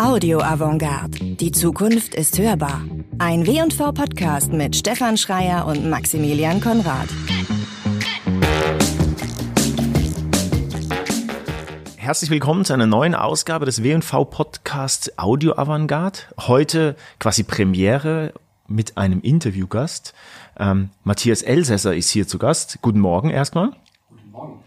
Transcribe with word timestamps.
Audio 0.00 0.40
Avantgarde. 0.40 1.36
Die 1.36 1.52
Zukunft 1.52 2.14
ist 2.14 2.38
hörbar. 2.38 2.80
Ein 3.18 3.46
W&V 3.46 3.92
Podcast 3.92 4.50
mit 4.50 4.74
Stefan 4.74 5.18
Schreier 5.18 5.66
und 5.66 5.90
Maximilian 5.90 6.62
Konrad. 6.62 7.06
Herzlich 11.98 12.30
willkommen 12.30 12.64
zu 12.64 12.72
einer 12.72 12.86
neuen 12.86 13.14
Ausgabe 13.14 13.66
des 13.66 13.82
W&V 13.82 14.24
Podcasts 14.24 15.18
Audio 15.18 15.58
Avantgarde. 15.58 16.20
Heute 16.38 16.96
quasi 17.18 17.42
Premiere 17.42 18.32
mit 18.68 18.96
einem 18.96 19.20
Interviewgast. 19.20 20.14
Ähm, 20.58 20.88
Matthias 21.04 21.42
Elsässer 21.42 21.94
ist 21.94 22.08
hier 22.08 22.26
zu 22.26 22.38
Gast. 22.38 22.78
Guten 22.80 23.00
Morgen 23.00 23.28
erstmal. 23.28 23.72
Guten 24.08 24.30
Morgen. 24.30 24.60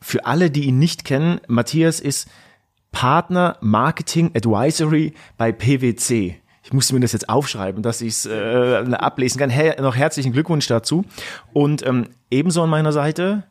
Für 0.00 0.26
alle, 0.26 0.50
die 0.50 0.64
ihn 0.64 0.80
nicht 0.80 1.04
kennen, 1.04 1.40
Matthias 1.46 2.00
ist 2.00 2.28
Partner 2.96 3.58
Marketing 3.60 4.30
Advisory 4.34 5.12
bei 5.36 5.52
PwC. 5.52 6.40
Ich 6.62 6.72
musste 6.72 6.94
mir 6.94 7.00
das 7.00 7.12
jetzt 7.12 7.28
aufschreiben, 7.28 7.82
dass 7.82 8.00
ich 8.00 8.08
es 8.08 8.24
äh, 8.24 8.84
ablesen 8.94 9.38
kann. 9.38 9.50
Her 9.50 9.78
noch 9.82 9.94
herzlichen 9.94 10.32
Glückwunsch 10.32 10.66
dazu. 10.66 11.04
Und 11.52 11.86
ähm, 11.86 12.06
ebenso 12.30 12.62
an 12.62 12.70
meiner 12.70 12.92
Seite 12.92 13.42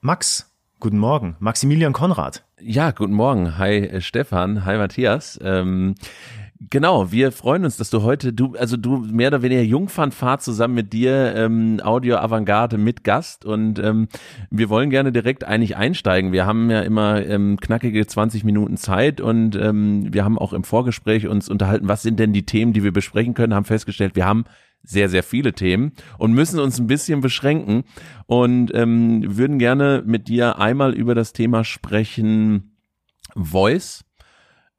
Max. 0.00 0.48
Guten 0.78 0.98
Morgen. 0.98 1.34
Maximilian 1.40 1.92
Konrad. 1.92 2.44
Ja, 2.60 2.92
guten 2.92 3.14
Morgen. 3.14 3.58
Hi 3.58 3.78
äh, 3.78 4.00
Stefan. 4.00 4.64
Hi 4.64 4.78
Matthias. 4.78 5.40
Ähm, 5.42 5.96
Genau, 6.70 7.10
wir 7.10 7.32
freuen 7.32 7.64
uns, 7.64 7.76
dass 7.76 7.90
du 7.90 8.02
heute, 8.02 8.32
du, 8.32 8.54
also 8.56 8.76
du 8.76 8.98
mehr 8.98 9.28
oder 9.28 9.42
weniger 9.42 9.62
Jungfernfahrt 9.62 10.42
zusammen 10.42 10.74
mit 10.74 10.92
dir, 10.92 11.34
ähm, 11.34 11.80
Audio 11.82 12.18
Avantgarde 12.18 12.78
mit 12.78 13.04
Gast 13.04 13.44
und 13.44 13.78
ähm, 13.78 14.08
wir 14.50 14.68
wollen 14.68 14.90
gerne 14.90 15.10
direkt 15.12 15.44
eigentlich 15.44 15.76
einsteigen. 15.76 16.30
Wir 16.30 16.46
haben 16.46 16.70
ja 16.70 16.82
immer 16.82 17.24
ähm, 17.24 17.58
knackige 17.60 18.06
20 18.06 18.44
Minuten 18.44 18.76
Zeit 18.76 19.20
und 19.20 19.56
ähm, 19.56 20.12
wir 20.12 20.24
haben 20.24 20.38
auch 20.38 20.52
im 20.52 20.62
Vorgespräch 20.62 21.26
uns 21.26 21.48
unterhalten, 21.48 21.88
was 21.88 22.02
sind 22.02 22.20
denn 22.20 22.32
die 22.32 22.46
Themen, 22.46 22.72
die 22.72 22.84
wir 22.84 22.92
besprechen 22.92 23.34
können, 23.34 23.54
haben 23.54 23.64
festgestellt, 23.64 24.14
wir 24.14 24.26
haben 24.26 24.44
sehr, 24.84 25.08
sehr 25.08 25.22
viele 25.22 25.54
Themen 25.54 25.92
und 26.18 26.32
müssen 26.32 26.60
uns 26.60 26.78
ein 26.78 26.86
bisschen 26.86 27.20
beschränken 27.22 27.84
und 28.26 28.72
ähm, 28.74 29.36
würden 29.36 29.58
gerne 29.58 30.02
mit 30.04 30.28
dir 30.28 30.58
einmal 30.58 30.92
über 30.92 31.14
das 31.14 31.32
Thema 31.32 31.64
sprechen, 31.64 32.76
Voice 33.34 34.04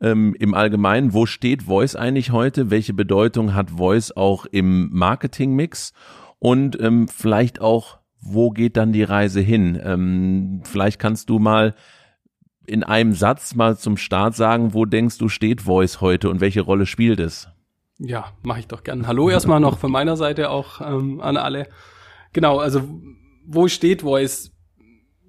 ähm, 0.04 0.36
im 0.38 0.54
Allgemeinen, 0.54 1.14
wo 1.14 1.26
steht 1.26 1.64
Voice 1.64 1.96
eigentlich 1.96 2.32
heute? 2.32 2.70
Welche 2.70 2.94
Bedeutung 2.94 3.56
hat 3.56 3.72
Voice 3.72 4.12
auch 4.12 4.46
im 4.46 4.90
Marketingmix? 4.92 5.94
Und 6.40 6.80
ähm, 6.82 7.08
vielleicht 7.08 7.62
auch, 7.62 8.00
wo 8.20 8.52
geht 8.52 8.76
dann 8.76 8.92
die 8.92 9.04
Reise 9.04 9.40
hin? 9.40 9.80
Ähm, 9.82 10.62
vielleicht 10.66 11.00
kannst 11.00 11.30
du 11.30 11.40
mal 11.40 11.74
in 12.66 12.84
einem 12.84 13.14
Satz 13.14 13.56
mal 13.56 13.78
zum 13.78 13.98
Start 13.98 14.36
sagen, 14.36 14.74
wo 14.74 14.86
denkst 14.86 15.18
du 15.18 15.30
steht 15.30 15.62
Voice 15.62 16.02
heute 16.02 16.30
und 16.30 16.42
welche 16.42 16.62
Rolle 16.62 16.86
spielt 16.86 17.20
es? 17.20 17.48
Ja, 17.98 18.34
mache 18.42 18.60
ich 18.60 18.68
doch 18.68 18.84
gern. 18.84 19.08
Hallo 19.08 19.30
erstmal 19.30 19.60
noch 19.60 19.78
von 19.78 19.92
meiner 19.92 20.18
Seite 20.18 20.50
auch 20.50 20.82
ähm, 20.82 21.22
an 21.22 21.38
alle. 21.38 21.68
Genau, 22.34 22.60
also 22.60 22.82
wo 23.46 23.68
steht 23.70 24.02
Voice? 24.02 24.52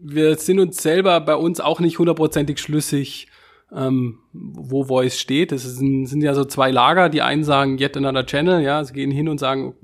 Wir 0.01 0.37
sind 0.37 0.59
uns 0.59 0.83
selber 0.83 1.21
bei 1.21 1.37
uns 1.37 1.61
auch 1.61 1.79
nicht 1.81 1.99
hundertprozentig 1.99 2.59
schlüssig, 2.59 3.29
ähm, 3.75 4.19
wo 4.33 4.85
Voice 4.85 5.19
steht. 5.19 5.53
Es 5.53 5.63
sind, 5.63 6.07
sind 6.07 6.23
ja 6.23 6.35
so 6.35 6.45
zwei 6.45 6.71
Lager. 6.71 7.09
Die 7.09 7.23
einen 7.23 7.45
sagen 7.45 7.79
yet 7.79 7.97
another 7.97 8.27
channel, 8.27 8.63
ja, 8.63 8.83
sie 8.85 8.93
gehen 8.93 9.11
hin 9.11 9.29
und 9.29 9.39
sagen, 9.39 9.75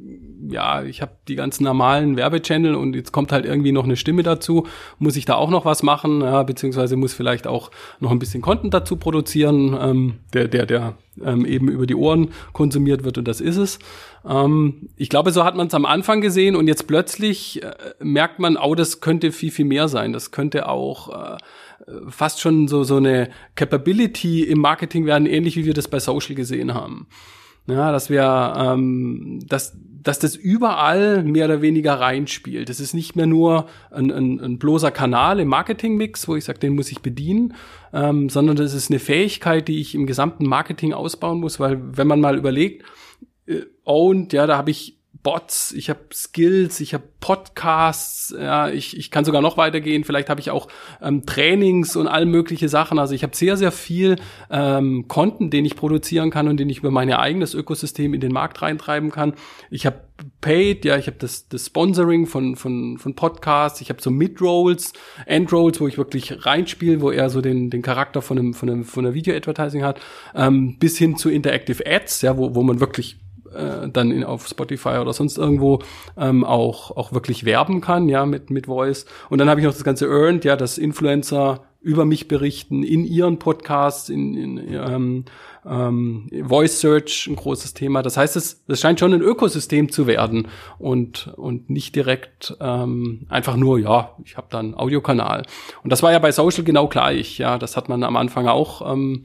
ja, 0.48 0.82
ich 0.82 1.02
habe 1.02 1.12
die 1.28 1.36
ganzen 1.36 1.64
normalen 1.64 2.16
Werbechannel 2.16 2.74
und 2.74 2.94
jetzt 2.94 3.12
kommt 3.12 3.32
halt 3.32 3.44
irgendwie 3.44 3.72
noch 3.72 3.84
eine 3.84 3.96
Stimme 3.96 4.22
dazu. 4.22 4.66
Muss 4.98 5.16
ich 5.16 5.24
da 5.24 5.34
auch 5.34 5.50
noch 5.50 5.64
was 5.64 5.82
machen? 5.82 6.20
Ja, 6.20 6.42
beziehungsweise 6.42 6.96
muss 6.96 7.14
vielleicht 7.14 7.46
auch 7.46 7.70
noch 8.00 8.10
ein 8.10 8.18
bisschen 8.18 8.42
Content 8.42 8.74
dazu 8.74 8.96
produzieren, 8.96 9.76
ähm, 9.80 10.14
der, 10.32 10.48
der, 10.48 10.66
der 10.66 10.94
ähm, 11.22 11.44
eben 11.44 11.68
über 11.68 11.86
die 11.86 11.94
Ohren 11.94 12.30
konsumiert 12.52 13.04
wird 13.04 13.18
und 13.18 13.28
das 13.28 13.40
ist 13.40 13.56
es. 13.56 13.78
Ähm, 14.28 14.88
ich 14.96 15.08
glaube, 15.08 15.30
so 15.32 15.44
hat 15.44 15.56
man 15.56 15.68
es 15.68 15.74
am 15.74 15.86
Anfang 15.86 16.20
gesehen 16.20 16.56
und 16.56 16.68
jetzt 16.68 16.86
plötzlich 16.86 17.62
äh, 17.62 17.72
merkt 18.00 18.38
man, 18.38 18.56
oh, 18.56 18.74
das 18.74 19.00
könnte 19.00 19.32
viel, 19.32 19.50
viel 19.50 19.64
mehr 19.64 19.88
sein. 19.88 20.12
Das 20.12 20.30
könnte 20.30 20.68
auch 20.68 21.34
äh, 21.34 21.38
fast 22.08 22.40
schon 22.40 22.68
so, 22.68 22.84
so 22.84 22.96
eine 22.96 23.30
Capability 23.54 24.44
im 24.44 24.60
Marketing 24.60 25.06
werden, 25.06 25.26
ähnlich 25.26 25.56
wie 25.56 25.64
wir 25.64 25.74
das 25.74 25.88
bei 25.88 26.00
Social 26.00 26.34
gesehen 26.34 26.74
haben. 26.74 27.06
Ja, 27.66 27.92
dass 27.92 28.10
wir, 28.10 28.54
ähm, 28.56 29.40
dass, 29.46 29.76
dass 30.02 30.18
das 30.18 30.34
überall 30.34 31.22
mehr 31.22 31.44
oder 31.44 31.62
weniger 31.62 31.94
reinspielt. 31.94 32.68
Das 32.68 32.80
ist 32.80 32.94
nicht 32.94 33.16
mehr 33.16 33.26
nur 33.26 33.66
ein, 33.90 34.10
ein, 34.10 34.40
ein 34.40 34.58
bloßer 34.58 34.90
Kanal 34.90 35.40
im 35.40 35.48
Marketingmix, 35.48 36.26
wo 36.26 36.36
ich 36.36 36.44
sage, 36.44 36.58
den 36.58 36.74
muss 36.74 36.90
ich 36.90 37.00
bedienen, 37.00 37.54
ähm, 37.92 38.28
sondern 38.28 38.56
das 38.56 38.74
ist 38.74 38.90
eine 38.90 38.98
Fähigkeit, 38.98 39.68
die 39.68 39.80
ich 39.80 39.94
im 39.94 40.06
gesamten 40.06 40.46
Marketing 40.46 40.92
ausbauen 40.92 41.40
muss, 41.40 41.60
weil 41.60 41.80
wenn 41.96 42.06
man 42.06 42.20
mal 42.20 42.38
überlegt, 42.38 42.84
äh, 43.46 43.60
owned, 43.84 44.32
ja, 44.32 44.46
da 44.46 44.56
habe 44.56 44.70
ich 44.70 44.99
Bots, 45.22 45.72
ich 45.72 45.90
habe 45.90 46.00
Skills, 46.14 46.80
ich 46.80 46.94
habe 46.94 47.04
Podcasts, 47.20 48.34
ja, 48.38 48.70
ich, 48.70 48.96
ich 48.96 49.10
kann 49.10 49.26
sogar 49.26 49.42
noch 49.42 49.58
weitergehen, 49.58 50.04
vielleicht 50.04 50.30
habe 50.30 50.40
ich 50.40 50.50
auch 50.50 50.68
ähm, 51.02 51.26
Trainings 51.26 51.94
und 51.94 52.08
all 52.08 52.24
mögliche 52.24 52.70
Sachen. 52.70 52.98
Also 52.98 53.14
ich 53.14 53.22
habe 53.22 53.36
sehr, 53.36 53.58
sehr 53.58 53.70
viel 53.70 54.16
ähm, 54.50 55.08
Content, 55.08 55.52
den 55.52 55.66
ich 55.66 55.76
produzieren 55.76 56.30
kann 56.30 56.48
und 56.48 56.58
den 56.58 56.70
ich 56.70 56.78
über 56.78 56.90
mein 56.90 57.12
eigenes 57.12 57.52
Ökosystem 57.52 58.14
in 58.14 58.20
den 58.20 58.32
Markt 58.32 58.62
reintreiben 58.62 59.10
kann. 59.10 59.34
Ich 59.70 59.84
habe 59.84 60.00
Paid, 60.42 60.84
ja, 60.84 60.96
ich 60.96 61.06
habe 61.06 61.16
das, 61.18 61.48
das 61.48 61.66
Sponsoring 61.66 62.26
von, 62.26 62.56
von, 62.56 62.98
von 62.98 63.14
Podcasts, 63.14 63.80
ich 63.80 63.88
habe 63.88 64.02
so 64.02 64.10
Mid-Rolls, 64.10 64.92
End-Rolls, 65.24 65.80
wo 65.80 65.88
ich 65.88 65.96
wirklich 65.96 66.44
reinspiele, 66.44 67.00
wo 67.00 67.10
er 67.10 67.30
so 67.30 67.40
den, 67.40 67.70
den 67.70 67.80
Charakter 67.80 68.20
von 68.20 68.38
einem, 68.38 68.54
von 68.54 68.68
einem, 68.68 68.84
von 68.84 69.04
einer 69.04 69.14
Video-Advertising 69.14 69.82
hat, 69.82 70.00
ähm, 70.34 70.78
bis 70.78 70.98
hin 70.98 71.16
zu 71.16 71.30
Interactive 71.30 71.86
Ads, 71.86 72.22
ja, 72.22 72.36
wo, 72.36 72.54
wo 72.54 72.62
man 72.62 72.80
wirklich 72.80 73.18
äh, 73.54 73.88
dann 73.88 74.10
in, 74.10 74.24
auf 74.24 74.46
Spotify 74.46 74.98
oder 74.98 75.12
sonst 75.12 75.38
irgendwo 75.38 75.80
ähm, 76.16 76.44
auch 76.44 76.96
auch 76.96 77.12
wirklich 77.12 77.44
werben 77.44 77.80
kann, 77.80 78.08
ja, 78.08 78.26
mit 78.26 78.50
mit 78.50 78.66
Voice. 78.66 79.06
Und 79.28 79.38
dann 79.38 79.48
habe 79.48 79.60
ich 79.60 79.66
noch 79.66 79.72
das 79.72 79.84
ganze 79.84 80.06
Earned, 80.06 80.44
ja, 80.44 80.56
dass 80.56 80.78
Influencer 80.78 81.64
über 81.82 82.04
mich 82.04 82.28
berichten 82.28 82.82
in 82.82 83.04
ihren 83.04 83.38
Podcasts, 83.38 84.10
in, 84.10 84.36
in 84.36 84.58
ähm, 84.68 85.24
ähm, 85.64 86.28
Voice 86.44 86.80
Search 86.80 87.26
ein 87.26 87.36
großes 87.36 87.72
Thema. 87.74 88.02
Das 88.02 88.16
heißt, 88.16 88.36
es, 88.36 88.62
es 88.68 88.80
scheint 88.80 89.00
schon 89.00 89.14
ein 89.14 89.22
Ökosystem 89.22 89.90
zu 89.90 90.06
werden 90.06 90.48
und 90.78 91.32
und 91.36 91.70
nicht 91.70 91.96
direkt 91.96 92.56
ähm, 92.60 93.26
einfach 93.28 93.56
nur, 93.56 93.78
ja, 93.78 94.14
ich 94.24 94.36
habe 94.36 94.48
da 94.50 94.58
einen 94.58 94.74
Audiokanal. 94.74 95.44
Und 95.82 95.90
das 95.90 96.02
war 96.02 96.12
ja 96.12 96.18
bei 96.18 96.32
Social 96.32 96.64
genau 96.64 96.86
gleich. 96.88 97.38
Ja, 97.38 97.58
das 97.58 97.76
hat 97.76 97.88
man 97.88 98.02
am 98.04 98.16
Anfang 98.16 98.46
auch 98.46 98.92
ähm, 98.92 99.24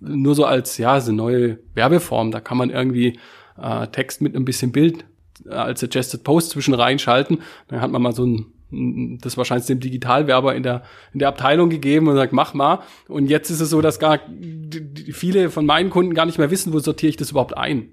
nur 0.00 0.34
so 0.34 0.44
als 0.44 0.78
ja, 0.78 1.00
so 1.00 1.12
neue 1.12 1.58
Werbeform. 1.74 2.30
Da 2.30 2.40
kann 2.40 2.58
man 2.58 2.70
irgendwie 2.70 3.18
äh, 3.60 3.86
Text 3.88 4.20
mit 4.20 4.34
ein 4.34 4.44
bisschen 4.44 4.72
Bild 4.72 5.04
äh, 5.44 5.50
als 5.50 5.80
Suggested 5.80 6.24
Post 6.24 6.50
zwischen 6.50 6.74
reinschalten. 6.74 7.38
Dann 7.68 7.80
hat 7.80 7.90
man 7.90 8.02
mal 8.02 8.12
so 8.12 8.24
ein 8.24 8.46
das 8.68 9.36
wahrscheinlich 9.36 9.66
dem 9.66 9.78
Digitalwerber 9.78 10.54
in 10.54 10.64
der 10.64 10.82
in 11.12 11.20
der 11.20 11.28
Abteilung 11.28 11.70
gegeben 11.70 12.08
und 12.08 12.16
sagt 12.16 12.32
mach 12.32 12.52
mal 12.52 12.80
und 13.06 13.30
jetzt 13.30 13.48
ist 13.48 13.60
es 13.60 13.70
so 13.70 13.80
dass 13.80 14.00
gar 14.00 14.18
viele 15.12 15.50
von 15.50 15.66
meinen 15.66 15.88
Kunden 15.88 16.14
gar 16.14 16.26
nicht 16.26 16.38
mehr 16.38 16.50
wissen 16.50 16.72
wo 16.72 16.80
sortiere 16.80 17.10
ich 17.10 17.16
das 17.16 17.30
überhaupt 17.30 17.56
ein 17.56 17.90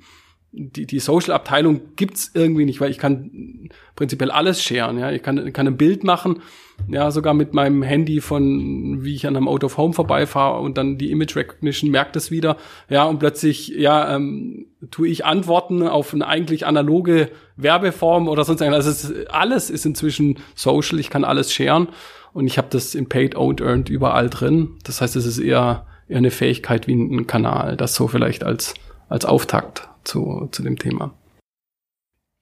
die, 0.55 0.85
die 0.85 0.99
Social-Abteilung 0.99 1.81
gibt's 1.95 2.31
irgendwie 2.33 2.65
nicht, 2.65 2.79
weil 2.79 2.91
ich 2.91 2.99
kann 2.99 3.69
prinzipiell 3.95 4.29
alles 4.29 4.61
scheren. 4.61 4.99
Ja, 4.99 5.11
ich 5.11 5.23
kann, 5.23 5.51
kann 5.51 5.67
ein 5.67 5.77
Bild 5.77 6.03
machen, 6.03 6.41
ja, 6.87 7.09
sogar 7.09 7.33
mit 7.33 7.53
meinem 7.53 7.81
Handy 7.81 8.21
von, 8.21 9.03
wie 9.03 9.15
ich 9.15 9.25
an 9.25 9.35
einem 9.35 9.47
Out 9.47 9.63
of 9.63 9.77
Home 9.77 9.93
vorbeifahre 9.93 10.61
und 10.61 10.77
dann 10.77 10.99
die 10.99 11.11
Image 11.11 11.35
Recognition 11.35 11.89
merkt 11.89 12.15
es 12.15 12.29
wieder. 12.29 12.57
Ja, 12.87 13.05
und 13.05 13.17
plötzlich, 13.17 13.69
ja, 13.69 14.15
ähm, 14.15 14.67
tue 14.91 15.07
ich 15.07 15.25
Antworten 15.25 15.87
auf 15.87 16.13
eine 16.13 16.27
eigentlich 16.27 16.67
analoge 16.67 17.29
Werbeform 17.55 18.27
oder 18.27 18.45
sonst 18.45 18.61
irgendwas. 18.61 18.85
Also 18.85 19.13
es, 19.13 19.27
alles 19.27 19.71
ist 19.71 19.85
inzwischen 19.85 20.37
Social. 20.53 20.99
Ich 20.99 21.09
kann 21.09 21.23
alles 21.23 21.51
scheren 21.51 21.87
und 22.31 22.45
ich 22.45 22.59
habe 22.59 22.67
das 22.69 22.93
in 22.93 23.09
Paid, 23.09 23.35
Owned, 23.35 23.59
Earned 23.59 23.89
überall 23.89 24.29
drin. 24.29 24.77
Das 24.83 25.01
heißt, 25.01 25.15
es 25.15 25.25
ist 25.25 25.39
eher 25.39 25.87
eher 26.09 26.17
eine 26.17 26.31
Fähigkeit 26.31 26.85
wie 26.85 26.93
ein 26.93 27.27
Kanal. 27.27 27.75
Das 27.75 27.95
so 27.95 28.07
vielleicht 28.07 28.43
als 28.43 28.75
als 29.09 29.25
Auftakt 29.25 29.87
zu, 30.03 30.47
zu 30.51 30.63
dem 30.63 30.77
Thema. 30.77 31.13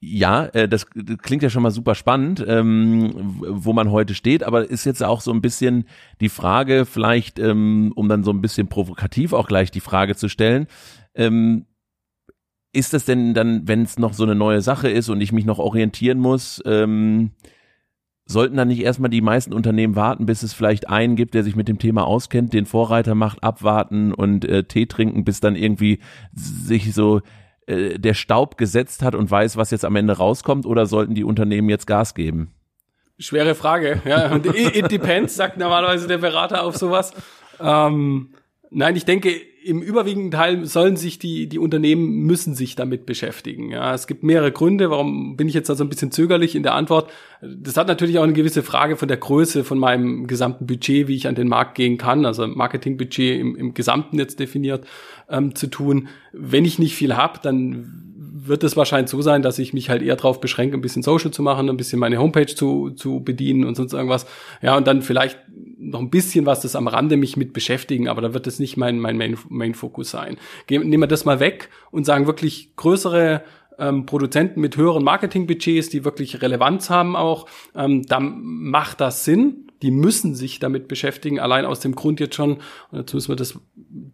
Ja, 0.04 0.46
äh, 0.46 0.68
das 0.68 0.86
klingt 0.90 1.44
ja 1.44 1.50
schon 1.50 1.62
mal 1.62 1.70
super 1.70 1.94
spannend, 1.94 2.44
ähm, 2.46 3.12
wo 3.38 3.72
man 3.72 3.92
heute 3.92 4.14
steht, 4.14 4.42
aber 4.42 4.68
ist 4.68 4.84
jetzt 4.84 5.02
auch 5.02 5.20
so 5.20 5.32
ein 5.32 5.40
bisschen 5.40 5.84
die 6.20 6.28
Frage, 6.28 6.86
vielleicht, 6.86 7.38
ähm, 7.38 7.92
um 7.94 8.08
dann 8.08 8.24
so 8.24 8.32
ein 8.32 8.40
bisschen 8.40 8.66
provokativ 8.66 9.32
auch 9.32 9.46
gleich 9.46 9.70
die 9.70 9.80
Frage 9.80 10.16
zu 10.16 10.28
stellen, 10.28 10.66
ähm, 11.14 11.66
ist 12.72 12.94
das 12.94 13.04
denn 13.04 13.32
dann, 13.32 13.68
wenn 13.68 13.82
es 13.82 13.96
noch 13.96 14.12
so 14.12 14.24
eine 14.24 14.34
neue 14.34 14.60
Sache 14.60 14.88
ist 14.90 15.08
und 15.08 15.20
ich 15.20 15.30
mich 15.30 15.44
noch 15.44 15.58
orientieren 15.58 16.18
muss, 16.18 16.60
sollten 18.32 18.56
dann 18.56 18.68
nicht 18.68 18.80
erstmal 18.80 19.10
die 19.10 19.20
meisten 19.20 19.52
Unternehmen 19.52 19.94
warten, 19.94 20.26
bis 20.26 20.42
es 20.42 20.52
vielleicht 20.52 20.88
einen 20.88 21.16
gibt, 21.16 21.34
der 21.34 21.44
sich 21.44 21.54
mit 21.54 21.68
dem 21.68 21.78
Thema 21.78 22.06
auskennt, 22.06 22.52
den 22.52 22.66
Vorreiter 22.66 23.14
macht, 23.14 23.42
abwarten 23.42 24.12
und 24.12 24.44
äh, 24.44 24.64
Tee 24.64 24.86
trinken, 24.86 25.24
bis 25.24 25.40
dann 25.40 25.54
irgendwie 25.54 26.00
sich 26.32 26.94
so 26.94 27.20
äh, 27.72 27.98
der 27.98 28.14
Staub 28.14 28.56
gesetzt 28.56 29.02
hat 29.02 29.14
und 29.14 29.30
weiß, 29.30 29.56
was 29.56 29.70
jetzt 29.70 29.84
am 29.84 29.96
Ende 29.96 30.16
rauskommt, 30.16 30.66
oder 30.66 30.86
sollten 30.86 31.14
die 31.14 31.24
Unternehmen 31.24 31.68
jetzt 31.68 31.86
Gas 31.86 32.14
geben? 32.14 32.52
Schwere 33.18 33.54
Frage, 33.54 34.02
ja. 34.04 34.34
It, 34.36 34.76
it 34.76 34.90
depends, 34.90 35.36
sagt 35.36 35.56
normalerweise 35.58 36.08
der 36.08 36.18
Berater 36.18 36.64
auf 36.64 36.76
sowas. 36.76 37.12
Ähm, 37.60 38.34
nein, 38.70 38.96
ich 38.96 39.04
denke, 39.04 39.40
im 39.64 39.82
überwiegenden 39.82 40.30
Teil 40.30 40.64
sollen 40.66 40.96
sich 40.96 41.18
die, 41.18 41.48
die 41.48 41.58
Unternehmen 41.58 42.22
müssen 42.22 42.54
sich 42.54 42.74
damit 42.74 43.06
beschäftigen. 43.06 43.70
Ja, 43.70 43.94
es 43.94 44.06
gibt 44.06 44.22
mehrere 44.22 44.52
Gründe. 44.52 44.90
Warum 44.90 45.36
bin 45.36 45.48
ich 45.48 45.54
jetzt 45.54 45.68
da 45.68 45.74
so 45.74 45.84
ein 45.84 45.88
bisschen 45.88 46.10
zögerlich 46.10 46.54
in 46.54 46.62
der 46.62 46.74
Antwort? 46.74 47.10
Das 47.40 47.76
hat 47.76 47.88
natürlich 47.88 48.18
auch 48.18 48.24
eine 48.24 48.32
gewisse 48.32 48.62
Frage 48.62 48.96
von 48.96 49.08
der 49.08 49.16
Größe 49.16 49.64
von 49.64 49.78
meinem 49.78 50.26
gesamten 50.26 50.66
Budget, 50.66 51.08
wie 51.08 51.16
ich 51.16 51.28
an 51.28 51.34
den 51.34 51.48
Markt 51.48 51.74
gehen 51.76 51.98
kann. 51.98 52.26
Also 52.26 52.46
Marketingbudget 52.46 53.40
im, 53.40 53.56
im 53.56 53.74
Gesamten 53.74 54.18
jetzt 54.18 54.40
definiert 54.40 54.86
ähm, 55.28 55.54
zu 55.54 55.68
tun. 55.68 56.08
Wenn 56.32 56.64
ich 56.64 56.78
nicht 56.78 56.94
viel 56.94 57.16
habe, 57.16 57.38
dann 57.42 58.01
wird 58.46 58.64
es 58.64 58.76
wahrscheinlich 58.76 59.10
so 59.10 59.22
sein, 59.22 59.42
dass 59.42 59.58
ich 59.58 59.72
mich 59.72 59.88
halt 59.88 60.02
eher 60.02 60.16
darauf 60.16 60.40
beschränke, 60.40 60.76
ein 60.76 60.80
bisschen 60.80 61.02
Social 61.02 61.30
zu 61.30 61.42
machen, 61.42 61.68
ein 61.68 61.76
bisschen 61.76 61.98
meine 61.98 62.18
Homepage 62.18 62.46
zu, 62.46 62.90
zu 62.90 63.20
bedienen 63.20 63.64
und 63.64 63.76
sonst 63.76 63.92
irgendwas. 63.92 64.26
Ja, 64.60 64.76
und 64.76 64.86
dann 64.86 65.02
vielleicht 65.02 65.38
noch 65.78 66.00
ein 66.00 66.10
bisschen 66.10 66.46
was 66.46 66.60
das 66.60 66.76
am 66.76 66.88
Rande 66.88 67.16
mich 67.16 67.36
mit 67.36 67.52
beschäftigen, 67.52 68.08
aber 68.08 68.20
da 68.20 68.34
wird 68.34 68.46
es 68.46 68.58
nicht 68.58 68.76
mein, 68.76 68.98
mein 68.98 69.16
Main, 69.16 69.36
Main 69.48 69.74
Fokus 69.74 70.10
sein. 70.10 70.36
Gehen, 70.66 70.88
nehmen 70.88 71.02
wir 71.02 71.08
das 71.08 71.24
mal 71.24 71.40
weg 71.40 71.70
und 71.90 72.04
sagen 72.04 72.26
wirklich 72.26 72.74
größere 72.76 73.42
ähm, 73.78 74.06
Produzenten 74.06 74.60
mit 74.60 74.76
höheren 74.76 75.04
Marketingbudgets, 75.04 75.88
die 75.88 76.04
wirklich 76.04 76.42
Relevanz 76.42 76.90
haben 76.90 77.16
auch, 77.16 77.46
ähm, 77.74 78.04
dann 78.06 78.40
macht 78.42 79.00
das 79.00 79.24
Sinn 79.24 79.68
die 79.82 79.90
müssen 79.90 80.34
sich 80.34 80.60
damit 80.60 80.86
beschäftigen, 80.86 81.40
allein 81.40 81.64
aus 81.64 81.80
dem 81.80 81.94
Grund 81.94 82.20
jetzt 82.20 82.36
schon, 82.36 82.58
und 82.90 82.98
jetzt 82.98 83.12
müssen 83.12 83.28
wir 83.28 83.36
das 83.36 83.58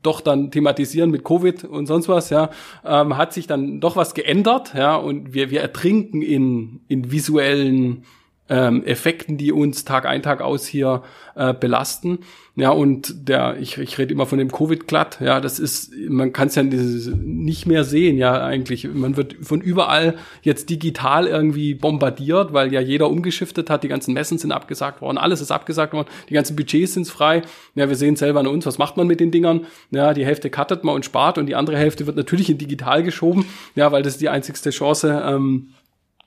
doch 0.03 0.21
dann 0.21 0.51
thematisieren 0.51 1.11
mit 1.11 1.25
Covid 1.25 1.65
und 1.65 1.87
sonst 1.87 2.09
was, 2.09 2.31
ja, 2.31 2.51
ähm, 2.85 3.17
hat 3.17 3.33
sich 3.33 3.47
dann 3.47 3.81
doch 3.81 3.97
was 3.97 4.15
geändert, 4.15 4.75
ja, 4.75 4.97
und 4.97 5.35
wir, 5.35 5.51
wir 5.51 5.61
ertrinken 5.61 6.23
in, 6.23 6.81
in 6.89 7.13
visuellen 7.13 8.05
ähm, 8.49 8.85
Effekten, 8.85 9.37
die 9.37 9.53
uns 9.53 9.85
Tag 9.85 10.07
ein, 10.07 10.23
Tag 10.23 10.41
aus 10.41 10.67
hier 10.67 11.03
äh, 11.35 11.53
belasten. 11.53 12.21
Ja, 12.57 12.71
und 12.71 13.29
der, 13.29 13.57
ich, 13.61 13.79
ich 13.79 13.99
rede 13.99 14.13
immer 14.13 14.27
von 14.27 14.39
dem 14.39 14.51
Covid-Glatt, 14.51 15.21
ja, 15.21 15.41
das 15.41 15.61
ist, 15.61 15.93
man 16.09 16.33
kann 16.33 16.49
es 16.49 16.57
ja 16.57 16.65
nicht 16.65 17.67
mehr 17.67 17.85
sehen, 17.85 18.19
ja, 18.19 18.45
eigentlich. 18.45 18.89
Man 18.93 19.17
wird 19.17 19.37
von 19.43 19.61
überall 19.61 20.17
jetzt 20.43 20.69
digital 20.69 21.29
irgendwie 21.29 21.75
bombardiert, 21.75 22.53
weil 22.53 22.73
ja 22.73 22.81
jeder 22.81 23.11
umgeschiftet 23.11 23.71
hat, 23.71 23.85
die 23.85 23.89
ganzen 23.89 24.13
Messen 24.13 24.39
sind 24.39 24.51
abgesagt 24.51 25.01
worden, 25.03 25.19
alles 25.19 25.41
ist 25.41 25.53
abgesagt 25.53 25.93
worden, 25.93 26.09
die 26.29 26.35
ganzen 26.35 26.57
Budgets 26.57 26.95
sind 26.95 27.07
frei. 27.07 27.43
Ja, 27.77 27.89
wir 27.89 27.95
sehen 27.95 28.17
selber 28.17 28.41
an 28.41 28.49
uns, 28.49 28.67
was 28.67 28.79
macht 28.79 28.97
man 28.97 29.07
mit 29.07 29.21
den 29.21 29.31
Dingern? 29.31 29.67
Ja, 29.93 30.13
die 30.13 30.27
Hälfte 30.27 30.51
cuttet 30.51 30.83
man 30.83 30.97
und 30.97 31.05
spart 31.05 31.39
und 31.39 31.47
die 31.47 31.55
andere 31.55 31.77
Hälfte 31.77 32.09
wird 32.09 32.17
natürlich 32.17 32.51
in 32.51 32.59
digital 32.59 33.05
geschoben, 33.05 33.45
ja, 33.77 33.93
weil 33.93 34.03
das 34.03 34.15
ist 34.15 34.21
die 34.21 34.31
einzigste 34.31 34.71
Chance, 34.71 35.23
ähm, 35.25 35.75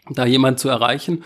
da 0.09 0.25
jemand 0.25 0.59
zu 0.59 0.69
erreichen. 0.69 1.23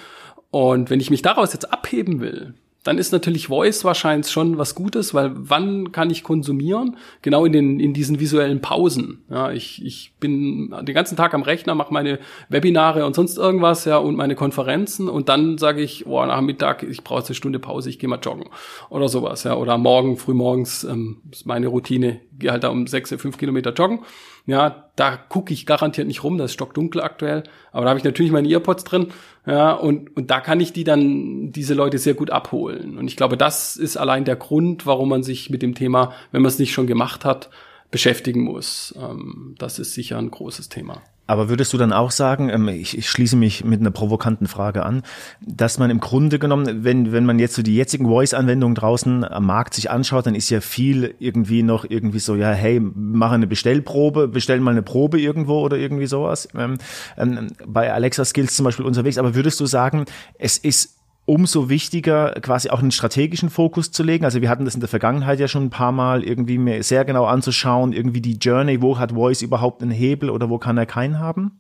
Und 0.56 0.90
wenn 0.90 1.02
ich 1.02 1.10
mich 1.10 1.22
daraus 1.22 1.52
jetzt 1.52 1.74
abheben 1.74 2.22
will, 2.22 2.54
dann 2.86 2.98
ist 2.98 3.12
natürlich 3.12 3.48
Voice 3.48 3.84
wahrscheinlich 3.84 4.32
schon 4.32 4.58
was 4.58 4.74
Gutes, 4.74 5.14
weil 5.14 5.32
wann 5.36 5.92
kann 5.92 6.10
ich 6.10 6.24
konsumieren? 6.24 6.96
Genau 7.22 7.44
in 7.44 7.52
den 7.52 7.80
in 7.82 7.94
diesen 7.94 8.22
visuellen 8.22 8.62
Pausen. 8.62 9.26
Ja, 9.30 9.52
ich, 9.52 9.84
ich 9.84 10.14
bin 10.22 10.74
den 10.84 10.96
ganzen 10.96 11.18
Tag 11.18 11.34
am 11.34 11.42
Rechner, 11.42 11.76
mache 11.76 11.92
meine 11.92 12.20
Webinare 12.48 13.06
und 13.06 13.16
sonst 13.16 13.38
irgendwas, 13.38 13.84
ja, 13.84 13.98
und 13.98 14.16
meine 14.16 14.36
Konferenzen 14.36 15.10
und 15.10 15.28
dann 15.28 15.58
sage 15.58 15.82
ich, 15.82 16.08
oh, 16.08 16.26
nach 16.26 16.40
Mittag, 16.40 16.84
ich 16.84 17.04
brauche 17.04 17.26
eine 17.26 17.36
Stunde 17.36 17.60
Pause, 17.60 17.90
ich 17.90 18.00
gehe 18.00 18.08
mal 18.08 18.22
joggen 18.24 18.46
oder 18.90 19.10
sowas, 19.10 19.44
ja, 19.44 19.56
oder 19.56 19.78
morgen 19.78 20.16
früh 20.16 20.34
morgens 20.34 20.86
ähm, 20.86 21.18
ist 21.34 21.46
meine 21.46 21.68
Routine, 21.68 22.22
gehe 22.40 22.54
halt 22.54 22.64
da 22.64 22.70
um 22.70 22.88
sechs, 22.88 23.14
fünf 23.18 23.38
Kilometer 23.38 23.74
joggen 23.74 24.06
ja, 24.46 24.90
da 24.96 25.18
gucke 25.18 25.54
ich 25.54 25.66
garantiert 25.66 26.08
nicht 26.08 26.24
rum, 26.24 26.38
das 26.38 26.52
ist 26.52 26.54
stockdunkel 26.54 27.02
aktuell. 27.02 27.44
Aber 27.72 27.86
da 27.86 27.90
habe 27.90 28.00
ich 28.00 28.04
natürlich 28.04 28.32
meine 28.32 28.48
Earpods 28.48 28.84
drin. 28.84 29.08
Ja, 29.46 29.74
und, 29.74 30.16
und 30.16 30.30
da 30.32 30.40
kann 30.40 30.60
ich 30.60 30.72
die 30.72 30.84
dann, 30.84 31.52
diese 31.52 31.74
Leute 31.74 31.98
sehr 31.98 32.14
gut 32.14 32.30
abholen. 32.30 32.98
Und 32.98 33.08
ich 33.08 33.16
glaube, 33.16 33.38
das 33.38 33.76
ist 33.76 33.98
allein 33.98 34.26
der 34.26 34.36
Grund, 34.36 34.86
warum 34.86 35.10
man 35.10 35.24
sich 35.24 35.50
mit 35.50 35.62
dem 35.62 35.76
Thema, 35.76 36.14
wenn 36.32 36.42
man 36.42 36.50
es 36.50 36.60
nicht 36.60 36.74
schon 36.74 36.88
gemacht 36.88 37.26
hat, 37.26 37.50
beschäftigen 37.92 38.42
muss. 38.42 38.94
Ähm, 38.98 39.56
das 39.58 39.80
ist 39.80 39.94
sicher 39.94 40.18
ein 40.18 40.32
großes 40.32 40.70
Thema. 40.70 41.02
Aber 41.28 41.50
würdest 41.50 41.74
du 41.74 41.78
dann 41.78 41.94
auch 41.94 42.12
sagen, 42.12 42.50
ähm, 42.50 42.68
ich, 42.68 42.98
ich 42.98 43.10
schließe 43.10 43.36
mich 43.36 43.64
mit 43.64 43.80
einer 43.80 43.92
provokanten 43.92 44.48
Frage 44.48 44.86
an, 44.86 45.04
dass 45.42 45.78
man 45.80 45.90
im 45.90 46.00
Grunde 46.00 46.40
genommen, 46.40 46.84
wenn, 46.84 47.12
wenn 47.12 47.26
man 47.26 47.40
jetzt 47.40 47.56
so 47.56 47.64
die 47.64 47.76
jetzigen 47.76 48.08
Voice-Anwendungen 48.08 48.76
draußen 48.76 49.24
am 49.24 49.46
Markt 49.46 49.74
sich 49.74 49.90
anschaut, 49.90 50.26
dann 50.28 50.36
ist 50.36 50.50
ja 50.50 50.62
viel 50.62 51.16
irgendwie 51.20 51.64
noch 51.64 51.86
irgendwie 51.88 52.20
so, 52.20 52.36
ja, 52.36 52.52
hey, 52.52 52.80
mach 52.80 53.32
eine 53.32 53.48
Bestellprobe, 53.48 54.28
bestell 54.28 54.60
mal 54.60 54.72
eine 54.72 54.84
Probe 54.84 55.20
irgendwo 55.20 55.62
oder 55.62 55.78
irgendwie 55.78 56.08
sowas. 56.08 56.48
Ähm, 56.56 56.78
ähm, 57.18 57.48
bei 57.66 57.92
Alexa 57.92 58.26
Skills 58.26 58.56
zum 58.56 58.66
Beispiel 58.66 58.86
unterwegs. 58.86 59.18
Aber 59.18 59.36
würdest 59.36 59.60
du 59.60 59.66
sagen, 59.66 60.06
es 60.38 60.58
ist 60.58 60.95
umso 61.26 61.70
wichtiger, 61.70 62.34
quasi 62.42 62.70
auch 62.70 62.80
einen 62.80 62.92
strategischen 62.92 63.50
Fokus 63.50 63.92
zu 63.92 64.04
legen. 64.04 64.26
Also 64.26 64.42
wir 64.42 64.50
hatten 64.50 64.66
das 64.66 64.76
in 64.76 64.80
der 64.80 64.90
Vergangenheit 64.90 65.40
ja 65.40 65.48
schon 65.48 65.66
ein 65.66 65.70
paar 65.70 65.92
Mal 65.92 66.24
irgendwie 66.24 66.58
mir 66.58 66.84
sehr 66.84 67.04
genau 67.04 67.26
anzuschauen, 67.26 67.94
irgendwie 67.94 68.22
die 68.22 68.38
Journey, 68.38 68.82
wo 68.82 69.00
hat 69.00 69.12
Voice 69.12 69.42
überhaupt 69.42 69.82
einen 69.82 69.92
Hebel 69.92 70.30
oder 70.30 70.50
wo 70.50 70.60
kann 70.60 70.78
er 70.78 70.86
keinen 70.86 71.20
haben? 71.20 71.60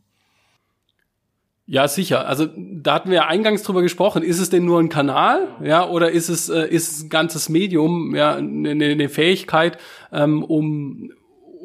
Ja, 1.67 1.87
sicher. 1.87 2.27
Also 2.27 2.47
da 2.55 2.93
hatten 2.93 3.09
wir 3.09 3.15
ja 3.15 3.27
eingangs 3.27 3.63
drüber 3.63 3.81
gesprochen. 3.81 4.21
Ist 4.21 4.39
es 4.39 4.51
denn 4.51 4.65
nur 4.65 4.79
ein 4.79 4.89
Kanal, 4.89 5.47
ja, 5.63 5.87
oder 5.87 6.11
ist 6.11 6.29
es 6.29 6.47
äh, 6.47 6.67
ist 6.67 6.91
es 6.91 7.03
ein 7.03 7.09
ganzes 7.09 7.49
Medium, 7.49 8.15
ja, 8.15 8.35
eine, 8.35 8.69
eine 8.69 9.09
Fähigkeit, 9.09 9.79
ähm, 10.11 10.43
um 10.43 11.09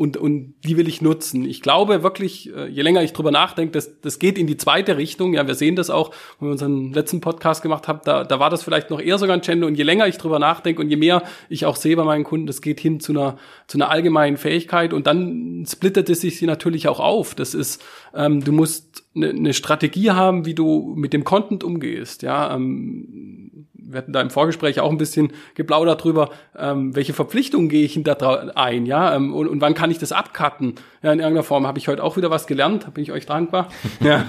und, 0.00 0.16
und 0.16 0.54
die 0.64 0.78
will 0.78 0.88
ich 0.88 1.02
nutzen. 1.02 1.44
Ich 1.44 1.60
glaube 1.60 2.02
wirklich, 2.02 2.50
äh, 2.56 2.68
je 2.68 2.80
länger 2.80 3.02
ich 3.02 3.12
drüber 3.12 3.30
nachdenke, 3.30 3.72
das, 3.72 4.00
das 4.00 4.18
geht 4.18 4.38
in 4.38 4.46
die 4.46 4.56
zweite 4.56 4.96
Richtung. 4.96 5.34
Ja, 5.34 5.46
wir 5.46 5.54
sehen 5.54 5.76
das 5.76 5.90
auch, 5.90 6.12
wenn 6.38 6.48
wir 6.48 6.52
unseren 6.52 6.94
letzten 6.94 7.20
Podcast 7.20 7.60
gemacht 7.60 7.86
haben, 7.86 8.00
da, 8.04 8.24
da 8.24 8.40
war 8.40 8.48
das 8.48 8.62
vielleicht 8.62 8.88
noch 8.88 8.98
eher 8.98 9.18
sogar 9.18 9.36
ein 9.36 9.42
Channel. 9.42 9.64
Und 9.64 9.74
je 9.74 9.82
länger 9.82 10.06
ich 10.08 10.16
drüber 10.16 10.38
nachdenke 10.38 10.80
und 10.80 10.88
je 10.88 10.96
mehr 10.96 11.22
ich 11.50 11.66
auch 11.66 11.76
sehe 11.76 11.96
bei 11.96 12.04
meinen 12.04 12.24
Kunden, 12.24 12.46
das 12.46 12.62
geht 12.62 12.80
hin 12.80 12.98
zu 12.98 13.12
einer, 13.12 13.36
zu 13.66 13.76
einer 13.76 13.90
allgemeinen 13.90 14.38
Fähigkeit. 14.38 14.94
Und 14.94 15.06
dann 15.06 15.66
splittet 15.68 16.08
es 16.08 16.22
sich 16.22 16.40
natürlich 16.40 16.88
auch 16.88 16.98
auf. 16.98 17.34
Das 17.34 17.52
ist, 17.52 17.84
ähm, 18.14 18.42
du 18.42 18.52
musst 18.52 19.04
eine, 19.14 19.28
eine 19.28 19.52
Strategie 19.52 20.12
haben, 20.12 20.46
wie 20.46 20.54
du 20.54 20.94
mit 20.96 21.12
dem 21.12 21.24
Content 21.24 21.62
umgehst. 21.62 22.22
Ja, 22.22 22.54
ähm, 22.54 23.66
wir 23.92 23.98
hatten 23.98 24.12
da 24.12 24.20
im 24.20 24.30
Vorgespräch 24.30 24.80
auch 24.80 24.90
ein 24.90 24.98
bisschen 24.98 25.32
geplaudert 25.54 26.04
drüber, 26.04 26.30
ähm, 26.56 26.94
welche 26.94 27.12
Verpflichtungen 27.12 27.68
gehe 27.68 27.84
ich 27.84 28.00
da 28.02 28.50
ein, 28.54 28.86
ja, 28.86 29.14
ähm, 29.14 29.34
und, 29.34 29.48
und 29.48 29.60
wann 29.60 29.74
kann 29.74 29.90
ich 29.90 29.98
das 29.98 30.12
abcutten? 30.12 30.74
Ja, 31.02 31.12
in 31.12 31.18
irgendeiner 31.18 31.44
Form 31.44 31.66
habe 31.66 31.78
ich 31.78 31.88
heute 31.88 32.04
auch 32.04 32.16
wieder 32.16 32.30
was 32.30 32.46
gelernt, 32.46 32.92
bin 32.94 33.02
ich 33.02 33.12
euch 33.12 33.26
dankbar, 33.26 33.68
ja, 34.00 34.24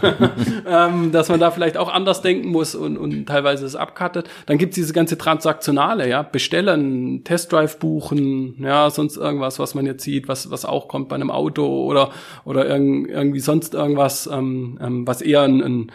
ähm, 0.65 1.11
dass 1.11 1.29
man 1.29 1.39
da 1.39 1.51
vielleicht 1.51 1.77
auch 1.77 1.93
anders 1.93 2.21
denken 2.21 2.49
muss 2.49 2.75
und, 2.75 2.97
und 2.97 3.25
teilweise 3.25 3.65
es 3.65 3.75
abcuttet. 3.75 4.29
Dann 4.45 4.57
gibt's 4.57 4.75
diese 4.75 4.93
ganze 4.93 5.17
Transaktionale, 5.17 6.09
ja, 6.09 6.23
bestellen, 6.23 7.23
Testdrive 7.23 7.77
buchen, 7.77 8.55
ja, 8.63 8.89
sonst 8.89 9.17
irgendwas, 9.17 9.59
was 9.59 9.75
man 9.75 9.85
jetzt 9.85 10.03
sieht, 10.03 10.27
was, 10.27 10.49
was 10.49 10.65
auch 10.65 10.87
kommt 10.87 11.09
bei 11.09 11.15
einem 11.15 11.31
Auto 11.31 11.65
oder, 11.85 12.11
oder 12.45 12.67
irgendwie 12.67 13.39
sonst 13.39 13.73
irgendwas, 13.73 14.27
ähm, 14.27 14.79
ähm, 14.81 15.07
was 15.07 15.21
eher 15.21 15.41
ein, 15.41 15.61
ein 15.61 15.91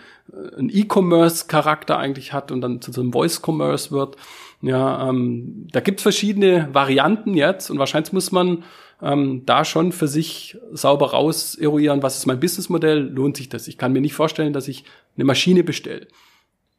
ein 0.59 0.71
E-Commerce-Charakter 0.71 1.99
eigentlich 1.99 2.33
hat 2.33 2.51
und 2.51 2.61
dann 2.61 2.81
zu 2.81 2.93
so 2.93 3.01
einem 3.01 3.13
Voice-Commerce 3.13 3.91
wird. 3.91 4.17
Ja, 4.63 5.09
ähm, 5.09 5.69
da 5.73 5.81
gibt's 5.81 6.03
verschiedene 6.03 6.69
Varianten 6.73 7.35
jetzt 7.35 7.71
und 7.71 7.79
wahrscheinlich 7.79 8.13
muss 8.13 8.33
man 8.33 8.65
ähm, 9.03 9.43
da 9.45 9.65
schon 9.65 9.93
für 9.93 10.09
sich 10.09 10.57
sauber 10.73 11.11
raus 11.11 11.55
eruieren, 11.55 12.03
was 12.03 12.17
ist 12.17 12.27
mein 12.27 12.41
Businessmodell, 12.41 13.01
lohnt 13.01 13.37
sich 13.37 13.49
das? 13.49 13.69
Ich 13.69 13.79
kann 13.79 13.93
mir 13.93 14.01
nicht 14.01 14.15
vorstellen, 14.15 14.53
dass 14.53 14.69
ich 14.69 14.85
eine 15.17 15.25
Maschine 15.25 15.63
bestelle. 15.63 16.07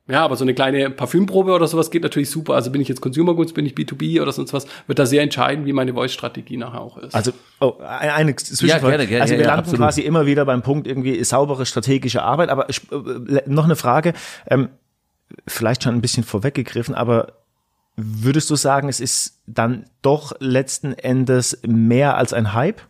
Ja, 0.07 0.23
aber 0.23 0.37
so 0.37 0.45
eine 0.45 0.53
kleine 0.53 0.89
Parfümprobe 0.89 1.51
oder 1.51 1.67
sowas 1.67 1.91
geht 1.91 2.03
natürlich 2.03 2.29
super. 2.29 2.53
Also 2.53 2.71
bin 2.71 2.81
ich 2.81 2.87
jetzt 2.87 3.01
Consumer 3.01 3.35
Goods, 3.35 3.51
bin 3.51 3.65
ich 3.65 3.73
B2B 3.73 4.21
oder 4.21 4.31
sonst 4.31 4.53
was, 4.53 4.65
wird 4.87 4.99
da 4.99 5.05
sehr 5.05 5.21
entscheiden, 5.21 5.65
wie 5.65 5.73
meine 5.73 5.93
Voice-Strategie 5.93 6.55
nachher 6.55 6.79
auch 6.79 6.97
ist. 6.97 7.13
Also 7.13 7.33
oh, 7.59 7.73
eine 7.79 8.33
Zwischenfrage. 8.35 8.83
Ja, 8.83 8.89
gerne, 8.89 9.07
gerne, 9.07 9.21
also 9.21 9.33
wir 9.33 9.41
ja, 9.41 9.47
landen 9.47 9.59
absolut. 9.59 9.81
quasi 9.81 10.01
immer 10.01 10.25
wieder 10.25 10.45
beim 10.45 10.61
Punkt 10.61 10.87
irgendwie 10.87 11.21
saubere 11.25 11.65
strategische 11.65 12.23
Arbeit. 12.23 12.49
Aber 12.49 12.69
äh, 12.69 12.73
noch 13.47 13.65
eine 13.65 13.75
Frage, 13.75 14.13
ähm, 14.49 14.69
vielleicht 15.45 15.83
schon 15.83 15.95
ein 15.95 16.01
bisschen 16.01 16.23
vorweggegriffen, 16.23 16.95
aber 16.95 17.33
würdest 17.97 18.49
du 18.49 18.55
sagen, 18.55 18.87
es 18.87 19.01
ist 19.01 19.41
dann 19.45 19.89
doch 20.01 20.33
letzten 20.39 20.93
Endes 20.93 21.59
mehr 21.65 22.15
als 22.15 22.31
ein 22.31 22.53
Hype? 22.53 22.81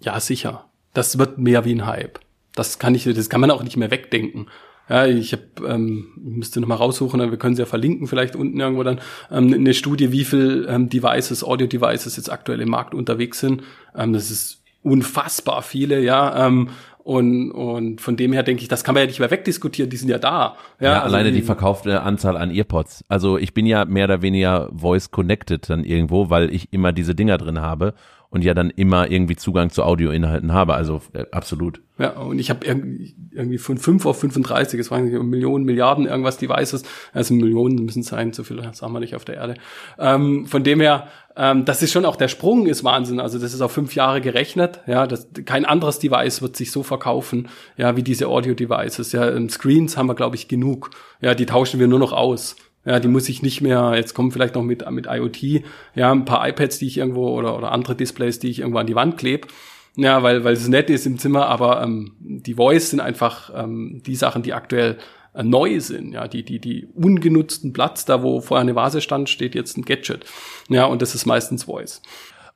Ja, 0.00 0.20
sicher. 0.20 0.66
Das 0.94 1.18
wird 1.18 1.38
mehr 1.38 1.64
wie 1.64 1.74
ein 1.74 1.86
Hype. 1.86 2.20
Das 2.54 2.78
kann 2.78 2.94
ich, 2.94 3.04
das 3.04 3.28
kann 3.28 3.40
man 3.40 3.50
auch 3.50 3.62
nicht 3.62 3.76
mehr 3.76 3.90
wegdenken. 3.90 4.48
Ja, 4.88 5.06
ich 5.06 5.32
habe, 5.32 5.42
ähm, 5.66 6.08
müsste 6.16 6.60
noch 6.60 6.68
mal 6.68 6.76
raussuchen, 6.76 7.20
wir 7.20 7.38
können 7.38 7.54
sie 7.54 7.62
ja 7.62 7.66
verlinken, 7.66 8.06
vielleicht 8.06 8.36
unten 8.36 8.58
irgendwo 8.58 8.82
dann 8.82 9.00
ähm, 9.30 9.52
eine 9.52 9.74
Studie, 9.74 10.12
wie 10.12 10.24
viel 10.24 10.66
ähm, 10.68 10.88
Devices, 10.88 11.44
Audio-Devices 11.44 12.16
jetzt 12.16 12.30
aktuell 12.30 12.60
im 12.60 12.70
Markt 12.70 12.94
unterwegs 12.94 13.40
sind. 13.40 13.62
Ähm, 13.94 14.12
das 14.12 14.30
ist 14.30 14.62
unfassbar 14.82 15.62
viele, 15.62 16.00
ja. 16.00 16.46
Ähm, 16.46 16.70
und, 17.08 17.52
und 17.52 18.02
von 18.02 18.18
dem 18.18 18.34
her 18.34 18.42
denke 18.42 18.62
ich, 18.62 18.68
das 18.68 18.84
kann 18.84 18.94
man 18.94 19.02
ja 19.02 19.06
nicht 19.06 19.18
mehr 19.18 19.30
wegdiskutieren, 19.30 19.88
die 19.88 19.96
sind 19.96 20.10
ja 20.10 20.18
da. 20.18 20.56
Ja, 20.78 20.90
ja 20.90 21.02
also 21.02 21.14
alleine 21.14 21.32
die 21.32 21.40
verkaufte 21.40 22.02
Anzahl 22.02 22.36
an 22.36 22.50
Earpods. 22.50 23.02
Also 23.08 23.38
ich 23.38 23.54
bin 23.54 23.64
ja 23.64 23.86
mehr 23.86 24.04
oder 24.04 24.20
weniger 24.20 24.68
voice 24.76 25.10
connected 25.10 25.70
dann 25.70 25.84
irgendwo, 25.84 26.28
weil 26.28 26.52
ich 26.52 26.70
immer 26.70 26.92
diese 26.92 27.14
Dinger 27.14 27.38
drin 27.38 27.60
habe 27.60 27.94
und 28.30 28.44
ja 28.44 28.52
dann 28.52 28.70
immer 28.70 29.10
irgendwie 29.10 29.36
Zugang 29.36 29.70
zu 29.70 29.82
Audioinhalten 29.84 30.52
habe. 30.52 30.74
Also 30.74 31.00
äh, 31.14 31.24
absolut. 31.30 31.80
Ja, 31.98 32.10
und 32.10 32.38
ich 32.38 32.50
habe 32.50 32.64
irgendwie, 32.64 33.58
von 33.58 33.78
5 33.78 34.06
auf 34.06 34.20
35, 34.20 34.78
es 34.78 34.90
waren 34.90 35.28
Millionen, 35.28 35.64
Milliarden 35.64 36.06
irgendwas 36.06 36.36
Devices, 36.36 36.84
also 37.12 37.34
Millionen 37.34 37.84
müssen 37.84 38.02
sein, 38.04 38.32
so 38.32 38.44
viel 38.44 38.62
sagen 38.72 38.92
wir 38.92 39.00
nicht 39.00 39.16
auf 39.16 39.24
der 39.24 39.36
Erde. 39.36 39.54
Ähm, 39.98 40.46
von 40.46 40.62
dem 40.62 40.80
her, 40.80 41.08
ähm, 41.36 41.64
das 41.64 41.82
ist 41.82 41.90
schon 41.90 42.04
auch 42.04 42.16
der 42.16 42.28
Sprung 42.28 42.66
ist 42.66 42.84
Wahnsinn. 42.84 43.18
Also 43.18 43.38
das 43.38 43.54
ist 43.54 43.62
auf 43.62 43.72
fünf 43.72 43.94
Jahre 43.94 44.20
gerechnet. 44.20 44.80
Ja, 44.86 45.06
das, 45.06 45.28
kein 45.44 45.64
anderes 45.64 45.98
Device 45.98 46.42
wird 46.42 46.56
sich 46.56 46.70
so 46.70 46.82
verkaufen, 46.82 47.48
ja, 47.76 47.96
wie 47.96 48.02
diese 48.02 48.28
Audio-Devices. 48.28 49.12
Ja, 49.12 49.48
Screens 49.48 49.96
haben 49.96 50.06
wir, 50.06 50.14
glaube 50.14 50.36
ich, 50.36 50.48
genug. 50.48 50.90
Ja, 51.20 51.34
die 51.34 51.46
tauschen 51.46 51.80
wir 51.80 51.88
nur 51.88 51.98
noch 51.98 52.12
aus. 52.12 52.56
Ja, 52.88 53.00
die 53.00 53.08
muss 53.08 53.28
ich 53.28 53.42
nicht 53.42 53.60
mehr, 53.60 53.92
jetzt 53.96 54.14
kommen 54.14 54.30
vielleicht 54.30 54.54
noch 54.54 54.62
mit, 54.62 54.90
mit 54.90 55.06
IoT, 55.06 55.62
ja, 55.94 56.10
ein 56.10 56.24
paar 56.24 56.48
iPads, 56.48 56.78
die 56.78 56.86
ich 56.86 56.96
irgendwo 56.96 57.28
oder, 57.36 57.54
oder 57.54 57.70
andere 57.70 57.94
Displays, 57.94 58.38
die 58.38 58.48
ich 58.48 58.60
irgendwo 58.60 58.78
an 58.78 58.86
die 58.86 58.94
Wand 58.94 59.18
klebe. 59.18 59.46
Ja, 59.94 60.22
weil, 60.22 60.42
weil 60.42 60.54
es 60.54 60.66
nett 60.68 60.88
ist 60.88 61.04
im 61.04 61.18
Zimmer, 61.18 61.48
aber 61.48 61.82
ähm, 61.82 62.16
die 62.18 62.54
Voice 62.54 62.88
sind 62.88 63.00
einfach 63.00 63.50
ähm, 63.54 64.00
die 64.06 64.14
Sachen, 64.16 64.42
die 64.42 64.54
aktuell 64.54 64.96
äh, 65.34 65.42
neu 65.42 65.80
sind. 65.80 66.12
Ja, 66.12 66.28
die, 66.28 66.44
die, 66.44 66.60
die 66.60 66.86
ungenutzten 66.94 67.74
Platz, 67.74 68.06
da 68.06 68.22
wo 68.22 68.40
vorher 68.40 68.62
eine 68.62 68.74
Vase 68.74 69.02
stand, 69.02 69.28
steht 69.28 69.54
jetzt 69.54 69.76
ein 69.76 69.82
Gadget. 69.82 70.24
Ja, 70.70 70.86
und 70.86 71.02
das 71.02 71.14
ist 71.14 71.26
meistens 71.26 71.64
Voice. 71.64 72.00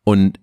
Und 0.03 0.41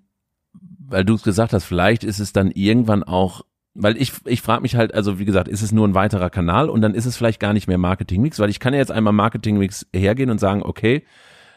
weil 0.78 1.04
du 1.04 1.16
es 1.16 1.24
gesagt 1.24 1.54
hast, 1.54 1.66
vielleicht 1.66 2.04
ist 2.04 2.20
es 2.20 2.32
dann 2.32 2.52
irgendwann 2.52 3.02
auch 3.04 3.42
weil 3.82 3.96
ich, 3.96 4.12
ich 4.26 4.42
frage 4.42 4.62
mich 4.62 4.76
halt, 4.76 4.94
also 4.94 5.20
wie 5.20 5.26
gesagt, 5.26 5.48
ist 5.48 5.62
es 5.62 5.72
nur 5.72 5.88
ein 5.88 5.96
weiterer 5.96 6.30
Kanal 6.30 6.70
und 6.70 6.82
dann 6.82 6.94
ist 6.94 7.06
es 7.06 7.16
vielleicht 7.16 7.40
gar 7.40 7.54
nicht 7.54 7.68
mehr 7.68 7.78
Marketing-Mix, 7.78 8.38
weil 8.40 8.50
ich 8.50 8.60
kann 8.60 8.74
ja 8.74 8.80
jetzt 8.80 8.92
einmal 8.92 9.14
Marketing-Mix 9.14 9.88
hergehen 9.94 10.30
und 10.30 10.40
sagen, 10.40 10.64
okay, 10.64 11.04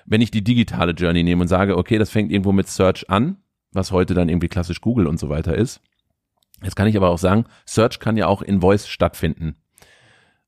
wenn 0.06 0.20
ich 0.20 0.30
die 0.30 0.44
digitale 0.44 0.92
Journey 0.92 1.24
nehme 1.24 1.42
und 1.42 1.48
sage, 1.48 1.76
okay, 1.76 1.98
das 1.98 2.10
fängt 2.10 2.30
irgendwo 2.30 2.52
mit 2.52 2.68
Search 2.68 3.10
an, 3.10 3.38
was 3.72 3.90
heute 3.90 4.14
dann 4.14 4.28
irgendwie 4.28 4.48
klassisch 4.48 4.80
Google 4.80 5.08
und 5.08 5.18
so 5.18 5.28
weiter 5.30 5.56
ist. 5.56 5.80
Jetzt 6.62 6.76
kann 6.76 6.86
ich 6.86 6.96
aber 6.96 7.10
auch 7.10 7.18
sagen, 7.18 7.44
Search 7.66 7.98
kann 7.98 8.16
ja 8.16 8.28
auch 8.28 8.42
in 8.42 8.60
Voice 8.60 8.86
stattfinden. 8.86 9.56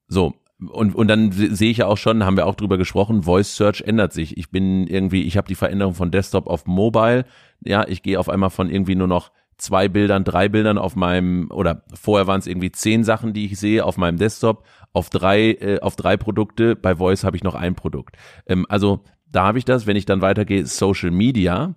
So, 0.06 0.34
und, 0.60 0.94
und 0.94 1.08
dann 1.08 1.32
sehe 1.32 1.72
ich 1.72 1.78
ja 1.78 1.86
auch 1.86 1.98
schon, 1.98 2.24
haben 2.24 2.36
wir 2.36 2.46
auch 2.46 2.54
drüber 2.54 2.78
gesprochen, 2.78 3.24
Voice 3.24 3.56
Search 3.56 3.80
ändert 3.80 4.12
sich. 4.12 4.36
Ich 4.36 4.50
bin 4.50 4.86
irgendwie, 4.86 5.22
ich 5.24 5.36
habe 5.36 5.48
die 5.48 5.56
Veränderung 5.56 5.94
von 5.94 6.12
Desktop 6.12 6.46
auf 6.46 6.66
Mobile. 6.66 7.24
Ja, 7.64 7.84
ich 7.88 8.02
gehe 8.02 8.20
auf 8.20 8.28
einmal 8.28 8.50
von 8.50 8.70
irgendwie 8.70 8.94
nur 8.94 9.08
noch 9.08 9.32
zwei 9.58 9.88
Bildern, 9.88 10.24
drei 10.24 10.48
Bildern 10.48 10.78
auf 10.78 10.96
meinem, 10.96 11.50
oder 11.50 11.84
vorher 11.94 12.26
waren 12.26 12.40
es 12.40 12.46
irgendwie 12.46 12.72
zehn 12.72 13.04
Sachen, 13.04 13.32
die 13.32 13.46
ich 13.46 13.58
sehe 13.58 13.84
auf 13.84 13.96
meinem 13.96 14.18
Desktop, 14.18 14.64
auf 14.92 15.10
drei, 15.10 15.52
äh, 15.52 15.80
auf 15.80 15.96
drei 15.96 16.16
Produkte. 16.16 16.76
Bei 16.76 16.96
Voice 16.96 17.24
habe 17.24 17.36
ich 17.36 17.44
noch 17.44 17.54
ein 17.54 17.74
Produkt. 17.74 18.16
Ähm, 18.46 18.66
also 18.68 19.00
da 19.30 19.44
habe 19.44 19.58
ich 19.58 19.64
das, 19.64 19.86
wenn 19.86 19.96
ich 19.96 20.06
dann 20.06 20.22
weitergehe, 20.22 20.66
Social 20.66 21.10
Media, 21.10 21.74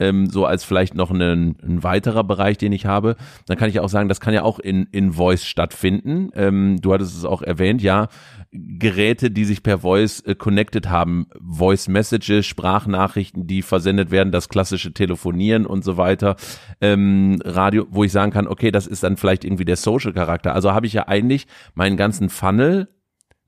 ähm, 0.00 0.28
so 0.30 0.46
als 0.46 0.64
vielleicht 0.64 0.94
noch 0.94 1.10
ein, 1.10 1.56
ein 1.62 1.82
weiterer 1.82 2.24
Bereich, 2.24 2.58
den 2.58 2.72
ich 2.72 2.86
habe, 2.86 3.16
dann 3.46 3.58
kann 3.58 3.68
ich 3.68 3.78
auch 3.80 3.88
sagen, 3.88 4.08
das 4.08 4.20
kann 4.20 4.34
ja 4.34 4.42
auch 4.42 4.58
in, 4.58 4.84
in 4.90 5.12
Voice 5.12 5.44
stattfinden. 5.44 6.30
Ähm, 6.34 6.78
du 6.80 6.92
hattest 6.92 7.16
es 7.16 7.24
auch 7.24 7.42
erwähnt, 7.42 7.82
ja, 7.82 8.08
Geräte, 8.52 9.30
die 9.30 9.44
sich 9.44 9.62
per 9.62 9.78
Voice 9.78 10.20
äh, 10.20 10.34
connected 10.34 10.88
haben, 10.88 11.28
Voice 11.40 11.86
Messages, 11.86 12.46
Sprachnachrichten, 12.46 13.46
die 13.46 13.62
versendet 13.62 14.10
werden, 14.10 14.32
das 14.32 14.48
klassische 14.48 14.92
Telefonieren 14.92 15.66
und 15.66 15.84
so 15.84 15.96
weiter, 15.96 16.34
ähm, 16.80 17.40
Radio, 17.44 17.86
wo 17.90 18.02
ich 18.02 18.10
sagen 18.10 18.32
kann, 18.32 18.48
okay, 18.48 18.72
das 18.72 18.88
ist 18.88 19.04
dann 19.04 19.16
vielleicht 19.16 19.44
irgendwie 19.44 19.64
der 19.64 19.76
Social 19.76 20.12
Charakter. 20.12 20.52
Also 20.52 20.72
habe 20.72 20.86
ich 20.86 20.92
ja 20.92 21.06
eigentlich 21.06 21.46
meinen 21.74 21.96
ganzen 21.96 22.28
Funnel, 22.28 22.88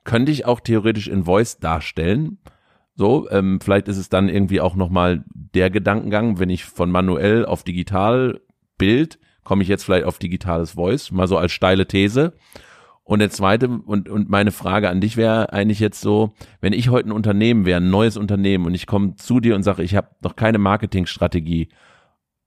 könnte 0.04 0.30
ich 0.30 0.46
auch 0.46 0.60
theoretisch 0.60 1.08
in 1.08 1.24
Voice 1.24 1.58
darstellen. 1.58 2.38
So, 2.94 3.28
ähm, 3.30 3.60
vielleicht 3.60 3.88
ist 3.88 3.96
es 3.96 4.08
dann 4.08 4.28
irgendwie 4.28 4.60
auch 4.60 4.76
nochmal 4.76 5.24
der 5.34 5.70
Gedankengang, 5.70 6.38
wenn 6.38 6.50
ich 6.50 6.64
von 6.64 6.92
manuell 6.92 7.44
auf 7.44 7.64
digital 7.64 8.40
Bild, 8.78 9.18
komme 9.42 9.62
ich 9.64 9.68
jetzt 9.68 9.82
vielleicht 9.82 10.04
auf 10.04 10.20
digitales 10.20 10.72
Voice, 10.72 11.10
mal 11.10 11.26
so 11.26 11.38
als 11.38 11.50
steile 11.50 11.88
These. 11.88 12.34
Und 13.04 13.18
der 13.18 13.30
zweite 13.30 13.68
und, 13.68 14.08
und 14.08 14.30
meine 14.30 14.52
Frage 14.52 14.88
an 14.88 15.00
dich 15.00 15.16
wäre 15.16 15.52
eigentlich 15.52 15.80
jetzt 15.80 16.00
so, 16.00 16.34
wenn 16.60 16.72
ich 16.72 16.88
heute 16.88 17.08
ein 17.08 17.12
Unternehmen 17.12 17.66
wäre, 17.66 17.80
ein 17.80 17.90
neues 17.90 18.16
Unternehmen 18.16 18.64
und 18.64 18.74
ich 18.74 18.86
komme 18.86 19.16
zu 19.16 19.40
dir 19.40 19.56
und 19.56 19.64
sage, 19.64 19.82
ich 19.82 19.96
habe 19.96 20.08
noch 20.22 20.36
keine 20.36 20.58
Marketingstrategie, 20.58 21.68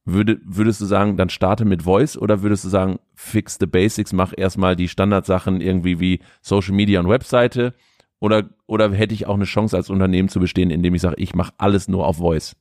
würde, 0.06 0.40
würdest 0.46 0.80
du 0.80 0.86
sagen, 0.86 1.18
dann 1.18 1.30
starte 1.30 1.66
mit 1.66 1.84
Voice 1.84 2.18
oder 2.18 2.42
würdest 2.42 2.64
du 2.64 2.70
sagen, 2.70 3.00
fix 3.16 3.58
the 3.60 3.66
basics, 3.66 4.14
mach 4.14 4.34
erstmal 4.36 4.76
die 4.76 4.88
Standardsachen 4.88 5.60
irgendwie 5.60 6.00
wie 6.00 6.20
Social 6.42 6.74
Media 6.74 7.00
und 7.00 7.10
Webseite 7.10 7.74
oder, 8.20 8.50
oder 8.66 8.92
hätte 8.94 9.14
ich 9.14 9.26
auch 9.28 9.36
eine 9.36 9.46
Chance 9.46 9.76
als 9.76 9.90
Unternehmen 9.90 10.30
zu 10.30 10.40
bestehen, 10.40 10.70
indem 10.70 10.96
ich 10.96 11.02
sage, 11.02 11.16
ich 11.18 11.36
mache 11.36 11.54
alles 11.58 11.88
nur 11.88 12.08
auf 12.08 12.18
Voice? 12.18 12.56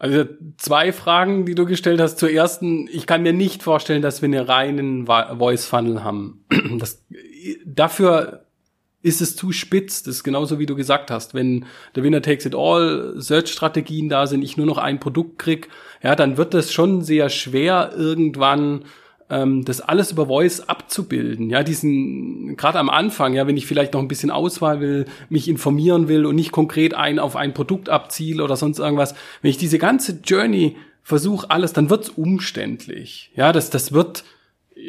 Also 0.00 0.24
zwei 0.56 0.92
Fragen, 0.92 1.44
die 1.44 1.54
du 1.54 1.66
gestellt 1.66 2.00
hast. 2.00 2.18
Zur 2.18 2.30
ersten, 2.30 2.88
ich 2.90 3.06
kann 3.06 3.22
mir 3.22 3.34
nicht 3.34 3.62
vorstellen, 3.62 4.00
dass 4.00 4.22
wir 4.22 4.28
einen 4.28 4.46
reinen 4.46 5.06
Voice 5.06 5.66
Funnel 5.66 6.02
haben. 6.02 6.44
Das, 6.78 7.04
dafür 7.66 8.46
ist 9.02 9.20
es 9.20 9.36
zu 9.36 9.52
spitz. 9.52 10.02
Das 10.02 10.16
ist 10.16 10.24
genauso 10.24 10.58
wie 10.58 10.64
du 10.64 10.74
gesagt 10.74 11.10
hast. 11.10 11.34
Wenn 11.34 11.66
der 11.94 12.02
Winner 12.02 12.22
takes 12.22 12.46
it 12.46 12.54
all 12.54 13.12
Search-Strategien 13.18 14.08
da 14.08 14.26
sind, 14.26 14.42
ich 14.42 14.56
nur 14.56 14.66
noch 14.66 14.78
ein 14.78 15.00
Produkt 15.00 15.38
krieg, 15.38 15.68
ja, 16.02 16.16
dann 16.16 16.38
wird 16.38 16.54
es 16.54 16.72
schon 16.72 17.02
sehr 17.02 17.28
schwer 17.28 17.92
irgendwann 17.94 18.86
ähm, 19.30 19.64
das 19.64 19.80
alles 19.80 20.12
über 20.12 20.26
Voice 20.26 20.60
abzubilden. 20.60 21.48
Ja, 21.50 21.62
diesen, 21.62 22.56
gerade 22.56 22.78
am 22.78 22.90
Anfang, 22.90 23.32
ja, 23.32 23.46
wenn 23.46 23.56
ich 23.56 23.66
vielleicht 23.66 23.94
noch 23.94 24.00
ein 24.00 24.08
bisschen 24.08 24.30
Auswahl 24.30 24.80
will, 24.80 25.06
mich 25.28 25.48
informieren 25.48 26.08
will 26.08 26.26
und 26.26 26.34
nicht 26.34 26.52
konkret 26.52 26.94
ein 26.94 27.18
auf 27.18 27.36
ein 27.36 27.54
Produkt 27.54 27.88
abziele 27.88 28.42
oder 28.42 28.56
sonst 28.56 28.78
irgendwas, 28.78 29.14
wenn 29.40 29.50
ich 29.50 29.58
diese 29.58 29.78
ganze 29.78 30.20
Journey 30.24 30.76
versuche 31.02 31.50
alles, 31.50 31.72
dann 31.72 31.90
wird's 31.90 32.08
umständlich. 32.10 33.30
Ja, 33.34 33.52
das, 33.52 33.70
das 33.70 33.92
wird, 33.92 34.24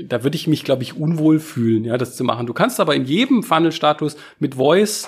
da 0.03 0.23
würde 0.23 0.35
ich 0.35 0.47
mich, 0.47 0.63
glaube 0.63 0.83
ich, 0.83 0.97
unwohl 0.97 1.39
fühlen, 1.39 1.85
ja, 1.85 1.97
das 1.97 2.15
zu 2.15 2.23
machen. 2.23 2.47
Du 2.47 2.53
kannst 2.53 2.79
aber 2.79 2.95
in 2.95 3.05
jedem 3.05 3.43
Funnel-Status 3.43 4.17
mit 4.39 4.55
Voice 4.55 5.07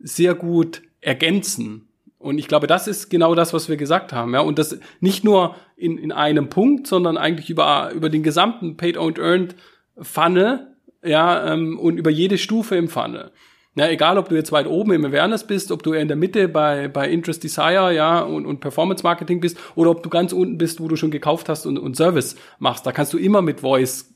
sehr 0.00 0.34
gut 0.34 0.82
ergänzen. 1.00 1.88
Und 2.22 2.38
ich 2.38 2.46
glaube, 2.46 2.66
das 2.66 2.86
ist 2.86 3.10
genau 3.10 3.34
das, 3.34 3.52
was 3.52 3.68
wir 3.68 3.76
gesagt 3.76 4.12
haben. 4.12 4.32
Ja, 4.32 4.40
und 4.40 4.58
das 4.58 4.78
nicht 5.00 5.24
nur 5.24 5.56
in, 5.76 5.98
in 5.98 6.12
einem 6.12 6.48
Punkt, 6.48 6.86
sondern 6.86 7.16
eigentlich 7.16 7.50
über, 7.50 7.90
über 7.92 8.08
den 8.08 8.22
gesamten 8.22 8.76
Paid 8.76 8.96
Owned 8.96 9.18
Earned 9.18 9.56
Funnel, 9.98 10.68
ja, 11.04 11.52
ähm, 11.52 11.78
und 11.78 11.98
über 11.98 12.10
jede 12.10 12.38
Stufe 12.38 12.76
im 12.76 12.88
Funnel. 12.88 13.32
Ja, 13.74 13.88
egal, 13.88 14.18
ob 14.18 14.28
du 14.28 14.36
jetzt 14.36 14.52
weit 14.52 14.66
oben 14.66 14.92
im 14.92 15.04
Awareness 15.04 15.46
bist, 15.46 15.72
ob 15.72 15.82
du 15.82 15.94
in 15.94 16.06
der 16.06 16.16
Mitte 16.16 16.46
bei, 16.46 16.88
bei 16.88 17.08
Interest 17.08 17.42
Desire, 17.42 17.92
ja, 17.92 18.20
und, 18.20 18.46
und 18.46 18.60
Performance 18.60 19.02
Marketing 19.02 19.40
bist, 19.40 19.58
oder 19.74 19.90
ob 19.90 20.02
du 20.02 20.08
ganz 20.08 20.32
unten 20.32 20.58
bist, 20.58 20.80
wo 20.80 20.88
du 20.88 20.96
schon 20.96 21.10
gekauft 21.10 21.48
hast 21.48 21.66
und, 21.66 21.78
und 21.78 21.96
Service 21.96 22.36
machst. 22.58 22.86
Da 22.86 22.92
kannst 22.92 23.12
du 23.12 23.18
immer 23.18 23.42
mit 23.42 23.60
Voice 23.60 24.14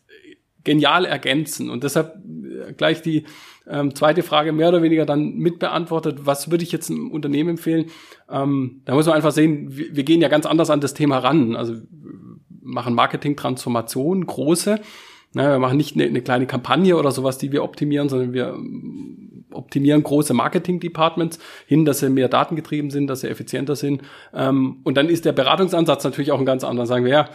genial 0.62 1.06
ergänzen. 1.06 1.70
Und 1.70 1.84
deshalb 1.84 2.16
äh, 2.16 2.72
gleich 2.74 3.00
die, 3.00 3.24
ähm, 3.68 3.94
zweite 3.94 4.22
Frage 4.22 4.52
mehr 4.52 4.68
oder 4.68 4.82
weniger 4.82 5.06
dann 5.06 5.34
mitbeantwortet. 5.34 6.20
Was 6.24 6.50
würde 6.50 6.64
ich 6.64 6.72
jetzt 6.72 6.90
einem 6.90 7.10
Unternehmen 7.10 7.50
empfehlen? 7.50 7.86
Ähm, 8.30 8.82
da 8.84 8.94
muss 8.94 9.06
man 9.06 9.14
einfach 9.14 9.32
sehen, 9.32 9.76
wir, 9.76 9.94
wir, 9.94 10.04
gehen 10.04 10.20
ja 10.20 10.28
ganz 10.28 10.46
anders 10.46 10.70
an 10.70 10.80
das 10.80 10.94
Thema 10.94 11.18
ran. 11.18 11.56
Also 11.56 11.74
machen 12.62 12.94
Marketing-Transformation, 12.94 14.26
große. 14.26 14.80
Na, 15.32 15.50
wir 15.50 15.58
machen 15.58 15.76
nicht 15.76 15.96
eine, 15.96 16.04
eine 16.04 16.22
kleine 16.22 16.46
Kampagne 16.46 16.96
oder 16.96 17.10
sowas, 17.10 17.38
die 17.38 17.52
wir 17.52 17.62
optimieren, 17.62 18.08
sondern 18.08 18.32
wir 18.32 18.56
optimieren 19.56 20.02
große 20.02 20.34
Marketing-Departments 20.34 21.38
hin, 21.66 21.84
dass 21.84 22.00
sie 22.00 22.10
mehr 22.10 22.28
datengetrieben 22.28 22.90
sind, 22.90 23.06
dass 23.06 23.20
sie 23.20 23.28
effizienter 23.28 23.76
sind. 23.76 24.02
Ähm, 24.34 24.78
und 24.84 24.96
dann 24.96 25.08
ist 25.08 25.24
der 25.24 25.32
Beratungsansatz 25.32 26.04
natürlich 26.04 26.32
auch 26.32 26.38
ein 26.38 26.46
ganz 26.46 26.64
anderer. 26.64 26.86
Sagen 26.86 27.04
wir, 27.04 27.12
ja, 27.12 27.28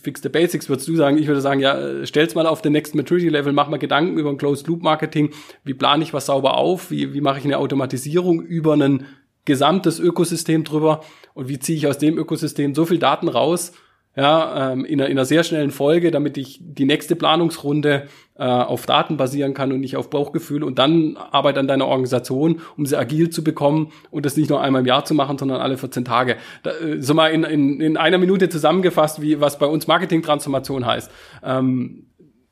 fix 0.00 0.22
the 0.22 0.28
basics, 0.28 0.68
würdest 0.68 0.88
du 0.88 0.96
sagen. 0.96 1.18
Ich 1.18 1.26
würde 1.26 1.40
sagen, 1.40 1.60
ja, 1.60 2.04
stell's 2.06 2.34
mal 2.34 2.46
auf 2.46 2.62
den 2.62 2.72
Next 2.72 2.94
Maturity 2.94 3.28
Level, 3.28 3.52
mach 3.52 3.68
mal 3.68 3.78
Gedanken 3.78 4.18
über 4.18 4.30
ein 4.30 4.38
Closed 4.38 4.66
Loop 4.66 4.82
Marketing. 4.82 5.30
Wie 5.64 5.74
plane 5.74 6.02
ich 6.02 6.14
was 6.14 6.26
sauber 6.26 6.56
auf? 6.56 6.90
Wie, 6.90 7.14
wie 7.14 7.20
mache 7.20 7.38
ich 7.38 7.44
eine 7.44 7.58
Automatisierung 7.58 8.40
über 8.40 8.74
ein 8.74 9.06
gesamtes 9.44 9.98
Ökosystem 9.98 10.64
drüber? 10.64 11.00
Und 11.34 11.48
wie 11.48 11.58
ziehe 11.58 11.78
ich 11.78 11.86
aus 11.86 11.98
dem 11.98 12.18
Ökosystem 12.18 12.74
so 12.74 12.84
viel 12.84 12.98
Daten 12.98 13.28
raus, 13.28 13.72
ja, 14.16 14.72
ähm, 14.72 14.84
in, 14.84 15.00
einer, 15.00 15.08
in 15.08 15.16
einer 15.16 15.24
sehr 15.24 15.44
schnellen 15.44 15.70
Folge, 15.70 16.10
damit 16.10 16.36
ich 16.36 16.58
die 16.60 16.84
nächste 16.84 17.14
Planungsrunde 17.14 18.08
äh, 18.34 18.42
auf 18.42 18.86
Daten 18.86 19.16
basieren 19.16 19.54
kann 19.54 19.72
und 19.72 19.80
nicht 19.80 19.96
auf 19.96 20.10
Bauchgefühl 20.10 20.64
und 20.64 20.78
dann 20.78 21.16
Arbeit 21.16 21.56
an 21.58 21.68
deiner 21.68 21.86
Organisation, 21.86 22.60
um 22.76 22.84
sie 22.84 22.96
agil 22.96 23.30
zu 23.30 23.44
bekommen 23.44 23.92
und 24.10 24.26
das 24.26 24.36
nicht 24.36 24.50
nur 24.50 24.60
einmal 24.60 24.80
im 24.80 24.86
Jahr 24.86 25.04
zu 25.04 25.14
machen, 25.14 25.38
sondern 25.38 25.60
alle 25.60 25.76
14 25.76 26.04
Tage. 26.04 26.36
Da, 26.62 26.70
äh, 26.72 27.00
so 27.00 27.14
mal 27.14 27.28
in, 27.28 27.44
in, 27.44 27.80
in 27.80 27.96
einer 27.96 28.18
Minute 28.18 28.48
zusammengefasst, 28.48 29.22
wie 29.22 29.40
was 29.40 29.58
bei 29.58 29.66
uns 29.66 29.86
Marketing-Transformation 29.86 30.86
heißt. 30.86 31.10
Ähm, 31.44 32.06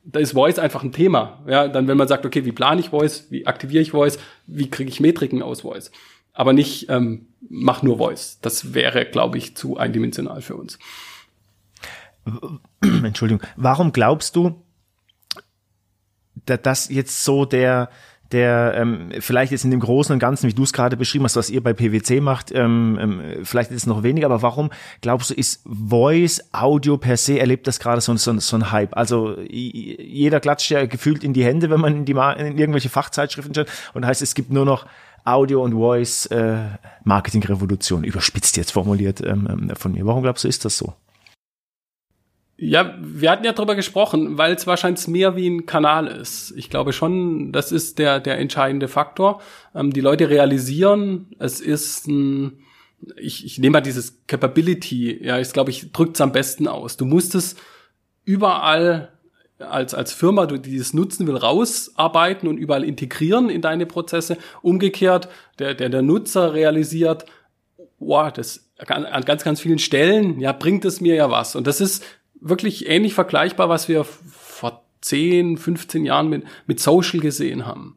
da 0.04 0.20
ist 0.20 0.32
Voice 0.32 0.58
einfach 0.58 0.84
ein 0.84 0.92
Thema. 0.92 1.42
Ja, 1.48 1.66
dann 1.66 1.88
wenn 1.88 1.96
man 1.96 2.06
sagt, 2.08 2.24
okay, 2.24 2.44
wie 2.44 2.52
plane 2.52 2.80
ich 2.80 2.90
Voice, 2.90 3.26
wie 3.30 3.46
aktiviere 3.46 3.82
ich 3.82 3.90
Voice, 3.90 4.18
wie 4.46 4.70
kriege 4.70 4.88
ich 4.88 5.00
Metriken 5.00 5.42
aus 5.42 5.62
Voice, 5.62 5.90
aber 6.32 6.52
nicht 6.52 6.88
ähm, 6.90 7.26
mach 7.48 7.82
nur 7.82 7.98
Voice. 7.98 8.38
Das 8.40 8.72
wäre, 8.72 9.04
glaube 9.04 9.38
ich, 9.38 9.56
zu 9.56 9.76
eindimensional 9.76 10.42
für 10.42 10.54
uns. 10.54 10.78
Entschuldigung, 12.80 13.46
warum 13.56 13.92
glaubst 13.92 14.36
du, 14.36 14.62
dass 16.44 16.88
jetzt 16.88 17.24
so 17.24 17.44
der, 17.44 17.88
der 18.32 18.74
ähm, 18.76 19.10
vielleicht 19.20 19.52
jetzt 19.52 19.64
in 19.64 19.70
dem 19.70 19.80
Großen 19.80 20.12
und 20.12 20.18
Ganzen, 20.18 20.48
wie 20.48 20.54
du 20.54 20.62
es 20.62 20.72
gerade 20.72 20.96
beschrieben 20.96 21.24
hast, 21.24 21.36
was 21.36 21.50
ihr 21.50 21.62
bei 21.62 21.72
PwC 21.72 22.20
macht, 22.20 22.52
ähm, 22.52 22.98
ähm, 23.00 23.22
vielleicht 23.44 23.70
ist 23.70 23.82
es 23.82 23.86
noch 23.86 24.02
weniger, 24.02 24.26
aber 24.26 24.42
warum 24.42 24.70
glaubst 25.00 25.30
du, 25.30 25.34
ist 25.34 25.62
Voice, 25.64 26.42
Audio 26.52 26.98
per 26.98 27.16
se, 27.16 27.38
erlebt 27.38 27.66
das 27.66 27.78
gerade 27.78 28.00
so, 28.00 28.14
so, 28.16 28.38
so 28.38 28.56
ein 28.56 28.70
Hype? 28.70 28.96
Also 28.96 29.38
jeder 29.40 30.40
klatscht 30.40 30.70
ja 30.70 30.86
gefühlt 30.86 31.24
in 31.24 31.32
die 31.32 31.44
Hände, 31.44 31.70
wenn 31.70 31.80
man 31.80 31.96
in, 31.96 32.04
die, 32.04 32.12
in 32.12 32.58
irgendwelche 32.58 32.88
Fachzeitschriften 32.88 33.54
schaut 33.54 33.68
und 33.94 34.04
heißt, 34.04 34.22
es 34.22 34.34
gibt 34.34 34.50
nur 34.50 34.64
noch 34.64 34.86
Audio 35.24 35.62
und 35.62 35.72
Voice 35.72 36.26
äh, 36.26 36.58
Marketing 37.02 37.42
Revolution, 37.42 38.04
überspitzt 38.04 38.56
jetzt 38.56 38.70
formuliert 38.70 39.20
ähm, 39.20 39.48
ähm, 39.50 39.76
von 39.76 39.92
mir. 39.92 40.06
Warum 40.06 40.22
glaubst 40.22 40.44
du, 40.44 40.48
ist 40.48 40.64
das 40.64 40.78
so? 40.78 40.94
Ja, 42.58 42.94
wir 42.98 43.30
hatten 43.30 43.44
ja 43.44 43.52
drüber 43.52 43.74
gesprochen, 43.74 44.38
weil 44.38 44.54
es 44.54 44.66
wahrscheinlich 44.66 45.06
mehr 45.08 45.36
wie 45.36 45.48
ein 45.48 45.66
Kanal 45.66 46.06
ist. 46.06 46.54
Ich 46.56 46.70
glaube 46.70 46.94
schon, 46.94 47.52
das 47.52 47.70
ist 47.70 47.98
der, 47.98 48.18
der 48.18 48.38
entscheidende 48.38 48.88
Faktor. 48.88 49.42
Ähm, 49.74 49.92
die 49.92 50.00
Leute 50.00 50.30
realisieren, 50.30 51.26
es 51.38 51.60
ist 51.60 52.06
ein, 52.06 52.60
ich, 53.18 53.44
ich 53.44 53.58
nehme 53.58 53.74
mal 53.74 53.80
dieses 53.82 54.26
Capability, 54.26 55.22
ja, 55.22 55.38
ich 55.38 55.52
glaube, 55.52 55.70
ich 55.70 55.92
drückt 55.92 56.16
es 56.16 56.22
am 56.22 56.32
besten 56.32 56.66
aus. 56.66 56.96
Du 56.96 57.04
musst 57.04 57.34
es 57.34 57.56
überall 58.24 59.12
als, 59.58 59.92
als 59.92 60.14
Firma, 60.14 60.46
du 60.46 60.58
dieses 60.58 60.94
nutzen 60.94 61.26
will, 61.26 61.36
rausarbeiten 61.36 62.48
und 62.48 62.56
überall 62.56 62.84
integrieren 62.84 63.50
in 63.50 63.60
deine 63.60 63.84
Prozesse. 63.84 64.38
Umgekehrt, 64.62 65.28
der, 65.58 65.74
der, 65.74 65.90
der 65.90 66.02
Nutzer 66.02 66.54
realisiert, 66.54 67.26
wow, 67.98 68.32
das 68.32 68.70
an 68.78 69.24
ganz, 69.24 69.44
ganz 69.44 69.60
vielen 69.60 69.78
Stellen, 69.78 70.40
ja, 70.40 70.52
bringt 70.52 70.84
es 70.84 71.00
mir 71.00 71.14
ja 71.14 71.30
was. 71.30 71.56
Und 71.56 71.66
das 71.66 71.80
ist 71.80 72.04
wirklich 72.40 72.88
ähnlich 72.88 73.14
vergleichbar, 73.14 73.68
was 73.68 73.88
wir 73.88 74.04
vor 74.04 74.84
10, 75.00 75.58
15 75.58 76.04
Jahren 76.04 76.28
mit, 76.28 76.44
mit 76.66 76.80
Social 76.80 77.20
gesehen 77.20 77.66
haben. 77.66 77.96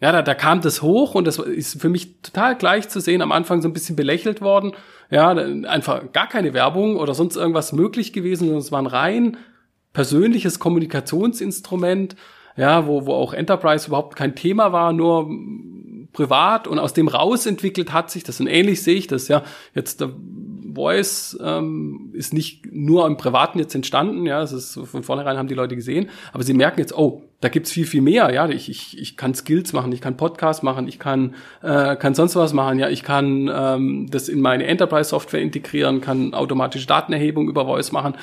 Ja, 0.00 0.12
da, 0.12 0.20
da 0.20 0.34
kam 0.34 0.60
das 0.60 0.82
hoch 0.82 1.14
und 1.14 1.26
das 1.26 1.38
ist 1.38 1.80
für 1.80 1.88
mich 1.88 2.20
total 2.20 2.56
gleich 2.56 2.88
zu 2.88 3.00
sehen. 3.00 3.22
Am 3.22 3.32
Anfang 3.32 3.62
so 3.62 3.68
ein 3.68 3.72
bisschen 3.72 3.96
belächelt 3.96 4.42
worden. 4.42 4.72
Ja, 5.10 5.30
einfach 5.30 6.12
gar 6.12 6.28
keine 6.28 6.52
Werbung 6.52 6.96
oder 6.96 7.14
sonst 7.14 7.36
irgendwas 7.36 7.72
möglich 7.72 8.12
gewesen, 8.12 8.44
sondern 8.44 8.58
es 8.58 8.72
war 8.72 8.82
ein 8.82 8.86
rein 8.86 9.36
persönliches 9.92 10.58
Kommunikationsinstrument, 10.58 12.16
ja, 12.56 12.86
wo, 12.86 13.06
wo 13.06 13.14
auch 13.14 13.32
Enterprise 13.32 13.86
überhaupt 13.86 14.16
kein 14.16 14.34
Thema 14.34 14.72
war, 14.72 14.92
nur 14.92 15.30
privat 16.12 16.66
und 16.66 16.78
aus 16.78 16.92
dem 16.92 17.08
raus 17.08 17.46
entwickelt 17.46 17.92
hat 17.92 18.10
sich 18.10 18.22
das 18.22 18.40
und 18.40 18.46
ähnlich 18.46 18.82
sehe 18.82 18.96
ich 18.96 19.06
das, 19.06 19.28
ja. 19.28 19.42
Jetzt 19.74 20.04
Voice 20.76 21.36
ähm, 21.42 22.10
ist 22.12 22.32
nicht 22.32 22.72
nur 22.72 23.06
im 23.06 23.16
Privaten 23.16 23.58
jetzt 23.58 23.74
entstanden, 23.74 24.26
ja, 24.26 24.40
das 24.40 24.52
ist 24.52 24.78
von 24.84 25.02
vornherein 25.02 25.36
haben 25.36 25.48
die 25.48 25.54
Leute 25.54 25.74
gesehen, 25.74 26.08
aber 26.32 26.44
sie 26.44 26.54
merken 26.54 26.78
jetzt, 26.78 26.96
oh, 26.96 27.22
da 27.40 27.48
gibt's 27.48 27.72
viel, 27.72 27.86
viel 27.86 28.02
mehr, 28.02 28.32
ja, 28.32 28.48
ich, 28.48 28.68
ich, 28.68 28.98
ich 28.98 29.16
kann 29.16 29.34
Skills 29.34 29.72
machen, 29.72 29.90
ich 29.90 30.00
kann 30.00 30.16
Podcast 30.16 30.62
machen, 30.62 30.86
ich 30.86 30.98
kann, 30.98 31.34
äh, 31.62 31.96
kann 31.96 32.14
sonst 32.14 32.36
was 32.36 32.52
machen, 32.52 32.78
ja, 32.78 32.88
ich 32.88 33.02
kann 33.02 33.50
ähm, 33.52 34.06
das 34.10 34.28
in 34.28 34.40
meine 34.40 34.66
Enterprise-Software 34.66 35.40
integrieren, 35.40 36.00
kann 36.00 36.32
automatische 36.34 36.86
Datenerhebung 36.86 37.48
über 37.48 37.64
Voice 37.64 37.90
machen, 37.90 38.14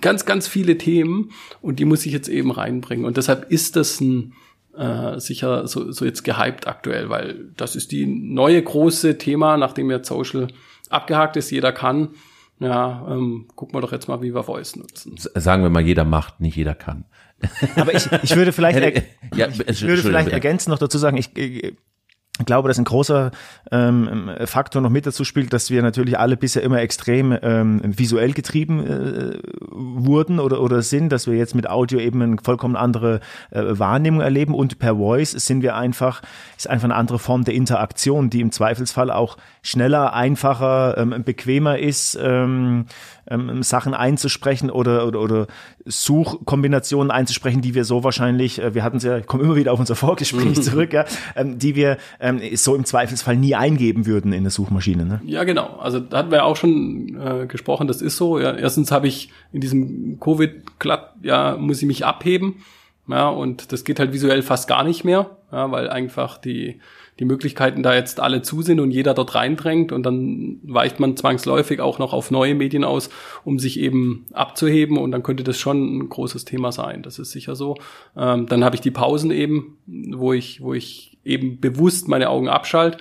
ganz, 0.00 0.24
ganz 0.24 0.46
viele 0.46 0.78
Themen 0.78 1.30
und 1.60 1.80
die 1.80 1.84
muss 1.84 2.06
ich 2.06 2.12
jetzt 2.12 2.28
eben 2.28 2.52
reinbringen 2.52 3.04
und 3.04 3.16
deshalb 3.16 3.50
ist 3.50 3.74
das 3.74 4.00
ein 4.00 4.34
äh, 4.78 5.18
sicher 5.18 5.66
so, 5.66 5.90
so 5.90 6.04
jetzt 6.04 6.22
gehypt 6.22 6.68
aktuell, 6.68 7.08
weil 7.08 7.50
das 7.56 7.74
ist 7.74 7.90
die 7.90 8.06
neue 8.06 8.62
große 8.62 9.18
Thema, 9.18 9.56
nachdem 9.56 9.90
jetzt 9.90 10.08
Social 10.08 10.48
abgehakt 10.90 11.36
ist, 11.36 11.50
jeder 11.50 11.72
kann. 11.72 12.10
Ja, 12.60 13.06
ähm, 13.08 13.46
gucken 13.54 13.76
wir 13.76 13.80
doch 13.80 13.92
jetzt 13.92 14.08
mal, 14.08 14.20
wie 14.20 14.34
wir 14.34 14.42
Voice 14.42 14.76
nutzen. 14.76 15.14
Sagen 15.16 15.62
wir 15.62 15.70
mal, 15.70 15.82
jeder 15.82 16.04
macht, 16.04 16.40
nicht 16.40 16.56
jeder 16.56 16.74
kann. 16.74 17.04
Aber 17.76 17.94
ich, 17.94 18.10
ich 18.22 18.34
würde 18.34 18.52
vielleicht, 18.52 18.78
ja, 19.34 19.48
ich 19.48 19.82
würde 19.82 20.02
vielleicht 20.02 20.30
ergänzen 20.30 20.70
noch 20.70 20.78
dazu 20.78 20.98
sagen, 20.98 21.16
ich, 21.16 21.30
ich 22.38 22.46
glaube, 22.46 22.68
dass 22.68 22.78
ein 22.78 22.84
großer 22.84 23.32
ähm, 23.72 24.30
Faktor 24.44 24.80
noch 24.80 24.90
mit 24.90 25.06
dazu 25.06 25.24
spielt, 25.24 25.52
dass 25.52 25.70
wir 25.70 25.82
natürlich 25.82 26.18
alle 26.18 26.36
bisher 26.36 26.62
immer 26.62 26.80
extrem 26.80 27.36
ähm, 27.42 27.80
visuell 27.84 28.32
getrieben 28.32 28.86
äh, 28.86 29.38
wurden 29.70 30.38
oder, 30.38 30.60
oder 30.60 30.82
sind, 30.82 31.10
dass 31.10 31.26
wir 31.26 31.34
jetzt 31.34 31.54
mit 31.54 31.68
Audio 31.68 31.98
eben 31.98 32.22
eine 32.22 32.36
vollkommen 32.42 32.76
andere 32.76 33.20
äh, 33.50 33.62
Wahrnehmung 33.64 34.20
erleben 34.20 34.54
und 34.54 34.78
per 34.78 34.96
Voice 34.96 35.32
sind 35.32 35.62
wir 35.62 35.74
einfach, 35.74 36.22
ist 36.56 36.70
einfach 36.70 36.84
eine 36.84 36.94
andere 36.94 37.18
Form 37.18 37.44
der 37.44 37.54
Interaktion, 37.54 38.30
die 38.30 38.40
im 38.40 38.52
Zweifelsfall 38.52 39.10
auch 39.10 39.36
schneller, 39.62 40.12
einfacher, 40.12 40.96
ähm, 40.96 41.24
bequemer 41.24 41.78
ist, 41.78 42.18
ähm, 42.20 42.86
ähm, 43.30 43.62
Sachen 43.62 43.94
einzusprechen 43.94 44.70
oder, 44.70 45.06
oder, 45.06 45.20
oder 45.20 45.46
Suchkombinationen 45.84 47.10
einzusprechen, 47.10 47.60
die 47.60 47.74
wir 47.74 47.84
so 47.84 48.04
wahrscheinlich, 48.04 48.60
äh, 48.60 48.74
wir 48.74 48.82
hatten 48.82 48.98
es 48.98 49.04
ja, 49.04 49.18
ich 49.18 49.26
komme 49.26 49.44
immer 49.44 49.56
wieder 49.56 49.72
auf 49.72 49.80
unser 49.80 49.96
Vorgespräch 49.96 50.60
zurück, 50.62 50.92
ja, 50.92 51.04
ähm, 51.36 51.58
die 51.58 51.74
wir 51.74 51.98
ähm, 52.20 52.40
so 52.54 52.74
im 52.74 52.84
Zweifelsfall 52.84 53.36
nie 53.36 53.54
eingeben 53.54 54.06
würden 54.06 54.32
in 54.32 54.44
der 54.44 54.50
Suchmaschine. 54.50 55.04
Ne? 55.04 55.20
Ja, 55.24 55.44
genau. 55.44 55.76
Also 55.78 56.00
da 56.00 56.18
hatten 56.18 56.30
wir 56.30 56.44
auch 56.44 56.56
schon 56.56 57.18
äh, 57.20 57.46
gesprochen, 57.46 57.88
das 57.88 58.02
ist 58.02 58.16
so. 58.16 58.38
Ja, 58.38 58.54
erstens 58.54 58.90
habe 58.90 59.08
ich 59.08 59.30
in 59.52 59.60
diesem 59.60 60.18
Covid-Glatt, 60.20 61.14
ja, 61.22 61.56
muss 61.56 61.80
ich 61.80 61.86
mich 61.86 62.04
abheben. 62.04 62.56
Ja, 63.08 63.28
und 63.28 63.72
das 63.72 63.84
geht 63.84 64.00
halt 64.00 64.12
visuell 64.12 64.42
fast 64.42 64.68
gar 64.68 64.84
nicht 64.84 65.02
mehr, 65.02 65.30
ja, 65.50 65.70
weil 65.70 65.88
einfach 65.88 66.36
die 66.36 66.80
die 67.18 67.24
Möglichkeiten 67.24 67.82
da 67.82 67.94
jetzt 67.94 68.20
alle 68.20 68.42
zu 68.42 68.62
sind 68.62 68.80
und 68.80 68.90
jeder 68.90 69.14
dort 69.14 69.34
reindrängt 69.34 69.92
und 69.92 70.04
dann 70.04 70.60
weicht 70.62 71.00
man 71.00 71.16
zwangsläufig 71.16 71.80
auch 71.80 71.98
noch 71.98 72.12
auf 72.12 72.30
neue 72.30 72.54
Medien 72.54 72.84
aus, 72.84 73.10
um 73.44 73.58
sich 73.58 73.80
eben 73.80 74.26
abzuheben 74.32 74.98
und 74.98 75.10
dann 75.10 75.22
könnte 75.22 75.44
das 75.44 75.58
schon 75.58 75.98
ein 75.98 76.08
großes 76.08 76.44
Thema 76.44 76.70
sein. 76.70 77.02
Das 77.02 77.18
ist 77.18 77.32
sicher 77.32 77.56
so. 77.56 77.76
Ähm, 78.16 78.46
dann 78.46 78.64
habe 78.64 78.76
ich 78.76 78.80
die 78.80 78.90
Pausen 78.90 79.30
eben, 79.30 79.78
wo 79.86 80.32
ich, 80.32 80.60
wo 80.60 80.74
ich 80.74 81.18
eben 81.24 81.60
bewusst 81.60 82.08
meine 82.08 82.30
Augen 82.30 82.48
abschalt 82.48 82.98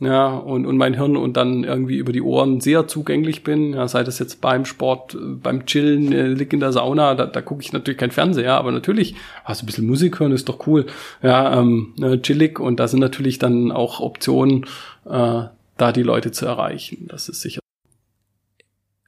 ja, 0.00 0.28
und, 0.28 0.64
und 0.64 0.76
mein 0.76 0.94
Hirn 0.94 1.16
und 1.16 1.36
dann 1.36 1.64
irgendwie 1.64 1.96
über 1.96 2.12
die 2.12 2.22
Ohren 2.22 2.60
sehr 2.60 2.86
zugänglich 2.86 3.42
bin, 3.42 3.72
ja, 3.72 3.88
sei 3.88 4.04
das 4.04 4.20
jetzt 4.20 4.40
beim 4.40 4.64
Sport, 4.64 5.14
äh, 5.14 5.18
beim 5.18 5.66
Chillen, 5.66 6.12
äh, 6.12 6.28
lieg 6.28 6.52
in 6.52 6.60
der 6.60 6.72
Sauna, 6.72 7.14
da, 7.16 7.26
da 7.26 7.42
gucke 7.42 7.62
ich 7.62 7.72
natürlich 7.72 7.98
kein 7.98 8.12
Fernseher, 8.12 8.54
aber 8.54 8.70
natürlich, 8.70 9.16
du 9.60 9.64
ein 9.64 9.66
bisschen 9.66 9.86
Musik 9.86 10.20
hören, 10.20 10.32
ist 10.32 10.48
doch 10.48 10.66
cool, 10.66 10.86
ja, 11.22 11.58
ähm, 11.58 11.94
äh, 12.00 12.18
chillig 12.18 12.60
und 12.60 12.78
da 12.78 12.86
sind 12.86 13.00
natürlich 13.00 13.38
dann 13.38 13.72
auch 13.72 14.00
Optionen, 14.00 14.66
äh, 15.04 15.42
da 15.76 15.92
die 15.92 16.02
Leute 16.02 16.30
zu 16.30 16.46
erreichen, 16.46 17.06
das 17.08 17.28
ist 17.28 17.40
sicher. 17.40 17.60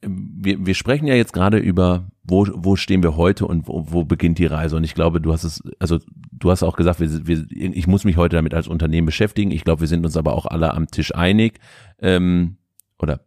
Wir, 0.01 0.65
wir 0.65 0.73
sprechen 0.73 1.07
ja 1.07 1.15
jetzt 1.15 1.31
gerade 1.31 1.57
über 1.57 2.05
wo, 2.23 2.47
wo 2.53 2.75
stehen 2.75 3.03
wir 3.03 3.17
heute 3.17 3.47
und 3.47 3.67
wo, 3.67 3.85
wo 3.89 4.03
beginnt 4.03 4.37
die 4.37 4.45
Reise? 4.45 4.75
Und 4.75 4.83
ich 4.83 4.93
glaube, 4.93 5.21
du 5.21 5.33
hast 5.33 5.43
es, 5.43 5.61
also 5.79 5.99
du 6.31 6.51
hast 6.51 6.63
auch 6.63 6.75
gesagt, 6.75 6.99
wir, 6.99 7.27
wir, 7.27 7.45
ich 7.49 7.87
muss 7.87 8.03
mich 8.03 8.17
heute 8.17 8.35
damit 8.35 8.53
als 8.53 8.67
Unternehmen 8.67 9.05
beschäftigen. 9.05 9.51
Ich 9.51 9.63
glaube, 9.63 9.81
wir 9.81 9.87
sind 9.87 10.05
uns 10.05 10.17
aber 10.17 10.33
auch 10.33 10.45
alle 10.45 10.73
am 10.73 10.87
Tisch 10.87 11.15
einig. 11.15 11.59
Ähm, 11.99 12.57
oder 12.99 13.21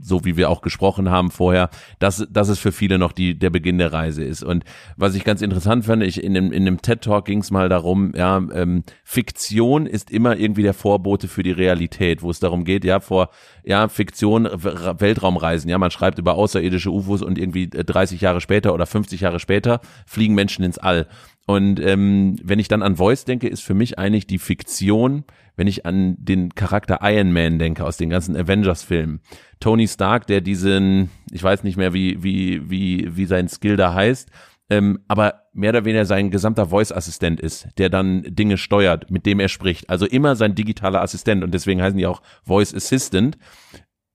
so 0.00 0.24
wie 0.24 0.36
wir 0.36 0.50
auch 0.50 0.62
gesprochen 0.62 1.10
haben 1.10 1.30
vorher, 1.30 1.70
dass, 1.98 2.26
dass 2.30 2.48
es 2.48 2.58
für 2.58 2.72
viele 2.72 2.98
noch 2.98 3.12
die, 3.12 3.38
der 3.38 3.50
Beginn 3.50 3.78
der 3.78 3.92
Reise 3.92 4.24
ist. 4.24 4.42
Und 4.42 4.64
was 4.96 5.14
ich 5.14 5.24
ganz 5.24 5.42
interessant 5.42 5.84
fand, 5.84 6.02
ich, 6.02 6.22
in 6.22 6.34
dem, 6.34 6.52
in 6.52 6.64
dem 6.64 6.82
TED-Talk 6.82 7.24
ging 7.24 7.40
es 7.40 7.50
mal 7.50 7.68
darum, 7.68 8.12
ja, 8.14 8.36
ähm, 8.52 8.82
Fiktion 9.04 9.86
ist 9.86 10.10
immer 10.10 10.36
irgendwie 10.36 10.62
der 10.62 10.74
Vorbote 10.74 11.28
für 11.28 11.42
die 11.42 11.52
Realität, 11.52 12.22
wo 12.22 12.30
es 12.30 12.40
darum 12.40 12.64
geht, 12.64 12.84
ja, 12.84 13.00
vor, 13.00 13.30
ja, 13.64 13.88
Fiktion, 13.88 14.44
Weltraumreisen, 14.44 15.70
ja, 15.70 15.78
man 15.78 15.90
schreibt 15.90 16.18
über 16.18 16.34
außerirdische 16.34 16.90
UFOs 16.90 17.22
und 17.22 17.38
irgendwie 17.38 17.68
30 17.68 18.20
Jahre 18.20 18.40
später 18.40 18.74
oder 18.74 18.86
50 18.86 19.20
Jahre 19.20 19.40
später 19.40 19.80
fliegen 20.06 20.34
Menschen 20.34 20.64
ins 20.64 20.78
All. 20.78 21.06
Und 21.46 21.80
ähm, 21.80 22.36
wenn 22.44 22.60
ich 22.60 22.68
dann 22.68 22.82
an 22.82 22.96
Voice 22.96 23.24
denke, 23.24 23.48
ist 23.48 23.62
für 23.62 23.74
mich 23.74 23.98
eigentlich 23.98 24.26
die 24.26 24.38
Fiktion, 24.38 25.24
wenn 25.56 25.66
ich 25.66 25.86
an 25.86 26.16
den 26.18 26.54
Charakter 26.54 27.00
Iron 27.02 27.32
Man 27.32 27.58
denke 27.58 27.84
aus 27.84 27.96
den 27.96 28.10
ganzen 28.10 28.36
Avengers-Filmen. 28.36 29.20
Tony 29.60 29.86
Stark, 29.88 30.26
der 30.26 30.40
diesen, 30.40 31.10
ich 31.30 31.42
weiß 31.42 31.64
nicht 31.64 31.76
mehr, 31.76 31.92
wie, 31.92 32.22
wie, 32.22 32.70
wie, 32.70 33.16
wie 33.16 33.26
sein 33.26 33.48
Skill 33.48 33.76
da 33.76 33.94
heißt, 33.94 34.30
ähm, 34.70 35.00
aber 35.08 35.42
mehr 35.52 35.70
oder 35.70 35.84
weniger 35.84 36.06
sein 36.06 36.30
gesamter 36.30 36.66
Voice-Assistent 36.66 37.40
ist, 37.40 37.68
der 37.76 37.90
dann 37.90 38.22
Dinge 38.22 38.56
steuert, 38.56 39.10
mit 39.10 39.26
dem 39.26 39.40
er 39.40 39.48
spricht. 39.48 39.90
Also 39.90 40.06
immer 40.06 40.36
sein 40.36 40.54
digitaler 40.54 41.02
Assistent 41.02 41.42
und 41.42 41.52
deswegen 41.52 41.82
heißen 41.82 41.98
die 41.98 42.06
auch 42.06 42.22
Voice 42.44 42.72
Assistant. 42.72 43.36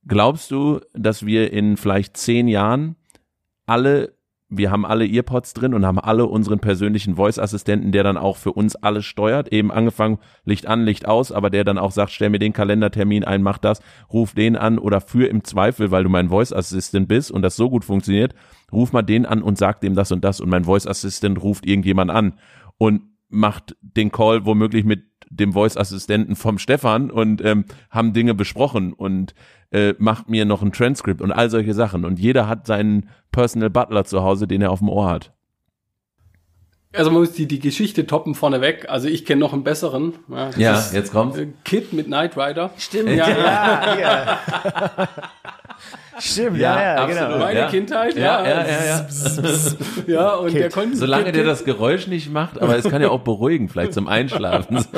Glaubst 0.07 0.51
du, 0.51 0.79
dass 0.93 1.25
wir 1.25 1.51
in 1.51 1.75
vielleicht 1.77 2.15
zehn 2.15 2.47
Jahren 2.47 2.95
alle 3.65 4.13
wir 4.47 4.69
haben 4.69 4.85
alle 4.85 5.07
Earpods 5.07 5.53
drin 5.53 5.73
und 5.73 5.85
haben 5.85 5.99
alle 5.99 6.27
unseren 6.27 6.59
persönlichen 6.59 7.15
Voice-Assistenten, 7.15 7.91
der 7.91 8.03
dann 8.03 8.17
auch 8.17 8.37
für 8.37 8.51
uns 8.51 8.75
alles 8.75 9.05
steuert. 9.05 9.51
Eben 9.51 9.71
angefangen, 9.71 10.19
Licht 10.43 10.67
an, 10.67 10.85
Licht 10.85 11.07
aus, 11.07 11.31
aber 11.31 11.49
der 11.49 11.63
dann 11.63 11.79
auch 11.79 11.91
sagt, 11.91 12.11
stell 12.11 12.29
mir 12.29 12.37
den 12.37 12.53
Kalendertermin 12.53 13.23
ein, 13.23 13.41
mach 13.41 13.57
das, 13.57 13.81
ruf 14.13 14.33
den 14.33 14.55
an 14.55 14.77
oder 14.77 15.01
für 15.01 15.27
im 15.27 15.43
Zweifel, 15.43 15.89
weil 15.89 16.03
du 16.03 16.09
mein 16.09 16.29
Voice-Assistent 16.29 17.07
bist 17.07 17.31
und 17.31 17.41
das 17.41 17.55
so 17.55 17.69
gut 17.71 17.85
funktioniert, 17.85 18.35
ruf 18.71 18.93
mal 18.93 19.01
den 19.01 19.25
an 19.25 19.41
und 19.41 19.57
sag 19.57 19.81
dem 19.81 19.95
das 19.95 20.11
und 20.11 20.23
das 20.23 20.39
und 20.39 20.49
mein 20.49 20.65
Voice-Assistent 20.65 21.41
ruft 21.41 21.65
irgendjemand 21.65 22.11
an 22.11 22.33
und 22.77 23.01
macht 23.29 23.75
den 23.81 24.11
Call 24.11 24.45
womöglich 24.45 24.85
mit 24.85 25.03
dem 25.29 25.53
Voice-Assistenten 25.53 26.35
vom 26.35 26.57
Stefan 26.57 27.11
und 27.11 27.43
ähm, 27.43 27.65
haben 27.89 28.13
Dinge 28.13 28.33
besprochen 28.33 28.93
und 28.93 29.33
äh, 29.71 29.93
macht 29.97 30.29
mir 30.29 30.45
noch 30.45 30.61
ein 30.61 30.71
Transcript 30.71 31.21
und 31.21 31.31
all 31.31 31.49
solche 31.49 31.73
Sachen. 31.73 32.05
Und 32.05 32.19
jeder 32.19 32.47
hat 32.47 32.67
seinen 32.67 33.09
Personal 33.31 33.69
Butler 33.69 34.05
zu 34.05 34.23
Hause, 34.23 34.47
den 34.47 34.61
er 34.61 34.71
auf 34.71 34.79
dem 34.79 34.89
Ohr 34.89 35.09
hat. 35.09 35.33
Also 36.93 37.11
man 37.11 37.21
muss 37.21 37.33
die, 37.33 37.47
die 37.47 37.59
Geschichte 37.59 38.07
toppen 38.07 38.35
vorneweg. 38.35 38.89
Also 38.89 39.07
ich 39.07 39.25
kenne 39.25 39.41
noch 39.41 39.53
einen 39.53 39.63
besseren. 39.63 40.13
Ja, 40.29 40.49
ja 40.55 40.83
jetzt 40.93 41.11
kommt. 41.11 41.37
Kid 41.65 41.93
mit 41.93 42.05
Knight 42.05 42.37
Rider. 42.37 42.71
Stimmt, 42.77 43.09
ja, 43.09 43.29
ja. 43.29 43.99
ja. 43.99 45.09
Stimmt, 46.19 46.57
ja, 46.57 46.79
ja, 46.79 46.95
ja 46.95 47.05
genau. 47.05 47.39
Meine 47.39 47.59
ja. 47.59 47.67
Kindheit, 47.69 48.15
ja. 48.15 48.45
Ja, 48.45 48.67
ja, 48.67 48.85
ja. 48.85 49.07
ja 50.07 50.33
und 50.35 50.51
Kid. 50.51 50.61
der 50.61 50.69
konnte. 50.69 50.95
Solange 50.95 51.31
der 51.31 51.43
das 51.43 51.65
Geräusch 51.65 52.07
nicht 52.07 52.31
macht, 52.31 52.61
aber 52.61 52.77
es 52.77 52.89
kann 52.89 53.01
ja 53.01 53.09
auch 53.09 53.21
beruhigen, 53.21 53.67
vielleicht 53.67 53.93
zum 53.93 54.07
Einschlafen. 54.07 54.85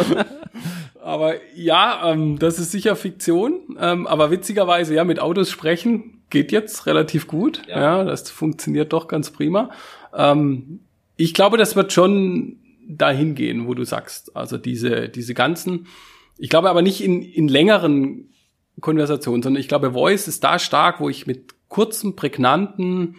Aber 1.07 1.35
ja, 1.55 2.11
ähm, 2.11 2.37
das 2.37 2.59
ist 2.59 2.73
sicher 2.73 2.97
Fiktion. 2.97 3.77
Ähm, 3.79 4.07
aber 4.07 4.29
witzigerweise, 4.29 4.93
ja, 4.93 5.05
mit 5.05 5.21
Autos 5.21 5.49
sprechen 5.49 6.21
geht 6.29 6.51
jetzt 6.51 6.85
relativ 6.85 7.27
gut. 7.27 7.61
Ja, 7.69 7.79
ja 7.79 8.03
das 8.03 8.29
funktioniert 8.29 8.91
doch 8.91 9.07
ganz 9.07 9.31
prima. 9.31 9.69
Ähm, 10.13 10.81
ich 11.15 11.33
glaube, 11.33 11.57
das 11.57 11.77
wird 11.77 11.93
schon 11.93 12.57
dahin 12.89 13.35
gehen, 13.35 13.67
wo 13.67 13.73
du 13.73 13.85
sagst. 13.85 14.35
Also 14.35 14.57
diese, 14.57 15.07
diese 15.07 15.33
ganzen, 15.33 15.87
ich 16.37 16.49
glaube 16.49 16.69
aber 16.69 16.81
nicht 16.81 17.01
in, 17.01 17.21
in 17.21 17.47
längeren 17.47 18.29
Konversationen, 18.81 19.41
sondern 19.41 19.59
ich 19.59 19.67
glaube, 19.67 19.93
Voice 19.93 20.27
ist 20.27 20.43
da 20.43 20.59
stark, 20.59 20.99
wo 20.99 21.09
ich 21.09 21.27
mit 21.27 21.55
kurzen, 21.67 22.15
prägnanten 22.15 23.15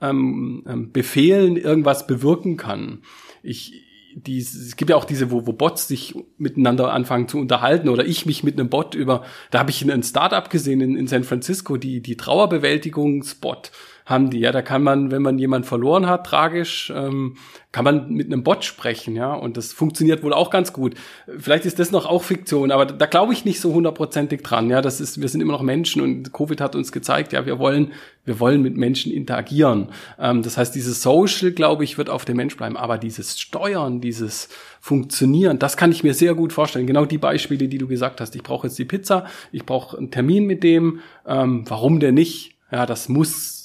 ähm, 0.00 0.64
ähm, 0.66 0.92
Befehlen 0.92 1.56
irgendwas 1.56 2.06
bewirken 2.06 2.56
kann. 2.56 3.02
Ich, 3.42 3.84
die, 4.14 4.38
es 4.38 4.76
gibt 4.76 4.90
ja 4.90 4.96
auch 4.96 5.04
diese, 5.04 5.30
wo, 5.30 5.46
wo 5.46 5.52
Bots 5.52 5.86
sich 5.86 6.14
miteinander 6.38 6.92
anfangen 6.92 7.28
zu 7.28 7.38
unterhalten 7.38 7.88
oder 7.88 8.04
ich 8.04 8.26
mich 8.26 8.42
mit 8.42 8.58
einem 8.58 8.68
Bot 8.68 8.94
über, 8.94 9.24
da 9.50 9.60
habe 9.60 9.70
ich 9.70 9.88
ein 9.88 10.02
Startup 10.02 10.48
gesehen 10.50 10.80
in, 10.80 10.96
in 10.96 11.06
San 11.06 11.24
Francisco, 11.24 11.76
die, 11.76 12.00
die 12.00 12.16
Trauerbewältigungsbot 12.16 13.70
haben 14.10 14.30
die. 14.30 14.40
Ja, 14.40 14.52
da 14.52 14.62
kann 14.62 14.82
man, 14.82 15.10
wenn 15.10 15.22
man 15.22 15.38
jemand 15.38 15.66
verloren 15.66 16.06
hat, 16.06 16.26
tragisch, 16.26 16.92
ähm, 16.94 17.36
kann 17.72 17.84
man 17.84 18.10
mit 18.10 18.26
einem 18.26 18.42
Bot 18.42 18.64
sprechen, 18.64 19.14
ja, 19.14 19.32
und 19.32 19.56
das 19.56 19.72
funktioniert 19.72 20.24
wohl 20.24 20.32
auch 20.32 20.50
ganz 20.50 20.72
gut. 20.72 20.96
Vielleicht 21.38 21.66
ist 21.66 21.78
das 21.78 21.92
noch 21.92 22.04
auch 22.04 22.24
Fiktion, 22.24 22.72
aber 22.72 22.84
da, 22.84 22.94
da 22.94 23.06
glaube 23.06 23.32
ich 23.32 23.44
nicht 23.44 23.60
so 23.60 23.72
hundertprozentig 23.72 24.42
dran. 24.42 24.68
Ja, 24.70 24.82
das 24.82 25.00
ist, 25.00 25.20
wir 25.20 25.28
sind 25.28 25.40
immer 25.40 25.52
noch 25.52 25.62
Menschen 25.62 26.02
und 26.02 26.32
Covid 26.32 26.60
hat 26.60 26.74
uns 26.74 26.90
gezeigt, 26.90 27.32
ja, 27.32 27.46
wir 27.46 27.60
wollen, 27.60 27.92
wir 28.24 28.40
wollen 28.40 28.60
mit 28.60 28.76
Menschen 28.76 29.12
interagieren. 29.12 29.90
Ähm, 30.18 30.42
das 30.42 30.56
heißt, 30.56 30.74
dieses 30.74 31.00
Social, 31.00 31.52
glaube 31.52 31.84
ich, 31.84 31.96
wird 31.96 32.10
auf 32.10 32.24
dem 32.24 32.38
Mensch 32.38 32.56
bleiben, 32.56 32.76
aber 32.76 32.98
dieses 32.98 33.38
Steuern, 33.38 34.00
dieses 34.00 34.48
Funktionieren, 34.80 35.60
das 35.60 35.76
kann 35.76 35.92
ich 35.92 36.02
mir 36.02 36.14
sehr 36.14 36.34
gut 36.34 36.52
vorstellen. 36.52 36.88
Genau 36.88 37.04
die 37.04 37.18
Beispiele, 37.18 37.68
die 37.68 37.78
du 37.78 37.86
gesagt 37.86 38.20
hast. 38.20 38.34
Ich 38.34 38.42
brauche 38.42 38.66
jetzt 38.66 38.78
die 38.80 38.84
Pizza, 38.84 39.26
ich 39.52 39.64
brauche 39.64 39.96
einen 39.96 40.10
Termin 40.10 40.46
mit 40.46 40.64
dem. 40.64 41.00
Ähm, 41.24 41.64
warum 41.68 42.00
denn 42.00 42.14
nicht? 42.14 42.56
Ja, 42.72 42.86
das 42.86 43.08
muss 43.08 43.59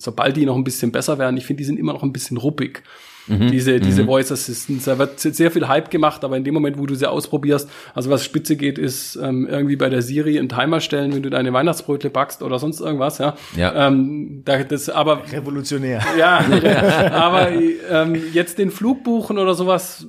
sobald 0.00 0.36
die 0.36 0.46
noch 0.46 0.56
ein 0.56 0.64
bisschen 0.64 0.92
besser 0.92 1.18
werden, 1.18 1.36
ich 1.36 1.46
finde, 1.46 1.58
die 1.58 1.64
sind 1.64 1.78
immer 1.78 1.92
noch 1.92 2.02
ein 2.02 2.12
bisschen 2.12 2.36
ruppig. 2.36 2.82
Mhm. 3.26 3.50
Diese, 3.50 3.78
diese 3.78 4.02
mhm. 4.02 4.06
Voice 4.06 4.32
Assistants, 4.32 4.86
da 4.86 4.98
wird 4.98 5.20
sehr 5.20 5.50
viel 5.50 5.68
Hype 5.68 5.90
gemacht, 5.90 6.24
aber 6.24 6.36
in 6.36 6.42
dem 6.42 6.54
Moment, 6.54 6.78
wo 6.78 6.86
du 6.86 6.94
sie 6.94 7.08
ausprobierst, 7.08 7.70
also 7.94 8.10
was 8.10 8.24
spitze 8.24 8.56
geht, 8.56 8.78
ist 8.78 9.16
ähm, 9.16 9.46
irgendwie 9.48 9.76
bei 9.76 9.88
der 9.88 10.02
Siri 10.02 10.38
einen 10.38 10.48
Timer 10.48 10.80
stellen, 10.80 11.14
wenn 11.14 11.22
du 11.22 11.30
deine 11.30 11.52
Weihnachtsbrötle 11.52 12.10
backst 12.10 12.42
oder 12.42 12.58
sonst 12.58 12.80
irgendwas, 12.80 13.18
ja. 13.18 13.36
ja. 13.56 13.86
Ähm, 13.86 14.42
da, 14.44 14.64
das, 14.64 14.88
aber 14.88 15.22
revolutionär. 15.30 16.02
Ja, 16.18 16.38
aber 17.12 17.50
ähm, 17.52 18.20
jetzt 18.32 18.58
den 18.58 18.70
Flug 18.70 19.04
buchen 19.04 19.38
oder 19.38 19.54
sowas, 19.54 20.08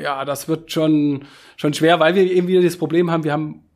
ja, 0.00 0.24
das 0.24 0.48
wird 0.48 0.72
schon 0.72 1.24
schon 1.56 1.74
schwer, 1.74 2.00
weil 2.00 2.14
wir 2.14 2.22
eben 2.22 2.46
wieder 2.46 2.62
das 2.62 2.76
Problem 2.76 3.10
haben, 3.10 3.24
wir 3.24 3.32
haben 3.32 3.67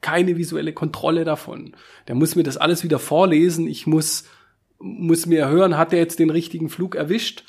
keine 0.00 0.36
visuelle 0.36 0.72
Kontrolle 0.72 1.24
davon. 1.24 1.74
Der 2.06 2.14
muss 2.14 2.36
mir 2.36 2.44
das 2.44 2.56
alles 2.56 2.84
wieder 2.84 2.98
vorlesen. 2.98 3.66
Ich 3.66 3.86
muss, 3.86 4.24
muss 4.78 5.26
mir 5.26 5.48
hören, 5.48 5.76
hat 5.76 5.92
er 5.92 5.98
jetzt 5.98 6.18
den 6.18 6.30
richtigen 6.30 6.68
Flug 6.68 6.94
erwischt? 6.94 7.44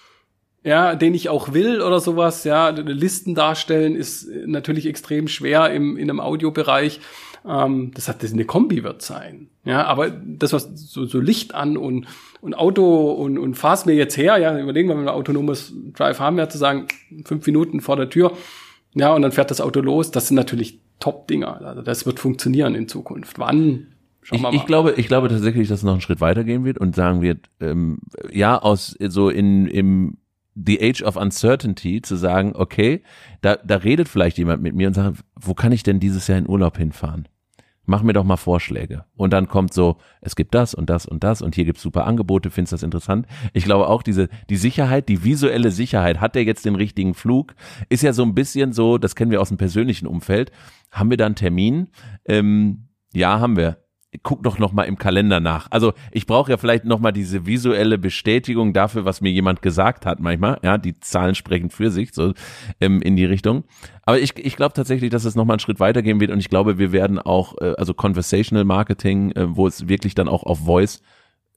Ja, 0.64 0.96
den 0.96 1.14
ich 1.14 1.30
auch 1.30 1.54
will 1.54 1.82
oder 1.82 2.00
sowas. 2.00 2.44
Ja, 2.44 2.70
Listen 2.70 3.34
darstellen 3.34 3.96
ist 3.96 4.28
natürlich 4.46 4.88
extrem 4.88 5.28
schwer 5.28 5.72
im, 5.72 5.96
in 5.96 6.10
einem 6.10 6.20
Audiobereich. 6.20 7.00
Ähm, 7.48 7.92
das 7.94 8.10
hat 8.10 8.24
das 8.24 8.34
eine 8.34 8.46
Kombi 8.46 8.84
wird 8.84 9.02
sein. 9.02 9.50
Ja, 9.64 9.86
aber 9.86 10.10
das 10.10 10.52
was 10.52 10.70
so, 10.76 11.06
so 11.06 11.20
Licht 11.20 11.56
an 11.56 11.78
und 11.78 12.08
und 12.42 12.56
Auto 12.56 13.12
und 13.12 13.38
und 13.38 13.56
fahr's 13.56 13.86
mir 13.86 13.94
jetzt 13.94 14.18
her. 14.18 14.38
Ja, 14.38 14.58
überlegen 14.60 14.90
wir, 14.90 14.98
wenn 14.98 15.06
wir 15.06 15.12
ein 15.12 15.18
autonomes 15.18 15.74
Drive 15.94 16.20
haben, 16.20 16.38
ja 16.38 16.50
zu 16.50 16.58
sagen 16.58 16.88
fünf 17.26 17.46
Minuten 17.46 17.80
vor 17.80 17.96
der 17.96 18.10
Tür. 18.10 18.34
Ja, 18.96 19.14
und 19.14 19.22
dann 19.22 19.32
fährt 19.32 19.52
das 19.52 19.62
Auto 19.62 19.80
los. 19.82 20.12
Das 20.12 20.28
sind 20.28 20.36
natürlich 20.36 20.82
Top-Dinger. 21.00 21.62
Also 21.66 21.82
das 21.82 22.06
wird 22.06 22.20
funktionieren 22.20 22.76
in 22.76 22.88
Zukunft. 22.88 23.40
Wann? 23.40 23.88
Ich, 24.32 24.44
ich, 24.44 24.66
glaube, 24.66 24.94
ich 24.98 25.08
glaube 25.08 25.30
tatsächlich, 25.30 25.68
dass 25.70 25.80
es 25.80 25.84
noch 25.84 25.94
einen 25.94 26.02
Schritt 26.02 26.22
weitergehen 26.22 26.64
wird 26.64 26.78
und 26.78 26.96
sagen 26.96 27.22
wird, 27.22 27.50
ähm, 27.60 28.00
ja, 28.32 28.60
aus 28.62 28.96
so 29.00 29.30
in 29.30 29.66
im 29.68 30.18
The 30.56 30.82
Age 30.82 31.04
of 31.04 31.16
Uncertainty 31.16 32.02
zu 32.02 32.16
sagen, 32.16 32.52
okay, 32.54 33.02
da, 33.42 33.56
da 33.56 33.78
redet 33.78 34.10
vielleicht 34.10 34.38
jemand 34.38 34.62
mit 34.62 34.76
mir 34.76 34.88
und 34.88 34.94
sagt, 34.94 35.24
wo 35.36 35.54
kann 35.54 35.72
ich 35.72 35.84
denn 35.84 36.00
dieses 36.00 36.28
Jahr 36.28 36.38
in 36.38 36.50
Urlaub 36.50 36.78
hinfahren? 36.78 37.28
Mach 37.90 38.04
mir 38.04 38.14
doch 38.14 38.24
mal 38.24 38.38
Vorschläge. 38.38 39.04
Und 39.18 39.34
dann 39.34 39.48
kommt 39.48 39.74
so, 39.74 39.98
es 40.22 40.36
gibt 40.36 40.54
das 40.54 40.74
und 40.74 40.90
das 40.90 41.06
und 41.06 41.24
das 41.24 41.42
und 41.42 41.56
hier 41.56 41.66
gibt's 41.66 41.82
super 41.82 42.06
Angebote, 42.06 42.52
findest 42.52 42.74
das 42.74 42.84
interessant? 42.84 43.26
Ich 43.52 43.66
glaube 43.66 43.88
auch 43.88 44.04
diese, 44.04 44.30
die 44.50 44.58
Sicherheit, 44.58 45.10
die 45.10 45.24
visuelle 45.24 45.72
Sicherheit, 45.72 46.22
hat 46.22 46.36
der 46.36 46.44
jetzt 46.44 46.66
den 46.66 46.76
richtigen 46.76 47.16
Flug, 47.16 47.56
ist 47.90 48.04
ja 48.04 48.14
so 48.14 48.24
ein 48.24 48.36
bisschen 48.36 48.72
so, 48.72 48.98
das 48.98 49.16
kennen 49.16 49.32
wir 49.32 49.42
aus 49.42 49.50
dem 49.50 49.58
persönlichen 49.58 50.08
Umfeld. 50.08 50.52
Haben 50.92 51.10
wir 51.10 51.18
da 51.18 51.26
einen 51.26 51.36
Termin? 51.36 51.88
Ähm, 52.26 52.90
ja, 53.12 53.40
haben 53.40 53.58
wir 53.58 53.78
guck 54.24 54.42
doch 54.42 54.58
noch 54.58 54.72
mal 54.72 54.84
im 54.84 54.98
Kalender 54.98 55.40
nach. 55.40 55.68
Also 55.70 55.94
ich 56.12 56.26
brauche 56.26 56.50
ja 56.52 56.58
vielleicht 56.58 56.86
noch 56.86 57.00
mal 57.00 57.12
diese 57.12 57.46
visuelle 57.46 57.98
Bestätigung 57.98 58.74
dafür, 58.74 59.06
was 59.06 59.22
mir 59.22 59.32
jemand 59.32 59.62
gesagt 59.62 60.06
hat 60.06 60.20
manchmal. 60.20 60.60
Ja, 60.64 60.78
die 60.78 61.00
Zahlen 61.00 61.36
sprechen 61.36 61.70
für 61.70 61.92
sich 61.92 62.14
so 62.14 62.34
ähm, 62.82 63.02
in 63.02 63.16
die 63.16 63.26
Richtung. 63.26 63.66
Aber 64.04 64.20
ich, 64.20 64.36
ich 64.38 64.56
glaube 64.56 64.74
tatsächlich, 64.74 65.12
dass 65.12 65.26
es 65.26 65.36
noch 65.36 65.46
mal 65.46 65.54
einen 65.54 65.60
Schritt 65.60 65.80
weitergehen 65.80 66.20
wird 66.20 66.32
und 66.32 66.40
ich 66.40 66.50
glaube, 66.50 66.80
wir 66.80 66.92
werden 66.92 67.20
auch 67.20 67.56
äh, 67.62 67.76
also 67.78 67.94
Conversational 67.94 68.66
Marketing, 68.66 69.32
äh, 69.34 69.56
wo 69.56 69.68
es 69.68 69.88
wirklich 69.88 70.16
dann 70.16 70.28
auch 70.28 70.42
auf 70.42 70.66
Voice 70.66 71.04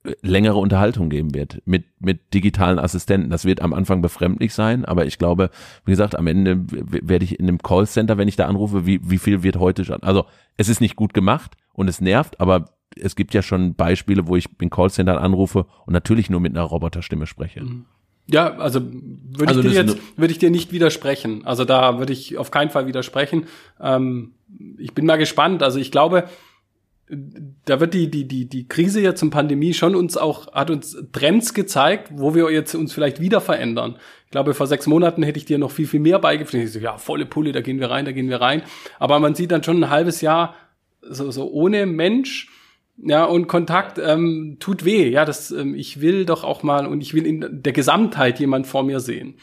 äh, 0.05 0.13
längere 0.21 0.59
Unterhaltung 0.59 1.09
geben 1.09 1.35
wird 1.35 1.63
mit 1.65 1.85
mit 2.01 2.35
digitalen 2.35 2.79
Assistenten. 2.79 3.31
Das 3.31 3.47
wird 3.47 3.63
am 3.63 3.73
Anfang 3.73 4.03
befremdlich 4.03 4.53
sein, 4.53 4.85
aber 4.85 5.07
ich 5.07 5.17
glaube, 5.17 5.49
wie 5.87 5.93
gesagt, 5.93 6.19
am 6.19 6.27
Ende 6.27 6.67
werde 6.69 7.25
ich 7.25 7.41
in 7.41 7.49
einem 7.49 7.59
Callcenter, 7.63 8.19
wenn 8.19 8.29
ich 8.29 8.37
da 8.37 8.47
anrufe, 8.47 8.85
wie 8.85 9.01
wie 9.03 9.19
viel 9.19 9.43
wird 9.43 9.57
heute 9.57 9.87
schon. 9.87 10.03
Also 10.03 10.27
es 10.59 10.69
ist 10.69 10.83
nicht 10.83 10.97
gut 10.97 11.15
gemacht 11.15 11.57
und 11.73 11.89
es 11.89 12.01
nervt, 12.01 12.41
aber 12.41 12.67
es 12.97 13.17
gibt 13.17 13.35
ja 13.35 13.43
schon 13.43 13.75
Beispiele, 13.75 14.27
wo 14.27 14.37
ich 14.37 14.47
in 14.61 14.71
Callcentern 14.71 15.19
anrufe 15.19 15.67
und 15.87 15.93
natürlich 15.93 16.31
nur 16.31 16.41
mit 16.41 16.53
einer 16.53 16.65
Roboterstimme 16.65 17.27
spreche. 17.27 17.63
Mhm. 17.63 17.87
Ja, 18.29 18.57
also 18.57 18.81
würde 18.83 19.49
also 19.49 19.61
ich 19.61 19.71
dir 19.71 19.83
jetzt 19.83 19.99
würde 20.17 20.33
ich 20.33 20.39
dir 20.39 20.51
nicht 20.51 20.73
widersprechen. 20.73 21.45
Also 21.45 21.65
da 21.65 21.99
würde 21.99 22.13
ich 22.13 22.39
auf 22.39 22.51
keinen 22.51 22.71
Fall 22.71 22.87
widersprechen. 22.87 23.47
Ähm, 23.81 24.33
ich 24.79 24.95
bin 24.95 25.07
mal 25.07 25.17
gespannt. 25.17 25.63
Also 25.63 25.81
ich 25.81 25.91
glaube, 25.91 26.29
da 27.65 27.81
wird 27.81 27.95
die 27.95 28.11
die 28.11 28.29
die 28.29 28.49
die 28.49 28.69
Krise 28.69 29.01
jetzt 29.01 29.19
zum 29.19 29.31
Pandemie 29.31 29.75
schon 29.75 29.97
uns 29.97 30.17
auch 30.17 30.53
hat 30.55 30.71
uns 30.71 30.97
Trends 31.11 31.53
gezeigt, 31.53 32.11
wo 32.15 32.35
wir 32.35 32.51
jetzt 32.53 32.75
uns 32.75 32.93
vielleicht 32.93 33.21
wieder 33.21 33.41
verändern. 33.41 33.97
Ich 34.27 34.31
glaube, 34.31 34.55
vor 34.55 34.69
sechs 34.69 34.87
Monaten 34.87 35.25
hätte 35.25 35.39
ich 35.39 35.45
dir 35.45 35.59
noch 35.59 35.73
viel 35.73 35.89
viel 35.89 36.01
mehr 36.01 36.21
beigefügt. 36.21 36.65
Ich 36.65 36.73
so, 36.73 36.79
ja, 36.79 36.99
volle 36.99 37.27
Pulle, 37.27 37.51
da 37.51 37.61
gehen 37.61 37.81
wir 37.81 37.91
rein, 37.91 38.05
da 38.05 38.13
gehen 38.13 38.29
wir 38.29 38.41
rein. 38.41 38.63
Aber 39.01 39.19
man 39.19 39.35
sieht 39.35 39.51
dann 39.51 39.65
schon 39.65 39.83
ein 39.83 39.91
halbes 39.91 40.21
Jahr 40.21 40.55
so, 41.03 41.31
so 41.31 41.51
ohne 41.51 41.87
Mensch, 41.87 42.49
ja, 42.99 43.25
und 43.25 43.49
Kontakt 43.49 43.99
ähm, 43.99 44.57
tut 44.61 44.85
weh. 44.85 45.09
Ja, 45.09 45.25
das, 45.25 45.51
ähm, 45.51 45.75
ich 45.75 46.01
will 46.01 46.25
doch 46.25 46.45
auch 46.45 46.63
mal 46.63 46.87
und 46.87 47.01
ich 47.01 47.15
will 47.15 47.27
in 47.27 47.63
der 47.63 47.73
Gesamtheit 47.73 48.39
jemand 48.39 48.67
vor 48.67 48.83
mir 48.83 49.01
sehen. 49.01 49.35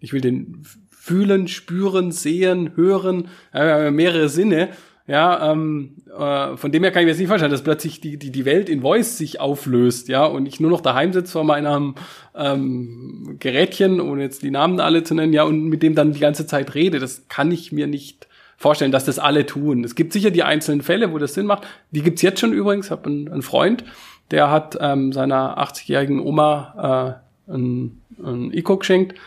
Ich 0.00 0.12
will 0.12 0.20
den 0.20 0.62
fühlen, 0.90 1.48
spüren, 1.48 2.12
sehen, 2.12 2.72
hören, 2.76 3.28
äh, 3.52 3.90
mehrere 3.90 4.28
Sinne. 4.28 4.70
Ja, 5.06 5.52
ähm, 5.52 5.96
äh, 6.18 6.56
von 6.56 6.72
dem 6.72 6.82
her 6.82 6.90
kann 6.90 7.02
ich 7.02 7.04
mir 7.04 7.10
jetzt 7.10 7.18
nicht 7.18 7.28
vorstellen, 7.28 7.52
dass 7.52 7.62
plötzlich 7.62 8.00
die, 8.00 8.16
die, 8.16 8.32
die 8.32 8.46
Welt 8.46 8.70
in 8.70 8.80
Voice 8.80 9.18
sich 9.18 9.38
auflöst, 9.38 10.08
ja, 10.08 10.24
und 10.24 10.46
ich 10.46 10.60
nur 10.60 10.70
noch 10.70 10.80
daheim 10.80 11.12
sitze 11.12 11.32
vor 11.32 11.44
meinem 11.44 11.96
ähm, 12.34 13.36
Gerätchen, 13.38 14.00
ohne 14.00 14.22
jetzt 14.22 14.42
die 14.42 14.50
Namen 14.50 14.80
alle 14.80 15.02
zu 15.02 15.14
nennen, 15.14 15.34
ja, 15.34 15.42
und 15.44 15.64
mit 15.64 15.82
dem 15.82 15.94
dann 15.94 16.14
die 16.14 16.20
ganze 16.20 16.46
Zeit 16.46 16.74
rede. 16.74 17.00
Das 17.00 17.28
kann 17.28 17.52
ich 17.52 17.70
mir 17.70 17.86
nicht 17.86 18.28
vorstellen, 18.56 18.92
dass 18.92 19.04
das 19.04 19.18
alle 19.18 19.46
tun. 19.46 19.84
Es 19.84 19.94
gibt 19.94 20.12
sicher 20.12 20.30
die 20.30 20.42
einzelnen 20.42 20.82
Fälle, 20.82 21.12
wo 21.12 21.18
das 21.18 21.34
Sinn 21.34 21.46
macht. 21.46 21.66
Die 21.90 22.02
gibt's 22.02 22.22
jetzt 22.22 22.40
schon 22.40 22.52
übrigens. 22.52 22.86
Ich 22.86 22.92
habe 22.92 23.06
einen, 23.06 23.28
einen, 23.30 23.42
Freund, 23.42 23.84
der 24.30 24.50
hat 24.50 24.78
ähm, 24.80 25.12
seiner 25.12 25.58
80-jährigen 25.58 26.20
Oma 26.20 27.20
äh, 27.48 27.52
ein, 27.52 28.00
ein 28.22 28.52
Ico 28.52 28.78
geschenkt 28.78 29.18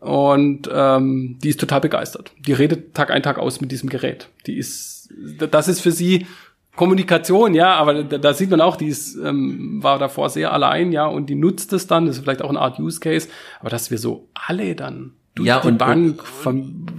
und 0.00 0.68
ähm, 0.72 1.38
die 1.42 1.48
ist 1.48 1.60
total 1.60 1.80
begeistert. 1.80 2.32
Die 2.38 2.52
redet 2.52 2.94
Tag 2.94 3.10
ein, 3.10 3.22
Tag 3.22 3.38
aus 3.38 3.60
mit 3.60 3.72
diesem 3.72 3.88
Gerät. 3.88 4.28
Die 4.46 4.56
ist, 4.56 5.08
das 5.50 5.68
ist 5.68 5.80
für 5.80 5.92
sie 5.92 6.26
Kommunikation, 6.76 7.54
ja, 7.54 7.74
aber 7.74 8.04
da, 8.04 8.18
da 8.18 8.34
sieht 8.34 8.50
man 8.50 8.60
auch, 8.60 8.76
die 8.76 8.88
ist, 8.88 9.16
ähm, 9.16 9.82
war 9.82 9.98
davor 9.98 10.28
sehr 10.28 10.52
allein, 10.52 10.92
ja, 10.92 11.06
und 11.06 11.26
die 11.30 11.34
nutzt 11.34 11.72
es 11.72 11.86
dann, 11.86 12.06
das 12.06 12.16
ist 12.16 12.22
vielleicht 12.22 12.42
auch 12.42 12.50
eine 12.50 12.60
Art 12.60 12.78
Use 12.78 13.00
Case, 13.00 13.28
aber 13.60 13.70
dass 13.70 13.90
wir 13.90 13.96
so 13.96 14.28
alle 14.34 14.74
dann 14.76 15.12
durch 15.34 15.48
ja, 15.48 15.60
die 15.60 15.68
und, 15.68 15.78
Bank 15.78 16.22
und, 16.44 16.92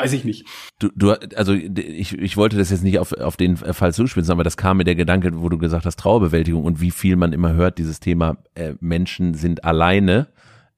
weiß 0.00 0.12
ich 0.12 0.24
nicht. 0.24 0.46
Du, 0.78 0.90
du, 0.94 1.12
also 1.36 1.52
ich, 1.52 2.16
ich 2.16 2.36
wollte 2.36 2.56
das 2.56 2.70
jetzt 2.70 2.84
nicht 2.84 2.98
auf, 2.98 3.12
auf 3.12 3.36
den 3.36 3.56
Fall 3.56 3.92
zuspitzen, 3.92 4.32
aber 4.32 4.44
das 4.44 4.56
kam 4.56 4.78
mir 4.78 4.84
der 4.84 4.94
Gedanke, 4.94 5.40
wo 5.40 5.48
du 5.48 5.58
gesagt 5.58 5.86
hast, 5.86 5.98
Trauerbewältigung 5.98 6.64
und 6.64 6.80
wie 6.80 6.90
viel 6.90 7.16
man 7.16 7.32
immer 7.32 7.54
hört, 7.54 7.78
dieses 7.78 8.00
Thema 8.00 8.38
äh, 8.54 8.74
Menschen 8.80 9.34
sind 9.34 9.64
alleine. 9.64 10.28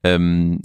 Ähm, 0.03 0.61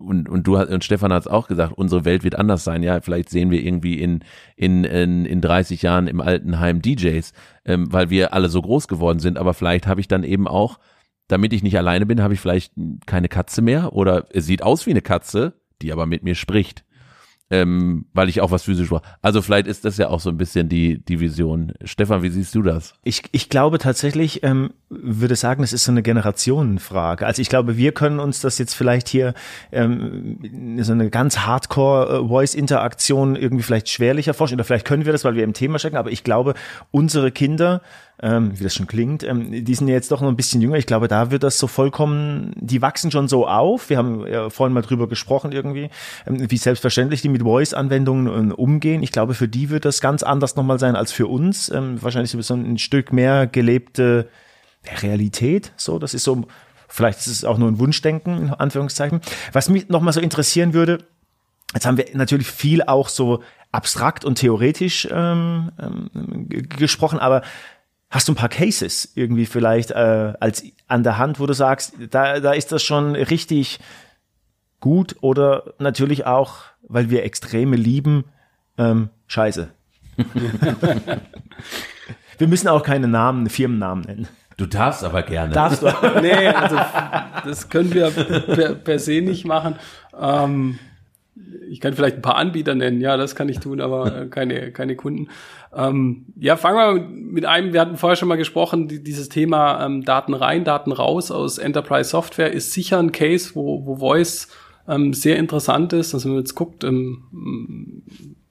und, 0.00 0.30
und 0.30 0.46
du 0.46 0.56
und 0.56 0.82
Stefan 0.82 1.12
hat 1.12 1.24
es 1.24 1.28
auch 1.28 1.46
gesagt, 1.46 1.74
unsere 1.76 2.06
Welt 2.06 2.24
wird 2.24 2.36
anders 2.36 2.64
sein. 2.64 2.82
Ja, 2.82 3.00
vielleicht 3.02 3.28
sehen 3.28 3.50
wir 3.50 3.62
irgendwie 3.62 4.00
in, 4.00 4.24
in, 4.56 4.84
in, 4.84 5.26
in 5.26 5.40
30 5.42 5.82
Jahren 5.82 6.06
im 6.06 6.22
Altenheim 6.22 6.80
DJs, 6.80 7.32
ähm, 7.66 7.92
weil 7.92 8.08
wir 8.08 8.32
alle 8.32 8.48
so 8.48 8.62
groß 8.62 8.88
geworden 8.88 9.18
sind. 9.18 9.36
Aber 9.36 9.52
vielleicht 9.52 9.86
habe 9.86 10.00
ich 10.00 10.08
dann 10.08 10.24
eben 10.24 10.48
auch, 10.48 10.78
damit 11.26 11.52
ich 11.52 11.62
nicht 11.62 11.76
alleine 11.76 12.06
bin, 12.06 12.22
habe 12.22 12.32
ich 12.32 12.40
vielleicht 12.40 12.72
keine 13.04 13.28
Katze 13.28 13.60
mehr 13.60 13.92
oder 13.92 14.26
es 14.30 14.46
sieht 14.46 14.62
aus 14.62 14.86
wie 14.86 14.90
eine 14.92 15.02
Katze, 15.02 15.52
die 15.82 15.92
aber 15.92 16.06
mit 16.06 16.22
mir 16.22 16.34
spricht. 16.34 16.84
Ähm, 17.50 18.06
weil 18.12 18.28
ich 18.28 18.40
auch 18.40 18.50
was 18.50 18.64
physisch 18.64 18.90
war. 18.90 19.02
Also 19.22 19.40
vielleicht 19.42 19.66
ist 19.66 19.84
das 19.84 19.96
ja 19.96 20.08
auch 20.08 20.20
so 20.20 20.30
ein 20.30 20.36
bisschen 20.36 20.68
die, 20.68 21.02
die 21.02 21.20
Vision. 21.20 21.72
Stefan, 21.84 22.22
wie 22.22 22.28
siehst 22.28 22.54
du 22.54 22.62
das? 22.62 22.94
Ich, 23.04 23.22
ich 23.32 23.48
glaube 23.48 23.78
tatsächlich, 23.78 24.42
ähm, 24.42 24.70
würde 24.90 25.36
sagen, 25.36 25.62
es 25.62 25.72
ist 25.72 25.84
so 25.84 25.92
eine 25.92 26.02
Generationenfrage. 26.02 27.26
Also 27.26 27.40
ich 27.40 27.48
glaube, 27.48 27.76
wir 27.76 27.92
können 27.92 28.20
uns 28.20 28.40
das 28.40 28.58
jetzt 28.58 28.74
vielleicht 28.74 29.08
hier 29.08 29.34
ähm, 29.72 30.78
so 30.82 30.92
eine 30.92 31.08
ganz 31.10 31.38
Hardcore-Voice-Interaktion 31.38 33.36
irgendwie 33.36 33.62
vielleicht 33.62 33.88
schwerlicher 33.88 34.34
vorstellen. 34.34 34.58
Oder 34.58 34.64
vielleicht 34.64 34.86
können 34.86 35.06
wir 35.06 35.12
das, 35.12 35.24
weil 35.24 35.34
wir 35.34 35.44
im 35.44 35.54
Thema 35.54 35.78
stecken. 35.78 35.96
Aber 35.96 36.10
ich 36.10 36.24
glaube, 36.24 36.54
unsere 36.90 37.30
Kinder 37.32 37.80
ähm, 38.22 38.58
wie 38.58 38.64
das 38.64 38.74
schon 38.74 38.86
klingt, 38.86 39.22
ähm, 39.22 39.64
die 39.64 39.74
sind 39.74 39.88
ja 39.88 39.94
jetzt 39.94 40.10
doch 40.10 40.20
noch 40.20 40.28
ein 40.28 40.36
bisschen 40.36 40.60
jünger. 40.60 40.76
Ich 40.76 40.86
glaube, 40.86 41.08
da 41.08 41.30
wird 41.30 41.42
das 41.42 41.58
so 41.58 41.66
vollkommen, 41.66 42.52
die 42.56 42.82
wachsen 42.82 43.10
schon 43.10 43.28
so 43.28 43.46
auf. 43.46 43.90
Wir 43.90 43.98
haben 43.98 44.26
ja 44.26 44.50
vorhin 44.50 44.74
mal 44.74 44.82
drüber 44.82 45.08
gesprochen 45.08 45.52
irgendwie, 45.52 45.90
ähm, 46.26 46.50
wie 46.50 46.56
selbstverständlich 46.56 47.22
die 47.22 47.28
mit 47.28 47.42
Voice-Anwendungen 47.42 48.50
äh, 48.50 48.54
umgehen. 48.54 49.02
Ich 49.02 49.12
glaube, 49.12 49.34
für 49.34 49.48
die 49.48 49.70
wird 49.70 49.84
das 49.84 50.00
ganz 50.00 50.22
anders 50.22 50.56
nochmal 50.56 50.78
sein 50.78 50.96
als 50.96 51.12
für 51.12 51.26
uns. 51.26 51.70
Ähm, 51.70 52.02
wahrscheinlich 52.02 52.30
so 52.32 52.54
ein 52.54 52.78
Stück 52.78 53.12
mehr 53.12 53.46
gelebte 53.46 54.28
Realität. 55.02 55.72
So, 55.76 55.98
das 55.98 56.14
ist 56.14 56.24
so, 56.24 56.46
vielleicht 56.88 57.20
ist 57.20 57.28
es 57.28 57.44
auch 57.44 57.58
nur 57.58 57.70
ein 57.70 57.78
Wunschdenken, 57.78 58.38
in 58.38 58.50
Anführungszeichen. 58.50 59.20
Was 59.52 59.68
mich 59.68 59.88
nochmal 59.88 60.12
so 60.12 60.20
interessieren 60.20 60.74
würde, 60.74 60.98
Jetzt 61.74 61.84
haben 61.84 61.98
wir 61.98 62.06
natürlich 62.14 62.46
viel 62.46 62.82
auch 62.82 63.10
so 63.10 63.42
abstrakt 63.72 64.24
und 64.24 64.36
theoretisch 64.36 65.06
ähm, 65.10 65.70
ähm, 65.78 66.48
gesprochen, 66.48 67.18
aber 67.18 67.42
Hast 68.10 68.28
du 68.28 68.32
ein 68.32 68.36
paar 68.36 68.48
Cases 68.48 69.12
irgendwie 69.14 69.46
vielleicht 69.46 69.90
äh, 69.90 70.32
als 70.40 70.64
an 70.86 71.02
der 71.02 71.18
Hand, 71.18 71.40
wo 71.40 71.46
du 71.46 71.52
sagst, 71.52 71.94
da, 72.10 72.40
da 72.40 72.52
ist 72.52 72.72
das 72.72 72.82
schon 72.82 73.14
richtig 73.14 73.80
gut 74.80 75.16
oder 75.20 75.74
natürlich 75.78 76.24
auch, 76.26 76.56
weil 76.82 77.10
wir 77.10 77.24
Extreme 77.24 77.76
lieben, 77.76 78.24
ähm, 78.78 79.10
scheiße. 79.26 79.68
wir 82.38 82.48
müssen 82.48 82.68
auch 82.68 82.82
keine 82.82 83.08
Namen, 83.08 83.50
Firmennamen 83.50 84.04
nennen. 84.04 84.28
Du 84.56 84.66
darfst 84.66 85.04
aber 85.04 85.22
gerne. 85.22 85.52
Darfst 85.52 85.82
du? 85.82 85.86
nee, 86.20 86.48
also 86.48 86.76
das 87.44 87.68
können 87.68 87.94
wir 87.94 88.10
per, 88.10 88.74
per 88.74 88.98
se 88.98 89.20
nicht 89.20 89.44
machen. 89.44 89.76
Ähm, 90.18 90.78
ich 91.70 91.80
kann 91.80 91.94
vielleicht 91.94 92.16
ein 92.16 92.22
paar 92.22 92.36
Anbieter 92.36 92.74
nennen, 92.74 93.00
ja, 93.00 93.16
das 93.16 93.34
kann 93.34 93.48
ich 93.48 93.60
tun, 93.60 93.80
aber 93.80 94.22
äh, 94.22 94.26
keine, 94.26 94.72
keine 94.72 94.96
Kunden. 94.96 95.28
Ähm, 95.74 96.26
ja, 96.38 96.56
fangen 96.56 96.76
wir 96.76 97.08
mit 97.08 97.44
einem, 97.44 97.72
wir 97.72 97.80
hatten 97.80 97.96
vorher 97.96 98.16
schon 98.16 98.28
mal 98.28 98.36
gesprochen, 98.36 98.88
die, 98.88 99.02
dieses 99.02 99.28
Thema 99.28 99.84
ähm, 99.84 100.04
Daten 100.04 100.34
rein, 100.34 100.64
Daten 100.64 100.92
raus 100.92 101.30
aus 101.30 101.58
Enterprise 101.58 102.10
Software 102.10 102.52
ist 102.52 102.72
sicher 102.72 102.98
ein 102.98 103.12
Case, 103.12 103.50
wo, 103.54 103.84
wo 103.86 103.96
Voice 103.96 104.48
ähm, 104.88 105.12
sehr 105.12 105.36
interessant 105.36 105.92
ist. 105.92 106.14
Also 106.14 106.26
wenn 106.26 106.36
man 106.36 106.42
jetzt 106.42 106.54
guckt, 106.54 106.84
ähm, 106.84 108.02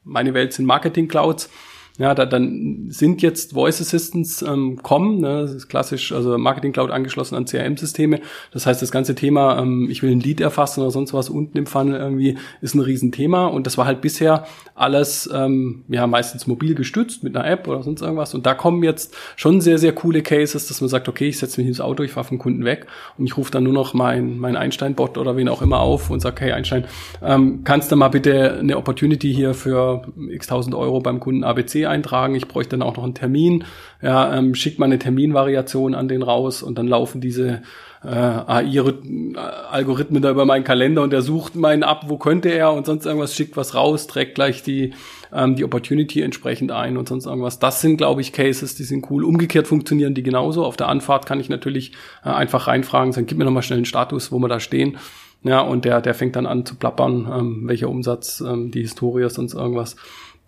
meine 0.03 0.33
Welt 0.33 0.53
sind 0.53 0.65
Marketing 0.65 1.07
Clouds, 1.07 1.49
ja, 1.97 2.13
da, 2.13 2.25
dann 2.25 2.87
sind 2.89 3.23
jetzt 3.23 3.53
Voice 3.53 3.81
Assistants 3.81 4.43
ähm, 4.43 4.83
kommen, 4.83 5.19
ne, 5.19 5.41
das 5.41 5.53
ist 5.53 5.67
klassisch, 5.67 6.11
also 6.11 6.37
Marketing 6.37 6.71
Cloud 6.71 6.91
angeschlossen 6.91 7.35
an 7.35 7.45
CRM-Systeme. 7.45 8.19
Das 8.51 8.67
heißt, 8.67 8.81
das 8.81 8.91
ganze 8.91 9.15
Thema, 9.15 9.59
ähm, 9.59 9.87
ich 9.89 10.03
will 10.03 10.11
ein 10.11 10.19
Lead 10.19 10.39
erfassen 10.39 10.81
oder 10.81 10.91
sonst 10.91 11.15
was 11.15 11.29
unten 11.29 11.57
im 11.57 11.65
Funnel 11.65 11.99
irgendwie, 11.99 12.37
ist 12.61 12.75
ein 12.75 12.81
Riesenthema. 12.81 13.47
Und 13.47 13.65
das 13.65 13.79
war 13.79 13.87
halt 13.87 14.01
bisher 14.01 14.45
alles, 14.75 15.27
ähm, 15.33 15.85
ja, 15.87 16.05
meistens 16.05 16.45
mobil 16.45 16.75
gestützt 16.75 17.23
mit 17.23 17.35
einer 17.35 17.47
App 17.49 17.67
oder 17.67 17.81
sonst 17.81 18.01
irgendwas. 18.01 18.35
Und 18.35 18.45
da 18.45 18.53
kommen 18.53 18.83
jetzt 18.83 19.15
schon 19.35 19.59
sehr, 19.59 19.79
sehr 19.79 19.93
coole 19.93 20.21
Cases, 20.21 20.67
dass 20.67 20.81
man 20.81 20.89
sagt, 20.89 21.09
okay, 21.09 21.29
ich 21.29 21.39
setze 21.39 21.59
mich 21.59 21.67
ins 21.67 21.81
Auto, 21.81 22.03
ich 22.03 22.11
fahre 22.11 22.27
vom 22.27 22.37
Kunden 22.37 22.63
weg 22.63 22.85
und 23.17 23.25
ich 23.25 23.35
rufe 23.37 23.49
dann 23.49 23.63
nur 23.63 23.73
noch 23.73 23.95
mein, 23.95 24.37
mein 24.37 24.55
Einstein-Bot 24.55 25.17
oder 25.17 25.35
wen 25.35 25.49
auch 25.49 25.63
immer 25.63 25.79
auf 25.79 26.11
und 26.11 26.19
sage, 26.19 26.41
hey 26.41 26.51
Einstein, 26.51 26.85
ähm, 27.23 27.61
kannst 27.63 27.91
du 27.91 27.95
mal 27.95 28.09
bitte 28.09 28.59
eine 28.59 28.77
Opportunity 28.77 29.33
hier 29.33 29.55
für 29.55 30.03
x 30.29 30.45
tausend 30.45 30.75
Euro 30.75 30.99
beim 30.99 31.19
Kunden 31.19 31.43
ABC 31.43 31.86
eintragen. 31.87 32.35
Ich 32.35 32.47
bräuchte 32.47 32.77
dann 32.77 32.87
auch 32.87 32.97
noch 32.97 33.03
einen 33.03 33.15
Termin. 33.15 33.65
Ja, 34.01 34.35
ähm, 34.35 34.55
schickt 34.55 34.79
mal 34.79 34.85
eine 34.85 34.99
Terminvariation 34.99 35.95
an 35.95 36.07
den 36.07 36.23
raus 36.23 36.63
und 36.63 36.77
dann 36.77 36.87
laufen 36.87 37.21
diese 37.21 37.61
äh, 38.03 38.09
AI-Algorithmen 38.09 40.21
da 40.21 40.31
über 40.31 40.45
meinen 40.45 40.63
Kalender 40.63 41.01
und 41.01 41.11
der 41.11 41.21
sucht 41.21 41.55
meinen 41.55 41.83
ab, 41.83 42.05
wo 42.07 42.17
könnte 42.17 42.49
er 42.49 42.73
und 42.73 42.85
sonst 42.85 43.05
irgendwas, 43.05 43.35
schickt 43.35 43.57
was 43.57 43.75
raus, 43.75 44.07
trägt 44.07 44.35
gleich 44.35 44.63
die, 44.63 44.93
ähm, 45.33 45.55
die 45.55 45.63
Opportunity 45.63 46.21
entsprechend 46.21 46.71
ein 46.71 46.97
und 46.97 47.09
sonst 47.09 47.25
irgendwas. 47.25 47.59
Das 47.59 47.81
sind, 47.81 47.97
glaube 47.97 48.21
ich, 48.21 48.33
Cases, 48.33 48.75
die 48.75 48.83
sind 48.83 49.09
cool. 49.09 49.23
Umgekehrt 49.23 49.67
funktionieren 49.67 50.13
die 50.13 50.23
genauso. 50.23 50.63
Auf 50.63 50.77
der 50.77 50.89
Anfahrt 50.89 51.25
kann 51.25 51.39
ich 51.39 51.49
natürlich 51.49 51.93
äh, 52.23 52.29
einfach 52.29 52.67
reinfragen, 52.67 53.13
sagen, 53.13 53.27
gib 53.27 53.37
mir 53.37 53.45
nochmal 53.45 53.63
schnell 53.63 53.77
einen 53.77 53.85
Status, 53.85 54.31
wo 54.31 54.39
wir 54.39 54.47
da 54.47 54.59
stehen. 54.59 54.97
Ja, 55.43 55.61
und 55.61 55.85
der, 55.85 56.01
der 56.01 56.13
fängt 56.13 56.35
dann 56.35 56.45
an 56.45 56.65
zu 56.65 56.75
plappern, 56.75 57.27
ähm, 57.31 57.67
welcher 57.67 57.89
Umsatz, 57.89 58.41
ähm, 58.41 58.71
die 58.71 58.81
Historie, 58.81 59.29
sonst 59.29 59.53
irgendwas 59.53 59.95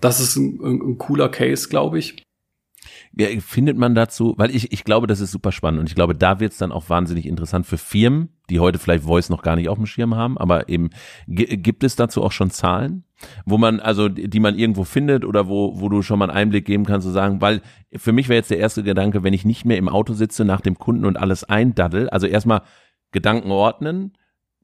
das 0.01 0.19
ist 0.19 0.35
ein, 0.35 0.59
ein, 0.63 0.81
ein 0.81 0.97
cooler 0.97 1.29
Case, 1.29 1.69
glaube 1.69 1.99
ich. 1.99 2.23
Ja, 3.17 3.27
findet 3.39 3.77
man 3.77 3.95
dazu, 3.95 4.35
weil 4.37 4.55
ich, 4.55 4.71
ich 4.71 4.83
glaube, 4.83 5.07
das 5.07 5.19
ist 5.19 5.31
super 5.31 5.51
spannend 5.51 5.79
und 5.79 5.89
ich 5.89 5.95
glaube, 5.95 6.15
da 6.15 6.39
wird 6.39 6.51
es 6.51 6.57
dann 6.59 6.71
auch 6.71 6.89
wahnsinnig 6.89 7.25
interessant 7.25 7.65
für 7.65 7.77
Firmen, 7.77 8.29
die 8.49 8.59
heute 8.59 8.77
vielleicht 8.77 9.03
Voice 9.03 9.29
noch 9.29 9.41
gar 9.41 9.55
nicht 9.55 9.67
auf 9.67 9.77
dem 9.77 9.87
Schirm 9.87 10.15
haben, 10.15 10.37
aber 10.37 10.69
eben 10.69 10.91
gibt 11.27 11.83
es 11.83 11.95
dazu 11.95 12.23
auch 12.23 12.31
schon 12.31 12.51
Zahlen, 12.51 13.03
wo 13.45 13.57
man, 13.57 13.79
also 13.79 14.09
die 14.09 14.39
man 14.39 14.57
irgendwo 14.57 14.83
findet 14.83 15.25
oder 15.25 15.47
wo, 15.47 15.81
wo 15.81 15.89
du 15.89 16.01
schon 16.01 16.19
mal 16.19 16.29
einen 16.29 16.37
Einblick 16.37 16.65
geben 16.65 16.85
kannst, 16.85 17.05
zu 17.05 17.11
sagen, 17.11 17.41
weil 17.41 17.61
für 17.95 18.13
mich 18.13 18.29
wäre 18.29 18.37
jetzt 18.37 18.51
der 18.51 18.59
erste 18.59 18.83
Gedanke, 18.83 19.23
wenn 19.23 19.33
ich 19.33 19.43
nicht 19.43 19.65
mehr 19.65 19.77
im 19.77 19.89
Auto 19.89 20.13
sitze 20.13 20.45
nach 20.45 20.61
dem 20.61 20.77
Kunden 20.77 21.05
und 21.05 21.17
alles 21.17 21.43
eindaddel, 21.43 22.09
also 22.09 22.27
erstmal 22.27 22.61
Gedanken 23.11 23.51
ordnen, 23.51 24.13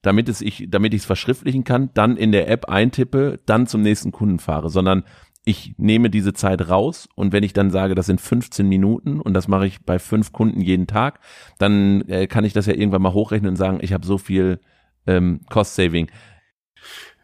damit 0.03 0.29
es 0.29 0.41
ich, 0.41 0.67
damit 0.69 0.93
ich 0.93 1.01
es 1.01 1.05
verschriftlichen 1.05 1.63
kann, 1.63 1.89
dann 1.95 2.15
in 2.15 2.31
der 2.31 2.47
App 2.47 2.69
eintippe, 2.69 3.39
dann 3.47 3.65
zum 3.65 3.81
nächsten 3.81 4.11
Kunden 4.11 4.37
fahre, 4.37 4.69
sondern 4.69 5.03
ich 5.45 5.75
nehme 5.77 6.09
diese 6.09 6.33
Zeit 6.33 6.69
raus 6.69 7.07
und 7.15 7.31
wenn 7.31 7.43
ich 7.43 7.53
dann 7.53 7.69
sage, 7.69 7.95
das 7.95 8.07
sind 8.07 8.19
15 8.19 8.67
Minuten 8.67 9.21
und 9.21 9.33
das 9.33 9.47
mache 9.47 9.67
ich 9.67 9.81
bei 9.85 9.99
fünf 9.99 10.31
Kunden 10.31 10.59
jeden 10.59 10.87
Tag, 10.87 11.19
dann 11.59 12.01
äh, 12.07 12.27
kann 12.27 12.43
ich 12.43 12.53
das 12.53 12.65
ja 12.65 12.73
irgendwann 12.73 13.03
mal 13.03 13.13
hochrechnen 13.13 13.49
und 13.49 13.55
sagen, 13.55 13.77
ich 13.81 13.93
habe 13.93 14.05
so 14.05 14.17
viel 14.17 14.59
ähm, 15.05 15.41
Cost 15.49 15.75
Saving. 15.75 16.09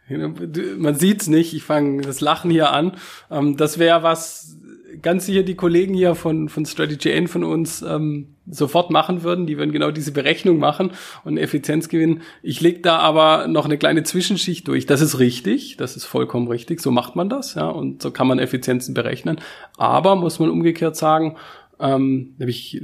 Man 0.07 0.95
sieht's 0.95 1.27
nicht, 1.27 1.53
ich 1.53 1.63
fange 1.63 2.01
das 2.01 2.21
Lachen 2.21 2.51
hier 2.51 2.71
an. 2.71 2.93
Ähm, 3.29 3.57
das 3.57 3.79
wäre 3.79 4.03
was, 4.03 4.59
ganz 5.01 5.25
sicher 5.25 5.43
die 5.43 5.55
Kollegen 5.55 5.93
hier 5.93 6.15
von, 6.15 6.49
von 6.49 6.65
Strategy 6.65 7.11
N 7.11 7.27
von 7.27 7.43
uns 7.43 7.81
ähm, 7.81 8.35
sofort 8.51 8.91
machen 8.91 9.23
würden. 9.23 9.47
Die 9.47 9.57
würden 9.57 9.71
genau 9.71 9.91
diese 9.91 10.11
Berechnung 10.11 10.59
machen 10.59 10.91
und 11.23 11.37
Effizienz 11.37 11.89
gewinnen. 11.89 12.21
Ich 12.43 12.61
leg 12.61 12.83
da 12.83 12.99
aber 12.99 13.47
noch 13.47 13.65
eine 13.65 13.77
kleine 13.77 14.03
Zwischenschicht 14.03 14.67
durch. 14.67 14.85
Das 14.85 15.01
ist 15.01 15.17
richtig, 15.19 15.77
das 15.77 15.95
ist 15.95 16.05
vollkommen 16.05 16.47
richtig. 16.47 16.81
So 16.81 16.91
macht 16.91 17.15
man 17.15 17.29
das, 17.29 17.55
ja, 17.55 17.67
und 17.67 18.01
so 18.01 18.11
kann 18.11 18.27
man 18.27 18.39
Effizienzen 18.39 18.93
berechnen. 18.93 19.39
Aber 19.77 20.15
muss 20.15 20.39
man 20.39 20.49
umgekehrt 20.49 20.95
sagen, 20.95 21.37
ähm, 21.79 22.35
habe 22.39 22.51
ich 22.51 22.81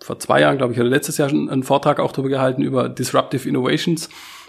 vor 0.00 0.18
zwei 0.18 0.40
Jahren, 0.40 0.58
glaube 0.58 0.72
ich, 0.72 0.80
oder 0.80 0.88
letztes 0.88 1.18
Jahr 1.18 1.28
schon 1.28 1.48
einen 1.48 1.62
Vortrag 1.62 2.00
auch 2.00 2.12
darüber 2.12 2.28
gehalten 2.28 2.62
über 2.62 2.88
Disruptive 2.88 3.48
Innovations. 3.48 4.08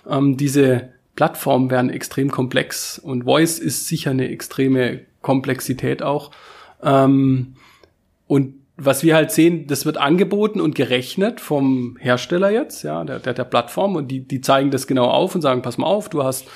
Ähm, 0.10 0.38
diese 0.38 0.90
Plattformen 1.16 1.70
werden 1.72 1.90
extrem 1.90 2.30
komplex 2.30 3.00
und 3.00 3.24
Voice 3.24 3.60
ist 3.60 3.88
sicher 3.88 4.12
eine 4.12 4.30
extreme 4.30 5.02
Komplexität 5.22 6.04
auch. 6.04 6.32
Ähm, 6.84 7.56
und 8.28 8.56
was 8.78 9.04
wir 9.04 9.16
halt 9.16 9.32
sehen, 9.32 9.68
das 9.68 9.86
wird 9.86 9.98
angeboten 9.98 10.60
und 10.60 10.76
gerechnet 10.76 11.40
vom 11.40 11.98
Hersteller 12.00 12.50
jetzt, 12.50 12.84
ja, 12.84 13.04
der, 13.04 13.20
der, 13.20 13.34
der 13.34 13.46
Plattform 13.46 13.96
und 13.96 14.10
die, 14.10 14.28
die 14.28 14.42
zeigen 14.42 14.72
das 14.72 14.88
genau 14.88 15.06
auf 15.06 15.34
und 15.34 15.42
sagen, 15.42 15.62
pass 15.62 15.78
mal 15.78 15.88
auf, 15.88 16.10
du 16.10 16.24
hast 16.24 16.48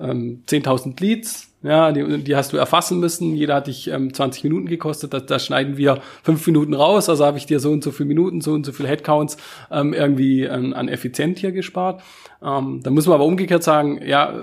ähm, 0.00 0.42
10.000 0.48 1.00
Leads, 1.00 1.52
ja, 1.62 1.92
die, 1.92 2.22
die 2.22 2.36
hast 2.36 2.52
du 2.52 2.56
erfassen 2.56 2.98
müssen, 2.98 3.34
jeder 3.34 3.56
hat 3.56 3.68
dich 3.68 3.88
ähm, 3.88 4.12
20 4.12 4.44
Minuten 4.44 4.66
gekostet, 4.66 5.12
da, 5.12 5.20
da 5.20 5.38
schneiden 5.38 5.76
wir 5.76 6.00
fünf 6.22 6.46
Minuten 6.46 6.74
raus, 6.74 7.08
also 7.08 7.24
habe 7.24 7.38
ich 7.38 7.46
dir 7.46 7.60
so 7.60 7.70
und 7.70 7.84
so 7.84 7.92
viele 7.92 8.08
Minuten, 8.08 8.40
so 8.40 8.52
und 8.52 8.66
so 8.66 8.72
viele 8.72 8.88
Headcounts 8.88 9.36
ähm, 9.70 9.92
irgendwie 9.92 10.44
ähm, 10.44 10.74
an 10.74 10.88
effizient 10.88 11.38
hier 11.38 11.52
gespart. 11.52 12.02
Ähm, 12.42 12.80
da 12.82 12.90
muss 12.90 13.06
man 13.06 13.14
aber 13.14 13.24
umgekehrt 13.24 13.62
sagen, 13.62 14.00
ja, 14.04 14.34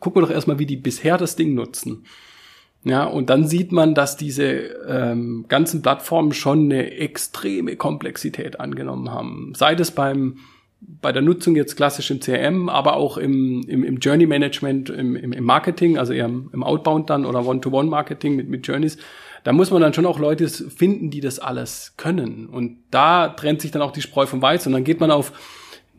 gucken 0.00 0.22
wir 0.22 0.26
doch 0.26 0.34
erstmal, 0.34 0.58
wie 0.58 0.66
die 0.66 0.76
bisher 0.76 1.18
das 1.18 1.36
Ding 1.36 1.54
nutzen. 1.54 2.04
Ja, 2.82 3.04
und 3.04 3.28
dann 3.28 3.46
sieht 3.46 3.72
man, 3.72 3.94
dass 3.94 4.16
diese 4.16 4.44
ähm, 4.88 5.44
ganzen 5.48 5.82
Plattformen 5.82 6.32
schon 6.32 6.64
eine 6.64 6.92
extreme 6.92 7.76
Komplexität 7.76 8.58
angenommen 8.58 9.10
haben. 9.10 9.52
Sei 9.54 9.74
es 9.74 9.90
beim 9.90 10.38
bei 10.80 11.12
der 11.12 11.22
Nutzung 11.22 11.56
jetzt 11.56 11.76
klassisch 11.76 12.10
im 12.10 12.20
CRM, 12.20 12.68
aber 12.68 12.96
auch 12.96 13.18
im, 13.18 13.62
im, 13.68 13.84
im 13.84 13.98
Journey 13.98 14.26
Management, 14.26 14.88
im, 14.88 15.14
im, 15.14 15.32
im 15.32 15.44
Marketing, 15.44 15.98
also 15.98 16.12
eher 16.12 16.24
im, 16.24 16.48
im 16.52 16.62
Outbound 16.62 17.10
dann 17.10 17.26
oder 17.26 17.46
One-to-One-Marketing 17.46 18.34
mit, 18.34 18.48
mit 18.48 18.66
Journeys. 18.66 18.96
Da 19.44 19.52
muss 19.52 19.70
man 19.70 19.82
dann 19.82 19.94
schon 19.94 20.06
auch 20.06 20.18
Leute 20.18 20.48
finden, 20.48 21.10
die 21.10 21.20
das 21.20 21.38
alles 21.38 21.94
können. 21.96 22.46
Und 22.46 22.78
da 22.90 23.28
trennt 23.28 23.60
sich 23.60 23.70
dann 23.70 23.82
auch 23.82 23.92
die 23.92 24.02
Spreu 24.02 24.26
vom 24.26 24.42
Weizen. 24.42 24.68
Und 24.68 24.74
dann 24.74 24.84
geht 24.84 25.00
man 25.00 25.10
auf 25.10 25.32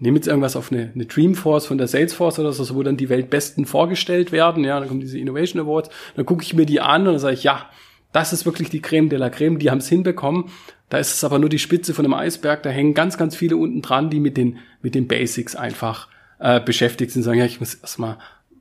nehme 0.02 0.18
jetzt 0.18 0.28
irgendwas 0.28 0.56
auf 0.56 0.72
eine, 0.72 0.92
eine 0.94 1.06
Dreamforce 1.06 1.68
von 1.68 1.78
der 1.78 1.88
Salesforce 1.88 2.40
oder 2.40 2.52
so, 2.52 2.76
wo 2.76 2.84
dann 2.84 2.98
die 2.98 3.10
Weltbesten 3.10 3.66
vorgestellt 3.66 4.32
werden, 4.32 4.64
ja, 4.64 4.80
dann 4.80 4.90
kommen 4.90 5.00
diese 5.00 5.20
Innovation 5.20 5.62
Awards, 5.62 5.90
dann 6.16 6.26
gucke 6.26 6.44
ich 6.44 6.54
mir 6.54 6.66
die 6.66 6.82
an 6.82 7.02
und 7.08 7.14
dann 7.14 7.20
sage 7.20 7.36
ich, 7.36 7.44
ja, 7.44 7.70
das 8.12 8.34
ist 8.34 8.46
wirklich 8.46 8.70
die 8.70 8.82
Creme 8.82 9.10
de 9.10 9.20
la 9.20 9.30
Creme, 9.30 9.60
die 9.60 9.72
haben 9.72 9.78
es 9.78 9.88
hinbekommen. 9.88 10.46
Da 10.90 10.98
ist 10.98 11.14
es 11.14 11.24
aber 11.24 11.40
nur 11.40 11.48
die 11.48 11.60
Spitze 11.60 11.94
von 11.94 12.04
einem 12.04 12.16
Eisberg, 12.16 12.64
da 12.64 12.70
hängen 12.70 12.94
ganz, 12.94 13.18
ganz 13.18 13.36
viele 13.36 13.56
unten 13.56 13.82
dran, 13.82 14.10
die 14.10 14.20
mit 14.20 14.36
den, 14.36 14.58
mit 14.82 14.96
den 14.96 15.08
Basics 15.08 15.56
einfach 15.56 16.10
äh, 16.40 16.60
beschäftigt 16.60 17.12
sind, 17.12 17.24
sagen, 17.24 17.40
ja, 17.40 17.46
ich 17.46 17.60
muss 17.60 17.76
erstmal 17.76 18.18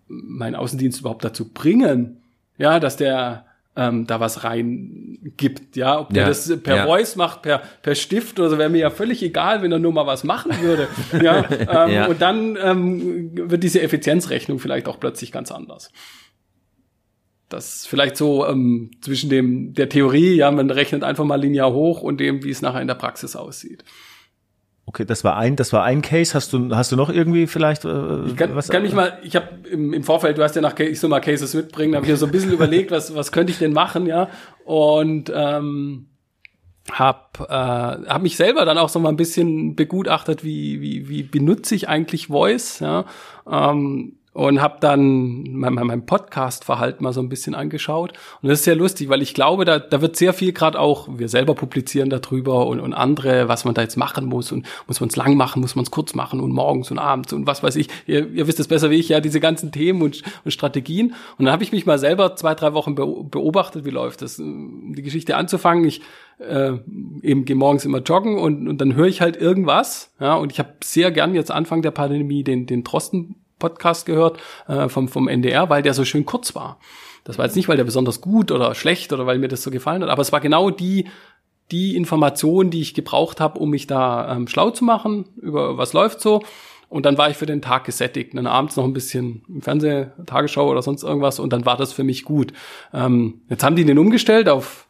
meinen 0.06 0.54
Außendienst 0.54 1.00
überhaupt 1.00 1.24
dazu 1.24 1.48
bringen, 1.48 2.18
ja, 2.58 2.78
dass 2.78 2.96
der 2.96 3.46
ähm, 3.76 4.06
da 4.06 4.18
was 4.20 4.42
rein 4.44 5.18
gibt, 5.36 5.76
ja, 5.76 6.00
ob 6.00 6.10
der 6.12 6.22
Ja, 6.24 6.28
das 6.28 6.60
per 6.62 6.76
ja. 6.76 6.86
Voice 6.86 7.14
macht, 7.16 7.42
per 7.42 7.62
per 7.82 7.94
Stift 7.94 8.40
oder 8.40 8.50
so, 8.50 8.58
wäre 8.58 8.68
mir 8.68 8.78
ja 8.78 8.90
völlig 8.90 9.22
egal, 9.22 9.62
wenn 9.62 9.70
er 9.70 9.78
nur 9.78 9.92
mal 9.92 10.06
was 10.06 10.24
machen 10.24 10.52
würde, 10.60 10.88
ja, 11.22 11.48
ähm, 11.50 11.92
Ja. 11.92 12.06
und 12.06 12.20
dann 12.20 12.56
ähm, 12.60 13.30
wird 13.50 13.62
diese 13.62 13.80
Effizienzrechnung 13.80 14.58
vielleicht 14.58 14.88
auch 14.88 14.98
plötzlich 14.98 15.30
ganz 15.32 15.52
anders. 15.52 15.92
Das 17.48 17.84
vielleicht 17.86 18.16
so 18.16 18.46
ähm, 18.46 18.92
zwischen 19.00 19.28
dem 19.28 19.74
der 19.74 19.88
Theorie, 19.88 20.34
ja, 20.36 20.50
man 20.50 20.70
rechnet 20.70 21.02
einfach 21.02 21.24
mal 21.24 21.40
linear 21.40 21.72
hoch 21.72 22.00
und 22.00 22.18
dem, 22.20 22.44
wie 22.44 22.50
es 22.50 22.62
nachher 22.62 22.80
in 22.80 22.86
der 22.88 22.94
Praxis 22.94 23.34
aussieht. 23.34 23.84
Okay, 24.90 25.04
das 25.04 25.22
war 25.22 25.36
ein, 25.36 25.54
das 25.54 25.72
war 25.72 25.84
ein 25.84 26.02
Case. 26.02 26.34
Hast 26.34 26.52
du, 26.52 26.74
hast 26.74 26.90
du 26.90 26.96
noch 26.96 27.10
irgendwie 27.10 27.46
vielleicht 27.46 27.84
äh, 27.84 28.24
Ich 28.24 28.34
kann, 28.34 28.58
kann 28.58 28.82
mich 28.82 28.92
mal, 28.92 29.20
ich 29.22 29.36
habe 29.36 29.46
im, 29.70 29.92
im 29.92 30.02
Vorfeld, 30.02 30.36
du 30.36 30.42
hast 30.42 30.56
ja 30.56 30.62
nach, 30.62 30.76
ich 30.80 30.98
soll 30.98 31.08
mal 31.08 31.20
Cases 31.20 31.54
mitbringen, 31.54 31.94
habe 31.94 32.04
ich 32.06 32.10
mir 32.10 32.16
so 32.16 32.26
ein 32.26 32.32
bisschen 32.32 32.50
überlegt, 32.52 32.90
was, 32.90 33.14
was 33.14 33.30
könnte 33.30 33.52
ich 33.52 33.60
denn 33.60 33.72
machen, 33.72 34.06
ja, 34.06 34.28
und 34.64 35.30
ähm, 35.32 36.08
hab, 36.90 37.38
äh, 37.48 37.52
hab 37.54 38.20
mich 38.20 38.36
selber 38.36 38.64
dann 38.64 38.78
auch 38.78 38.88
so 38.88 38.98
mal 38.98 39.10
ein 39.10 39.16
bisschen 39.16 39.76
begutachtet, 39.76 40.42
wie, 40.42 40.80
wie, 40.80 41.08
wie 41.08 41.22
benutze 41.22 41.76
ich 41.76 41.88
eigentlich 41.88 42.26
Voice, 42.26 42.80
ja, 42.80 43.04
ähm, 43.48 44.16
und 44.32 44.62
habe 44.62 44.76
dann 44.80 45.42
mein, 45.54 45.74
mein, 45.74 46.06
Podcast-Verhalten 46.06 47.02
mal 47.02 47.12
so 47.12 47.20
ein 47.20 47.28
bisschen 47.28 47.54
angeschaut. 47.56 48.12
Und 48.40 48.48
das 48.48 48.60
ist 48.60 48.64
sehr 48.64 48.76
lustig, 48.76 49.08
weil 49.08 49.22
ich 49.22 49.34
glaube, 49.34 49.64
da, 49.64 49.80
da 49.80 50.00
wird 50.00 50.16
sehr 50.16 50.32
viel 50.32 50.52
gerade 50.52 50.78
auch, 50.78 51.08
wir 51.10 51.28
selber 51.28 51.54
publizieren 51.54 52.10
darüber 52.10 52.66
und, 52.68 52.78
und 52.78 52.94
andere, 52.94 53.48
was 53.48 53.64
man 53.64 53.74
da 53.74 53.82
jetzt 53.82 53.96
machen 53.96 54.26
muss. 54.26 54.52
Und 54.52 54.66
muss 54.86 55.00
man 55.00 55.08
es 55.08 55.16
lang 55.16 55.36
machen, 55.36 55.60
muss 55.60 55.74
man 55.74 55.84
es 55.84 55.90
kurz 55.90 56.14
machen 56.14 56.38
und 56.38 56.52
morgens 56.52 56.92
und 56.92 56.98
abends 57.00 57.32
und 57.32 57.46
was 57.48 57.64
weiß 57.64 57.74
ich. 57.74 57.88
Ihr, 58.06 58.30
ihr 58.30 58.46
wisst 58.46 58.60
es 58.60 58.68
besser 58.68 58.90
wie 58.90 58.96
ich, 58.96 59.08
ja, 59.08 59.20
diese 59.20 59.40
ganzen 59.40 59.72
Themen 59.72 60.00
und, 60.00 60.22
und 60.44 60.50
Strategien. 60.52 61.14
Und 61.36 61.46
dann 61.46 61.52
habe 61.52 61.64
ich 61.64 61.72
mich 61.72 61.84
mal 61.84 61.98
selber 61.98 62.36
zwei, 62.36 62.54
drei 62.54 62.72
Wochen 62.72 62.94
beo- 62.94 63.28
beobachtet, 63.28 63.84
wie 63.84 63.90
läuft 63.90 64.22
das. 64.22 64.38
Um 64.38 64.94
die 64.94 65.02
Geschichte 65.02 65.36
anzufangen, 65.36 65.84
ich 65.84 66.02
äh, 66.38 66.74
eben 67.22 67.44
gehe 67.44 67.56
morgens 67.56 67.84
immer 67.84 67.98
joggen 67.98 68.38
und, 68.38 68.68
und 68.68 68.80
dann 68.80 68.94
höre 68.94 69.06
ich 69.06 69.20
halt 69.20 69.36
irgendwas. 69.36 70.14
Ja, 70.20 70.34
und 70.36 70.52
ich 70.52 70.60
habe 70.60 70.74
sehr 70.84 71.10
gern 71.10 71.34
jetzt 71.34 71.50
Anfang 71.50 71.82
der 71.82 71.90
Pandemie 71.90 72.44
den, 72.44 72.66
den 72.66 72.84
Drosten 72.84 73.39
Podcast 73.60 74.06
gehört 74.06 74.40
äh, 74.66 74.88
vom, 74.88 75.06
vom 75.06 75.28
NDR, 75.28 75.70
weil 75.70 75.82
der 75.82 75.94
so 75.94 76.04
schön 76.04 76.26
kurz 76.26 76.56
war. 76.56 76.80
Das 77.22 77.38
war 77.38 77.44
jetzt 77.44 77.54
nicht, 77.54 77.68
weil 77.68 77.76
der 77.76 77.84
besonders 77.84 78.20
gut 78.20 78.50
oder 78.50 78.74
schlecht 78.74 79.12
oder 79.12 79.26
weil 79.26 79.38
mir 79.38 79.46
das 79.46 79.62
so 79.62 79.70
gefallen 79.70 80.02
hat, 80.02 80.10
aber 80.10 80.22
es 80.22 80.32
war 80.32 80.40
genau 80.40 80.70
die, 80.70 81.06
die 81.70 81.94
Information, 81.94 82.70
die 82.70 82.80
ich 82.80 82.94
gebraucht 82.94 83.40
habe, 83.40 83.60
um 83.60 83.70
mich 83.70 83.86
da 83.86 84.34
ähm, 84.34 84.48
schlau 84.48 84.70
zu 84.70 84.84
machen 84.84 85.26
über 85.40 85.78
was 85.78 85.92
läuft 85.92 86.20
so. 86.20 86.42
Und 86.88 87.06
dann 87.06 87.16
war 87.16 87.30
ich 87.30 87.36
für 87.36 87.46
den 87.46 87.62
Tag 87.62 87.84
gesättigt. 87.84 88.32
Und 88.32 88.38
dann 88.38 88.48
abends 88.48 88.74
noch 88.74 88.82
ein 88.82 88.92
bisschen 88.92 89.44
im 89.48 89.62
Fernseh, 89.62 90.06
Tagesschau 90.26 90.68
oder 90.68 90.82
sonst 90.82 91.04
irgendwas 91.04 91.38
und 91.38 91.52
dann 91.52 91.64
war 91.64 91.76
das 91.76 91.92
für 91.92 92.02
mich 92.02 92.24
gut. 92.24 92.52
Ähm, 92.92 93.42
jetzt 93.48 93.62
haben 93.62 93.76
die 93.76 93.84
den 93.84 93.98
umgestellt 93.98 94.48
auf 94.48 94.88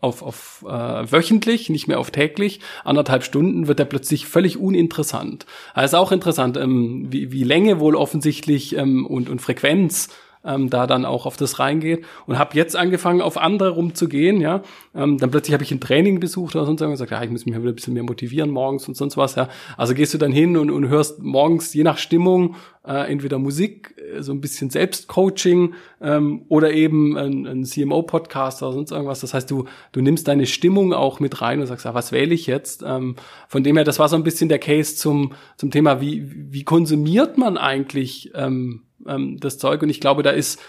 auf, 0.00 0.22
auf 0.22 0.64
äh, 0.66 1.12
wöchentlich, 1.12 1.70
nicht 1.70 1.88
mehr 1.88 1.98
auf 1.98 2.10
täglich, 2.10 2.60
anderthalb 2.84 3.24
Stunden 3.24 3.66
wird 3.66 3.80
er 3.80 3.86
plötzlich 3.86 4.26
völlig 4.26 4.58
uninteressant. 4.58 5.46
Also 5.74 5.96
auch 5.98 6.12
interessant, 6.12 6.56
ähm, 6.56 7.06
wie, 7.10 7.32
wie 7.32 7.44
Länge 7.44 7.80
wohl 7.80 7.96
offensichtlich 7.96 8.76
ähm, 8.76 9.06
und, 9.06 9.28
und 9.28 9.40
Frequenz 9.40 10.08
ähm, 10.48 10.70
da 10.70 10.86
dann 10.86 11.04
auch 11.04 11.26
auf 11.26 11.36
das 11.36 11.58
reingeht 11.58 12.04
und 12.26 12.38
habe 12.38 12.56
jetzt 12.56 12.74
angefangen, 12.74 13.20
auf 13.20 13.36
andere 13.36 13.70
rumzugehen, 13.70 14.40
ja. 14.40 14.62
Ähm, 14.94 15.18
dann 15.18 15.30
plötzlich 15.30 15.52
habe 15.52 15.62
ich 15.62 15.70
ein 15.70 15.80
Training 15.80 16.20
besucht 16.20 16.56
oder 16.56 16.64
sonst 16.64 16.80
irgendwas, 16.80 17.00
gesagt, 17.00 17.12
ja, 17.12 17.22
ich 17.22 17.30
muss 17.30 17.44
mich 17.44 17.54
wieder 17.54 17.68
ein 17.68 17.74
bisschen 17.74 17.94
mehr 17.94 18.02
motivieren 18.02 18.50
morgens 18.50 18.88
und 18.88 18.96
sonst 18.96 19.16
was, 19.16 19.34
ja. 19.34 19.48
Also 19.76 19.94
gehst 19.94 20.14
du 20.14 20.18
dann 20.18 20.32
hin 20.32 20.56
und, 20.56 20.70
und 20.70 20.88
hörst 20.88 21.22
morgens, 21.22 21.74
je 21.74 21.84
nach 21.84 21.98
Stimmung, 21.98 22.56
äh, 22.88 23.12
entweder 23.12 23.38
Musik, 23.38 23.94
äh, 23.98 24.22
so 24.22 24.32
ein 24.32 24.40
bisschen 24.40 24.70
Selbstcoaching 24.70 25.74
ähm, 26.00 26.42
oder 26.48 26.72
eben 26.72 27.16
ein, 27.18 27.46
ein 27.46 27.64
CMO-Podcast 27.64 28.62
oder 28.62 28.72
sonst 28.72 28.90
irgendwas. 28.90 29.20
Das 29.20 29.34
heißt, 29.34 29.50
du, 29.50 29.66
du 29.92 30.00
nimmst 30.00 30.26
deine 30.26 30.46
Stimmung 30.46 30.94
auch 30.94 31.20
mit 31.20 31.42
rein 31.42 31.60
und 31.60 31.66
sagst, 31.66 31.84
ja, 31.84 31.92
was 31.92 32.12
wähle 32.12 32.34
ich 32.34 32.46
jetzt? 32.46 32.82
Ähm, 32.86 33.16
von 33.48 33.62
dem 33.62 33.76
her, 33.76 33.84
das 33.84 33.98
war 33.98 34.08
so 34.08 34.16
ein 34.16 34.24
bisschen 34.24 34.48
der 34.48 34.58
Case 34.58 34.96
zum, 34.96 35.34
zum 35.56 35.70
Thema, 35.70 36.00
wie, 36.00 36.24
wie 36.52 36.64
konsumiert 36.64 37.36
man 37.36 37.58
eigentlich 37.58 38.32
ähm, 38.34 38.87
ähm, 39.06 39.38
das 39.40 39.58
Zeug? 39.58 39.82
Und 39.82 39.90
ich 39.90 40.00
glaube, 40.00 40.22
da 40.22 40.30
ist 40.30 40.60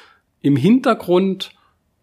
im 0.41 0.55
Hintergrund 0.55 1.51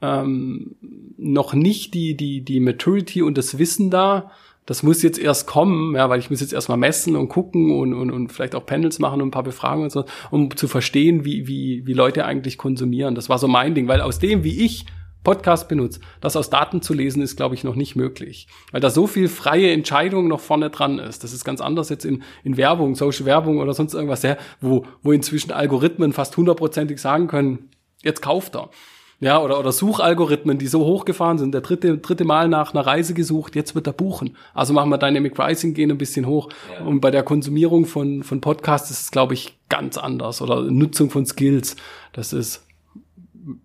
ähm, 0.02 0.76
noch 1.16 1.54
nicht 1.54 1.94
die, 1.94 2.16
die, 2.16 2.42
die 2.42 2.60
Maturity 2.60 3.22
und 3.22 3.38
das 3.38 3.58
Wissen 3.58 3.90
da. 3.90 4.30
Das 4.66 4.82
muss 4.82 5.02
jetzt 5.02 5.18
erst 5.18 5.46
kommen, 5.46 5.94
ja, 5.94 6.10
weil 6.10 6.18
ich 6.18 6.28
muss 6.28 6.40
jetzt 6.40 6.52
erstmal 6.52 6.76
messen 6.76 7.14
und 7.14 7.28
gucken 7.28 7.70
und, 7.70 7.94
und, 7.94 8.10
und 8.10 8.32
vielleicht 8.32 8.56
auch 8.56 8.66
Panels 8.66 8.98
machen 8.98 9.22
und 9.22 9.28
ein 9.28 9.30
paar 9.30 9.44
Befragungen 9.44 9.84
und 9.84 9.92
so, 9.92 10.04
um 10.30 10.54
zu 10.56 10.66
verstehen, 10.66 11.24
wie, 11.24 11.46
wie, 11.46 11.86
wie 11.86 11.92
Leute 11.92 12.24
eigentlich 12.24 12.58
konsumieren. 12.58 13.14
Das 13.14 13.28
war 13.28 13.38
so 13.38 13.46
mein 13.46 13.74
Ding, 13.74 13.86
weil 13.86 14.00
aus 14.00 14.18
dem, 14.18 14.42
wie 14.42 14.64
ich 14.64 14.86
Podcast 15.26 15.68
benutze, 15.68 15.98
das 16.20 16.36
aus 16.36 16.50
Daten 16.50 16.82
zu 16.82 16.94
lesen, 16.94 17.20
ist, 17.20 17.36
glaube 17.36 17.56
ich, 17.56 17.64
noch 17.64 17.74
nicht 17.74 17.96
möglich. 17.96 18.46
Weil 18.70 18.80
da 18.80 18.90
so 18.90 19.08
viel 19.08 19.26
freie 19.26 19.72
Entscheidung 19.72 20.28
noch 20.28 20.38
vorne 20.38 20.70
dran 20.70 21.00
ist. 21.00 21.24
Das 21.24 21.32
ist 21.32 21.44
ganz 21.44 21.60
anders 21.60 21.88
jetzt 21.88 22.04
in, 22.04 22.22
in 22.44 22.56
Werbung, 22.56 22.94
Social 22.94 23.26
Werbung 23.26 23.58
oder 23.58 23.74
sonst 23.74 23.94
irgendwas, 23.94 24.22
ja, 24.22 24.36
wo, 24.60 24.84
wo 25.02 25.10
inzwischen 25.10 25.50
Algorithmen 25.50 26.12
fast 26.12 26.36
hundertprozentig 26.36 27.00
sagen 27.00 27.26
können, 27.26 27.70
jetzt 28.04 28.22
kauft 28.22 28.54
er. 28.54 28.70
Ja, 29.18 29.42
oder, 29.42 29.58
oder 29.58 29.72
Suchalgorithmen, 29.72 30.58
die 30.58 30.68
so 30.68 30.84
hochgefahren 30.84 31.38
sind, 31.38 31.52
der 31.52 31.62
dritte, 31.62 31.98
dritte 31.98 32.24
Mal 32.24 32.48
nach 32.48 32.72
einer 32.72 32.86
Reise 32.86 33.12
gesucht, 33.12 33.56
jetzt 33.56 33.74
wird 33.74 33.88
er 33.88 33.94
buchen. 33.94 34.36
Also 34.54 34.74
machen 34.74 34.90
wir 34.90 34.98
Dynamic 34.98 35.34
Pricing, 35.34 35.74
gehen 35.74 35.90
ein 35.90 35.98
bisschen 35.98 36.26
hoch. 36.26 36.50
Und 36.84 37.00
bei 37.00 37.10
der 37.10 37.24
Konsumierung 37.24 37.86
von, 37.86 38.22
von 38.22 38.40
Podcasts 38.40 38.92
ist 38.92 39.00
es, 39.00 39.10
glaube 39.10 39.34
ich, 39.34 39.58
ganz 39.68 39.98
anders. 39.98 40.40
Oder 40.40 40.62
Nutzung 40.62 41.10
von 41.10 41.26
Skills. 41.26 41.76
Das 42.12 42.32
ist, 42.32 42.65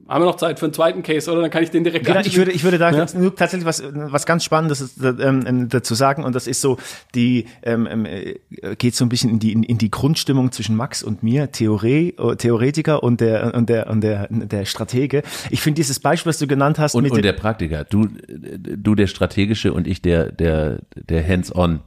haben 0.07 0.21
wir 0.21 0.25
noch 0.27 0.37
Zeit 0.37 0.59
für 0.59 0.65
einen 0.65 0.73
zweiten 0.73 1.01
Case, 1.01 1.31
oder? 1.31 1.41
Dann 1.41 1.49
kann 1.49 1.63
ich 1.63 1.71
den 1.71 1.83
direkt 1.83 2.05
Genau, 2.05 2.19
ich 2.19 2.37
würde, 2.37 2.51
ich 2.51 2.63
würde 2.63 2.77
da 2.77 2.91
Ja. 2.91 3.05
nur 3.15 3.35
tatsächlich 3.35 3.65
was, 3.65 3.83
was 3.91 4.25
ganz 4.25 4.43
Spannendes 4.43 4.95
ähm, 5.01 5.69
dazu 5.69 5.95
sagen 5.95 6.23
und 6.23 6.35
das 6.35 6.45
ist 6.47 6.61
so, 6.61 6.77
die 7.15 7.45
ähm, 7.63 7.87
ähm, 7.89 8.05
äh, 8.05 8.35
geht 8.77 8.95
so 8.95 9.03
ein 9.05 9.09
bisschen 9.09 9.31
in 9.31 9.39
die 9.39 9.53
in, 9.53 9.63
in 9.63 9.77
die 9.77 9.89
Grundstimmung 9.89 10.51
zwischen 10.51 10.75
Max 10.75 11.01
und 11.01 11.23
mir, 11.23 11.51
Theorie, 11.51 12.15
äh, 12.17 12.35
Theoretiker 12.35 13.01
und 13.01 13.21
der 13.21 13.53
und 13.55 13.69
der 13.69 13.89
und 13.89 14.01
der 14.01 14.27
der 14.29 14.65
Stratege. 14.65 15.23
Ich 15.49 15.61
finde 15.61 15.75
dieses 15.77 15.99
Beispiel, 15.99 16.29
was 16.29 16.37
du 16.37 16.47
genannt 16.47 16.77
hast, 16.77 16.93
Und, 16.95 17.03
mit 17.03 17.11
und 17.13 17.23
der 17.23 17.33
Praktiker, 17.33 17.83
du, 17.85 18.07
du 18.27 18.95
der 18.95 19.07
strategische 19.07 19.73
und 19.73 19.87
ich 19.87 20.01
der, 20.01 20.31
der, 20.31 20.79
der 20.95 21.27
Hands-on. 21.27 21.79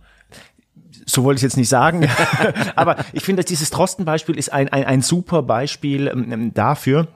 so 1.07 1.23
wollte 1.25 1.39
ich 1.39 1.43
jetzt 1.43 1.57
nicht 1.57 1.69
sagen, 1.69 2.09
aber 2.77 2.97
ich 3.13 3.23
finde, 3.25 3.43
dass 3.43 3.49
dieses 3.49 3.71
Drosten-Beispiel 3.71 4.37
ist 4.37 4.53
ein, 4.53 4.69
ein, 4.69 4.85
ein 4.85 5.03
super 5.03 5.43
Beispiel 5.43 6.09
ähm, 6.09 6.53
dafür, 6.55 7.09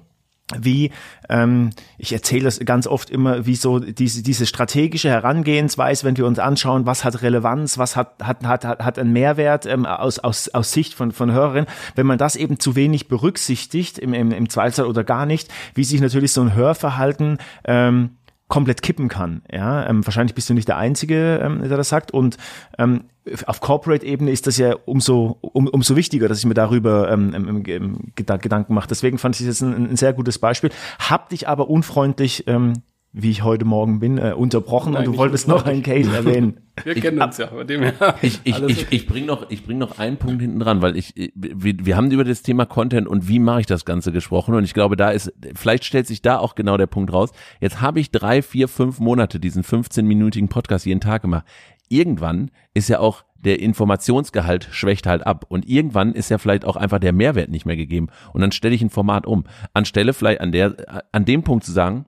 wie 0.57 0.93
ähm, 1.29 1.71
ich 1.99 2.13
erzähle 2.13 2.45
das 2.45 2.59
ganz 2.61 2.87
oft 2.87 3.11
immer, 3.11 3.45
wie 3.47 3.57
so 3.57 3.79
diese 3.81 4.23
diese 4.23 4.47
strategische 4.47 5.11
Herangehensweise, 5.11 6.05
wenn 6.05 6.17
wir 6.17 6.27
uns 6.27 6.39
anschauen, 6.39 6.87
was 6.87 7.05
hat 7.05 7.23
Relevanz, 7.23 7.77
was 7.77 7.97
hat 7.97 8.15
hat 8.23 8.45
hat 8.45 8.65
hat, 8.65 8.99
einen 8.99 9.13
Mehrwert 9.13 9.67
ähm, 9.67 9.85
aus 9.85 10.19
aus 10.19 10.49
aus 10.49 10.73
Sicht 10.73 10.95
von 10.95 11.13
von 11.13 11.33
Hörerinnen, 11.33 11.69
wenn 11.97 12.07
man 12.07 12.19
das 12.19 12.37
eben 12.37 12.59
zu 12.59 12.77
wenig 12.77 13.09
berücksichtigt 13.09 13.99
im 13.99 14.15
im, 14.15 14.33
im 14.33 14.49
Zweifelsfall 14.49 14.87
oder 14.87 15.05
gar 15.05 15.27
nicht, 15.27 15.49
wie 15.75 15.85
sich 15.85 16.01
natürlich 16.01 16.33
so 16.33 16.41
ein 16.41 16.55
Hörverhalten 16.55 17.39
ähm, 17.65 18.18
komplett 18.49 18.83
kippen 18.83 19.09
kann. 19.09 19.43
Ja, 19.53 19.87
ähm, 19.87 20.07
wahrscheinlich 20.07 20.35
bist 20.35 20.49
du 20.49 20.55
nicht 20.55 20.69
der 20.69 20.79
Einzige, 20.79 21.39
ähm, 21.43 21.61
der 21.69 21.77
das 21.77 21.91
sagt. 21.91 22.13
Und 22.13 22.39
ähm, 22.79 23.05
auf 23.47 23.61
Corporate-Ebene 23.61 24.31
ist 24.31 24.47
das 24.47 24.57
ja 24.57 24.75
umso 24.87 25.37
um, 25.41 25.69
umso 25.69 25.97
wichtiger, 25.97 26.29
dass 26.29 26.39
ich 26.39 26.47
mir 26.47 26.55
darüber 26.55 27.11
ähm, 27.11 27.35
ähm, 27.35 28.13
Geda- 28.17 28.39
Gedanken 28.39 28.73
mache. 28.73 28.89
Deswegen 28.89 29.19
fand 29.19 29.39
ich 29.39 29.47
das 29.47 29.61
ein, 29.61 29.91
ein 29.91 29.97
sehr 29.97 30.15
gutes 30.15 30.39
Beispiel. 30.39 30.71
Hab 30.99 31.29
dich 31.29 31.47
aber 31.47 31.69
unfreundlich, 31.69 32.45
ähm, 32.47 32.83
wie 33.13 33.31
ich 33.31 33.43
heute 33.43 33.65
Morgen 33.65 34.01
bin, 34.01 34.19
äh, 34.19 34.33
unterbrochen 34.37 34.93
Nein, 34.93 35.07
und 35.07 35.15
du 35.15 35.19
wolltest 35.19 35.49
noch 35.49 35.65
einen 35.65 35.83
Case 35.83 36.15
erwähnen. 36.15 36.61
Wir 36.85 36.95
kennen 36.95 37.21
uns 37.21 37.39
ja, 37.39 37.49
von 37.49 37.67
dem 37.67 37.83
her. 37.83 38.17
Ich, 38.23 38.41
ich, 38.45 38.63
ich, 38.63 38.87
ich 38.91 39.07
bring 39.07 39.27
noch, 39.27 39.51
ich 39.51 39.65
bring 39.65 39.79
noch 39.79 39.99
einen 39.99 40.19
Punkt 40.19 40.43
hinten 40.43 40.61
dran, 40.61 40.83
weil 40.83 40.97
ich, 40.97 41.15
wir, 41.35 41.75
wir 41.85 41.97
haben 41.97 42.11
über 42.11 42.25
das 42.25 42.43
Thema 42.43 42.67
Content 42.67 43.09
und 43.09 43.27
wie 43.27 43.39
mache 43.39 43.61
ich 43.61 43.67
das 43.67 43.85
Ganze 43.85 44.13
gesprochen 44.13 44.55
und 44.55 44.65
ich 44.65 44.75
glaube, 44.75 44.97
da 44.97 45.11
ist, 45.11 45.33
vielleicht 45.55 45.85
stellt 45.85 46.07
sich 46.07 46.23
da 46.23 46.39
auch 46.39 46.55
genau 46.55 46.77
der 46.77 46.87
Punkt 46.87 47.13
raus. 47.13 47.31
Jetzt 47.61 47.81
habe 47.81 47.99
ich 47.99 48.11
drei, 48.11 48.43
vier, 48.43 48.69
fünf 48.69 49.01
Monate 49.01 49.41
diesen 49.41 49.65
15-minütigen 49.65 50.49
Podcast 50.49 50.85
jeden 50.87 51.01
Tag 51.01 51.23
gemacht. 51.23 51.47
Irgendwann 51.89 52.51
ist 52.75 52.89
ja 52.89 53.01
auch 53.01 53.25
der 53.45 53.61
Informationsgehalt 53.61 54.69
schwächt 54.71 55.07
halt 55.07 55.27
ab 55.27 55.47
und 55.49 55.69
irgendwann 55.69 56.13
ist 56.13 56.29
ja 56.29 56.39
vielleicht 56.39 56.65
auch 56.65 56.77
einfach 56.77 56.99
der 56.99 57.13
Mehrwert 57.13 57.51
nicht 57.51 57.67
mehr 57.67 57.77
gegeben 57.77 58.09
und 58.33 58.41
dann 58.41 58.53
stelle 58.53 58.75
ich 58.75 58.83
ein 58.83 58.91
Format 58.91 59.27
um. 59.27 59.45
Anstelle 59.75 60.13
vielleicht 60.13 60.41
an 60.41 60.53
der, 60.53 61.05
an 61.13 61.25
dem 61.25 61.43
Punkt 61.43 61.65
zu 61.65 61.73
sagen, 61.73 62.07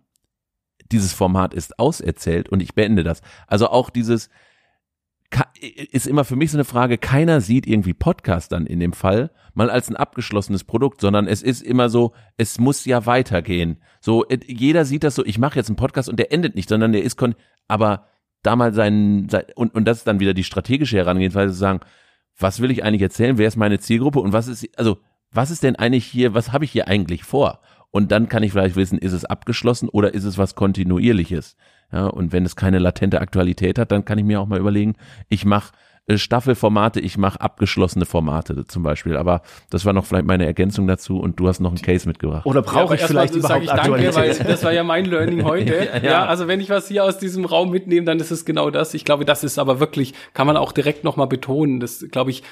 dieses 0.92 1.12
Format 1.12 1.54
ist 1.54 1.78
auserzählt 1.78 2.48
und 2.48 2.60
ich 2.62 2.74
beende 2.74 3.04
das. 3.04 3.22
Also 3.46 3.68
auch 3.68 3.90
dieses, 3.90 4.28
ist 5.92 6.06
immer 6.06 6.24
für 6.24 6.36
mich 6.36 6.50
so 6.50 6.56
eine 6.56 6.64
Frage, 6.64 6.98
keiner 6.98 7.40
sieht 7.40 7.66
irgendwie 7.66 7.94
Podcast 7.94 8.50
dann 8.52 8.66
in 8.66 8.80
dem 8.80 8.92
Fall 8.92 9.30
mal 9.54 9.70
als 9.70 9.88
ein 9.88 9.96
abgeschlossenes 9.96 10.64
Produkt, 10.64 11.00
sondern 11.00 11.28
es 11.28 11.42
ist 11.42 11.62
immer 11.62 11.88
so, 11.88 12.12
es 12.36 12.58
muss 12.58 12.84
ja 12.84 13.06
weitergehen. 13.06 13.80
So, 14.00 14.24
jeder 14.46 14.84
sieht 14.84 15.04
das 15.04 15.14
so, 15.14 15.24
ich 15.24 15.38
mache 15.38 15.56
jetzt 15.56 15.68
einen 15.68 15.76
Podcast 15.76 16.08
und 16.08 16.18
der 16.18 16.32
endet 16.32 16.56
nicht, 16.56 16.68
sondern 16.68 16.92
der 16.92 17.04
ist, 17.04 17.16
kon 17.16 17.34
aber 17.68 18.06
da 18.42 18.56
mal 18.56 18.74
seinen, 18.74 19.28
sein, 19.28 19.44
und, 19.54 19.74
und 19.74 19.84
das 19.84 19.98
ist 19.98 20.06
dann 20.06 20.18
wieder 20.18 20.34
die 20.34 20.44
strategische 20.44 20.96
Herangehensweise 20.96 21.52
zu 21.52 21.58
sagen, 21.58 21.80
was 22.36 22.60
will 22.60 22.70
ich 22.70 22.82
eigentlich 22.82 23.02
erzählen, 23.02 23.38
wer 23.38 23.48
ist 23.48 23.56
meine 23.56 23.78
Zielgruppe 23.78 24.20
und 24.20 24.32
was 24.32 24.48
ist, 24.48 24.66
also 24.78 24.98
was 25.30 25.50
ist 25.50 25.62
denn 25.62 25.76
eigentlich 25.76 26.06
hier, 26.06 26.34
was 26.34 26.52
habe 26.52 26.64
ich 26.64 26.72
hier 26.72 26.88
eigentlich 26.88 27.22
vor? 27.22 27.60
Und 27.90 28.12
dann 28.12 28.28
kann 28.28 28.42
ich 28.42 28.52
vielleicht 28.52 28.76
wissen, 28.76 28.98
ist 28.98 29.12
es 29.12 29.24
abgeschlossen 29.24 29.88
oder 29.88 30.14
ist 30.14 30.24
es 30.24 30.38
was 30.38 30.54
kontinuierliches? 30.54 31.56
Ja, 31.92 32.06
und 32.06 32.32
wenn 32.32 32.44
es 32.44 32.54
keine 32.54 32.78
latente 32.78 33.20
Aktualität 33.20 33.78
hat, 33.78 33.90
dann 33.90 34.04
kann 34.04 34.18
ich 34.18 34.24
mir 34.24 34.40
auch 34.40 34.46
mal 34.46 34.60
überlegen, 34.60 34.94
ich 35.28 35.44
mache 35.44 35.72
äh, 36.06 36.18
Staffelformate, 36.18 37.00
ich 37.00 37.18
mache 37.18 37.40
abgeschlossene 37.40 38.04
Formate 38.04 38.64
zum 38.66 38.82
Beispiel. 38.82 39.16
Aber 39.16 39.42
das 39.70 39.84
war 39.84 39.92
noch 39.92 40.04
vielleicht 40.04 40.26
meine 40.26 40.46
Ergänzung 40.46 40.86
dazu 40.86 41.18
und 41.18 41.40
du 41.40 41.48
hast 41.48 41.60
noch 41.60 41.70
einen 41.70 41.82
Case 41.82 42.06
mitgebracht. 42.06 42.46
Oder 42.46 42.62
brauche 42.62 42.94
ja, 42.94 43.00
ich 43.00 43.06
vielleicht 43.06 43.34
überhaupt 43.34 43.64
ich 43.64 43.70
Danke, 43.70 44.14
weil 44.14 44.34
das 44.34 44.64
war 44.64 44.72
ja 44.72 44.84
mein 44.84 45.04
Learning 45.04 45.44
heute. 45.44 45.74
ja, 45.74 45.96
ja. 45.96 46.02
ja, 46.02 46.26
also 46.26 46.48
wenn 46.48 46.60
ich 46.60 46.70
was 46.70 46.88
hier 46.88 47.04
aus 47.04 47.18
diesem 47.18 47.44
Raum 47.44 47.70
mitnehme, 47.70 48.06
dann 48.06 48.18
ist 48.18 48.30
es 48.30 48.44
genau 48.44 48.70
das. 48.70 48.94
Ich 48.94 49.04
glaube, 49.04 49.24
das 49.24 49.44
ist 49.44 49.58
aber 49.58 49.80
wirklich, 49.80 50.14
kann 50.32 50.46
man 50.46 50.56
auch 50.56 50.72
direkt 50.72 51.04
nochmal 51.04 51.26
betonen. 51.26 51.80
Das 51.80 52.04
glaube 52.10 52.30
ich, 52.30 52.42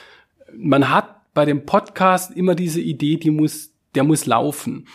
man 0.57 0.91
hat 0.91 1.17
bei 1.35 1.45
dem 1.45 1.65
Podcast 1.67 2.37
immer 2.37 2.55
diese 2.55 2.81
Idee, 2.81 3.17
die 3.17 3.31
muss, 3.31 3.71
der 3.95 4.05
muss 4.05 4.27
laufen. 4.27 4.87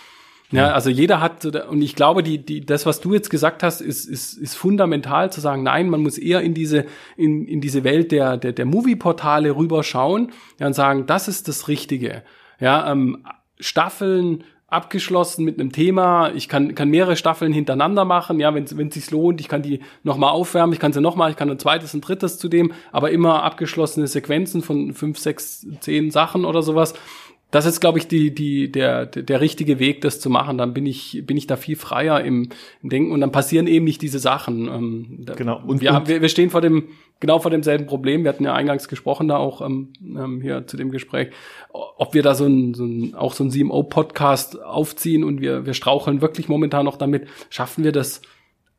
Ja, 0.53 0.71
also 0.71 0.89
jeder 0.89 1.19
hat, 1.19 1.45
und 1.45 1.81
ich 1.81 1.95
glaube, 1.95 2.23
die, 2.23 2.37
die, 2.37 2.65
das, 2.65 2.85
was 2.85 3.01
du 3.01 3.13
jetzt 3.13 3.29
gesagt 3.29 3.63
hast, 3.63 3.81
ist, 3.81 4.05
ist, 4.05 4.37
ist 4.37 4.55
fundamental 4.55 5.31
zu 5.31 5.41
sagen, 5.41 5.63
nein, 5.63 5.89
man 5.89 6.01
muss 6.01 6.17
eher 6.17 6.41
in 6.41 6.53
diese, 6.53 6.85
in, 7.17 7.47
in 7.47 7.61
diese 7.61 7.83
Welt 7.83 8.11
der, 8.11 8.37
der, 8.37 8.51
der 8.51 8.65
Movie-Portale 8.65 9.55
rüberschauen 9.55 10.31
ja, 10.59 10.67
und 10.67 10.73
sagen, 10.73 11.05
das 11.05 11.27
ist 11.27 11.47
das 11.47 11.67
Richtige. 11.67 12.23
Ja, 12.59 12.91
ähm, 12.91 13.25
Staffeln 13.59 14.43
abgeschlossen 14.73 15.45
mit 15.45 15.59
einem 15.59 15.71
Thema. 15.71 16.31
Ich 16.33 16.49
kann, 16.49 16.73
kann 16.73 16.89
mehrere 16.89 17.15
Staffeln 17.15 17.53
hintereinander 17.53 18.05
machen, 18.05 18.39
ja, 18.39 18.53
wenn 18.55 18.63
es 18.63 18.93
sich 18.93 19.11
lohnt. 19.11 19.39
Ich 19.39 19.47
kann 19.47 19.61
die 19.61 19.81
nochmal 20.01 20.31
aufwärmen, 20.31 20.73
ich 20.73 20.79
kann 20.79 20.91
sie 20.91 20.99
nochmal, 20.99 21.29
ich 21.29 21.37
kann 21.37 21.49
ein 21.49 21.59
zweites, 21.59 21.93
ein 21.93 22.01
drittes 22.01 22.39
zu 22.39 22.49
dem, 22.49 22.73
aber 22.91 23.11
immer 23.11 23.43
abgeschlossene 23.43 24.07
Sequenzen 24.07 24.63
von 24.63 24.93
fünf, 24.93 25.19
sechs, 25.19 25.65
zehn 25.79 26.09
Sachen 26.09 26.43
oder 26.43 26.63
sowas 26.63 26.95
das 27.53 27.67
ist, 27.67 27.81
glaube 27.81 27.99
ich, 27.99 28.07
die, 28.07 28.33
die, 28.33 28.71
der, 28.71 29.05
der 29.05 29.39
richtige 29.39 29.77
Weg, 29.77 30.01
das 30.01 30.19
zu 30.19 30.31
machen. 30.31 30.57
Dann 30.57 30.73
bin 30.73 30.87
ich, 30.87 31.21
bin 31.23 31.37
ich 31.37 31.45
da 31.45 31.55
viel 31.55 31.75
freier 31.75 32.21
im, 32.21 32.49
im 32.81 32.89
Denken 32.89 33.11
und 33.11 33.21
dann 33.21 33.31
passieren 33.31 33.67
eben 33.67 33.85
nicht 33.85 34.01
diese 34.01 34.17
Sachen. 34.17 34.67
Ähm, 34.67 35.25
genau. 35.35 35.61
Und, 35.63 35.79
wir, 35.79 35.93
und 35.93 36.07
wir, 36.07 36.19
wir 36.23 36.29
stehen 36.29 36.49
vor 36.49 36.61
dem, 36.61 36.87
genau 37.19 37.37
vor 37.37 37.51
demselben 37.51 37.85
Problem. 37.85 38.23
Wir 38.23 38.29
hatten 38.29 38.43
ja 38.43 38.55
eingangs 38.55 38.87
gesprochen 38.87 39.27
da 39.27 39.37
auch 39.37 39.61
ähm, 39.61 39.93
ähm 40.01 40.41
hier 40.41 40.65
zu 40.65 40.77
dem 40.77 40.89
Gespräch, 40.89 41.29
ob 41.71 42.15
wir 42.15 42.23
da 42.23 42.33
so 42.33 42.47
ein, 42.47 42.73
so 42.73 42.85
ein 42.85 43.13
auch 43.13 43.33
so 43.33 43.43
ein 43.43 43.51
CMO-Podcast 43.51 44.59
aufziehen 44.59 45.23
und 45.23 45.39
wir, 45.39 45.67
wir 45.67 45.75
straucheln 45.75 46.21
wirklich 46.21 46.47
momentan 46.47 46.85
noch 46.85 46.97
damit. 46.97 47.27
Schaffen 47.51 47.83
wir 47.83 47.91
das? 47.91 48.21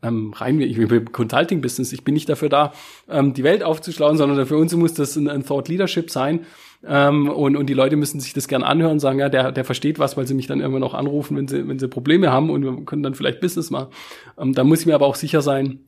ähm, 0.05 0.33
rein, 0.37 0.61
ich 0.61 0.77
bin 0.77 0.91
im 0.91 1.13
Consulting-Business, 1.13 1.93
ich 1.93 2.05
bin 2.05 2.15
nicht 2.15 2.29
dafür 2.29 2.49
da, 2.49 2.73
ähm, 3.09 3.33
die 3.33 3.43
Welt 3.43 3.63
aufzuschlauen, 3.63 4.17
sondern 4.17 4.47
für 4.47 4.57
uns 4.57 4.75
muss 4.77 4.95
das 4.95 5.17
ein, 5.17 5.29
ein 5.29 5.45
Thought 5.45 5.69
Leadership 5.69 6.11
sein. 6.11 6.45
Ähm, 6.87 7.29
und, 7.29 7.57
und 7.57 7.67
die 7.67 7.75
Leute 7.75 7.97
müssen 7.97 8.21
sich 8.21 8.33
das 8.33 8.49
gern 8.49 8.63
anhören 8.63 9.01
sagen, 9.01 9.19
ja, 9.19 9.29
der, 9.29 9.53
der 9.53 9.65
versteht 9.65 9.99
was, 9.99 10.17
weil 10.17 10.27
sie 10.27 10.35
mich 10.35 10.47
dann 10.47 10.61
irgendwann 10.61 10.83
auch 10.83 10.95
anrufen, 10.95 11.37
wenn 11.37 11.49
sie, 11.49 11.67
wenn 11.67 11.79
sie 11.79 11.89
Probleme 11.89 12.31
haben 12.31 12.51
und 12.51 12.63
wir 12.63 12.85
können 12.85 13.03
dann 13.03 13.15
vielleicht 13.15 13.41
Business 13.41 13.71
machen. 13.71 13.89
Ähm, 14.39 14.53
da 14.55 14.65
muss 14.65 14.81
ich 14.81 14.87
mir 14.87 14.95
aber 14.95 15.07
auch 15.07 15.15
sicher 15.15 15.43
sein, 15.43 15.81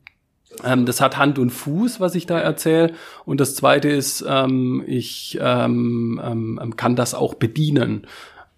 ähm, 0.63 0.85
das 0.85 1.01
hat 1.01 1.17
Hand 1.17 1.39
und 1.39 1.51
Fuß, 1.51 1.99
was 1.99 2.15
ich 2.15 2.25
da 2.25 2.39
erzähle. 2.39 2.93
Und 3.25 3.39
das 3.39 3.55
Zweite 3.55 3.89
ist, 3.89 4.25
ähm, 4.27 4.83
ich 4.87 5.37
ähm, 5.41 6.21
ähm, 6.23 6.75
kann 6.77 6.95
das 6.95 7.13
auch 7.13 7.35
bedienen 7.35 8.07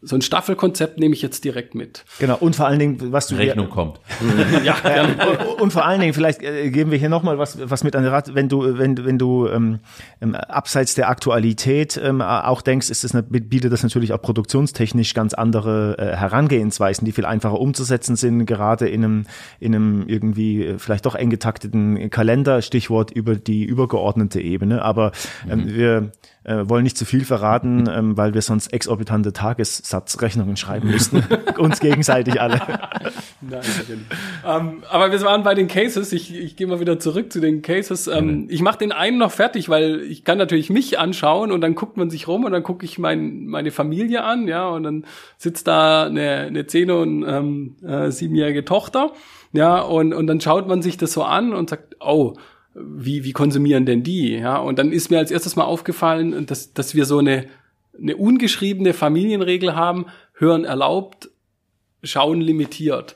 so 0.01 0.15
ein 0.15 0.21
Staffelkonzept 0.21 0.97
nehme 0.97 1.13
ich 1.13 1.21
jetzt 1.21 1.43
direkt 1.43 1.75
mit. 1.75 2.05
Genau, 2.19 2.37
und 2.39 2.55
vor 2.55 2.67
allen 2.67 2.79
Dingen, 2.79 3.11
was 3.11 3.27
du. 3.27 3.35
Rechnung 3.35 3.65
hier, 3.65 3.73
kommt. 3.73 3.99
ja, 4.63 4.75
gerne. 4.81 5.15
Und 5.59 5.73
vor 5.73 5.85
allen 5.85 5.99
Dingen, 5.99 6.13
vielleicht 6.13 6.41
äh, 6.41 6.69
geben 6.69 6.91
wir 6.91 6.97
hier 6.97 7.09
nochmal 7.09 7.37
was, 7.37 7.57
was 7.69 7.83
mit 7.83 7.95
an 7.95 8.03
den 8.03 8.11
Rat, 8.11 8.33
wenn 8.33 8.47
du, 8.47 8.77
wenn, 8.77 9.03
wenn 9.05 9.17
du 9.17 9.47
ähm, 9.47 9.79
ähm, 10.21 10.35
abseits 10.35 10.95
der 10.95 11.09
Aktualität 11.09 11.99
ähm, 12.01 12.21
auch 12.21 12.61
denkst, 12.61 12.89
ist 12.89 13.03
das, 13.03 13.11
bietet 13.29 13.73
das 13.73 13.83
natürlich 13.83 14.13
auch 14.13 14.21
produktionstechnisch 14.21 15.13
ganz 15.13 15.33
andere 15.33 15.97
äh, 15.97 16.15
Herangehensweisen, 16.15 17.03
die 17.05 17.11
viel 17.11 17.25
einfacher 17.25 17.59
umzusetzen 17.59 18.15
sind, 18.15 18.45
gerade 18.45 18.87
in 18.87 19.03
einem, 19.03 19.25
in 19.59 19.75
einem 19.75 20.07
irgendwie 20.07 20.65
äh, 20.65 20.79
vielleicht 20.79 21.05
doch 21.05 21.15
eng 21.15 21.29
getakteten 21.29 22.09
Kalender, 22.09 22.61
Stichwort 22.61 23.11
über 23.11 23.35
die 23.35 23.65
übergeordnete 23.65 24.39
Ebene. 24.39 24.81
Aber 24.81 25.11
ähm, 25.49 25.65
mhm. 25.65 25.73
wir 25.75 26.11
äh, 26.49 26.67
wollen 26.67 26.83
nicht 26.83 26.97
zu 26.97 27.05
viel 27.05 27.25
verraten, 27.25 27.87
ähm, 27.93 28.17
weil 28.17 28.33
wir 28.33 28.41
sonst 28.41 28.73
exorbitante 28.73 29.33
Tagessatzrechnungen 29.33 30.57
schreiben 30.57 30.89
müssten. 30.89 31.23
Uns 31.57 31.79
gegenseitig 31.79 32.41
alle. 32.41 32.59
Nein, 33.41 33.61
ähm, 34.45 34.83
aber 34.89 35.11
wir 35.11 35.21
waren 35.21 35.43
bei 35.43 35.53
den 35.53 35.67
Cases. 35.67 36.11
Ich, 36.11 36.35
ich 36.35 36.55
gehe 36.55 36.65
mal 36.67 36.79
wieder 36.79 36.99
zurück 36.99 37.31
zu 37.31 37.39
den 37.39 37.61
Cases. 37.61 38.07
Ähm, 38.07 38.47
ich 38.49 38.61
mache 38.61 38.79
den 38.79 38.91
einen 38.91 39.19
noch 39.19 39.31
fertig, 39.31 39.69
weil 39.69 40.01
ich 40.01 40.23
kann 40.23 40.37
natürlich 40.37 40.69
mich 40.69 40.97
anschauen 40.97 41.51
und 41.51 41.61
dann 41.61 41.75
guckt 41.75 41.97
man 41.97 42.09
sich 42.09 42.27
rum 42.27 42.45
und 42.45 42.51
dann 42.51 42.63
gucke 42.63 42.83
ich 42.83 42.97
mein, 42.97 43.45
meine 43.45 43.71
Familie 43.71 44.23
an, 44.23 44.47
ja, 44.47 44.67
und 44.69 44.83
dann 44.83 45.05
sitzt 45.37 45.67
da 45.67 46.05
eine, 46.05 46.47
eine 46.47 46.65
zehn- 46.65 46.91
und 46.91 47.23
ähm, 47.27 47.75
äh, 47.85 48.09
siebenjährige 48.09 48.65
Tochter, 48.65 49.11
ja, 49.51 49.79
und, 49.81 50.13
und 50.13 50.27
dann 50.27 50.41
schaut 50.41 50.67
man 50.67 50.81
sich 50.81 50.97
das 50.97 51.13
so 51.13 51.23
an 51.23 51.53
und 51.53 51.69
sagt, 51.69 51.97
oh, 51.99 52.33
wie, 52.79 53.23
wie 53.23 53.33
konsumieren 53.33 53.85
denn 53.85 54.03
die? 54.03 54.35
Ja, 54.37 54.57
und 54.57 54.79
dann 54.79 54.91
ist 54.91 55.11
mir 55.11 55.17
als 55.17 55.31
erstes 55.31 55.55
mal 55.55 55.65
aufgefallen, 55.65 56.45
dass, 56.45 56.73
dass 56.73 56.95
wir 56.95 57.05
so 57.05 57.19
eine, 57.19 57.45
eine 57.97 58.15
ungeschriebene 58.15 58.93
Familienregel 58.93 59.75
haben, 59.75 60.05
hören 60.33 60.65
erlaubt, 60.65 61.29
schauen 62.03 62.41
limitiert. 62.41 63.15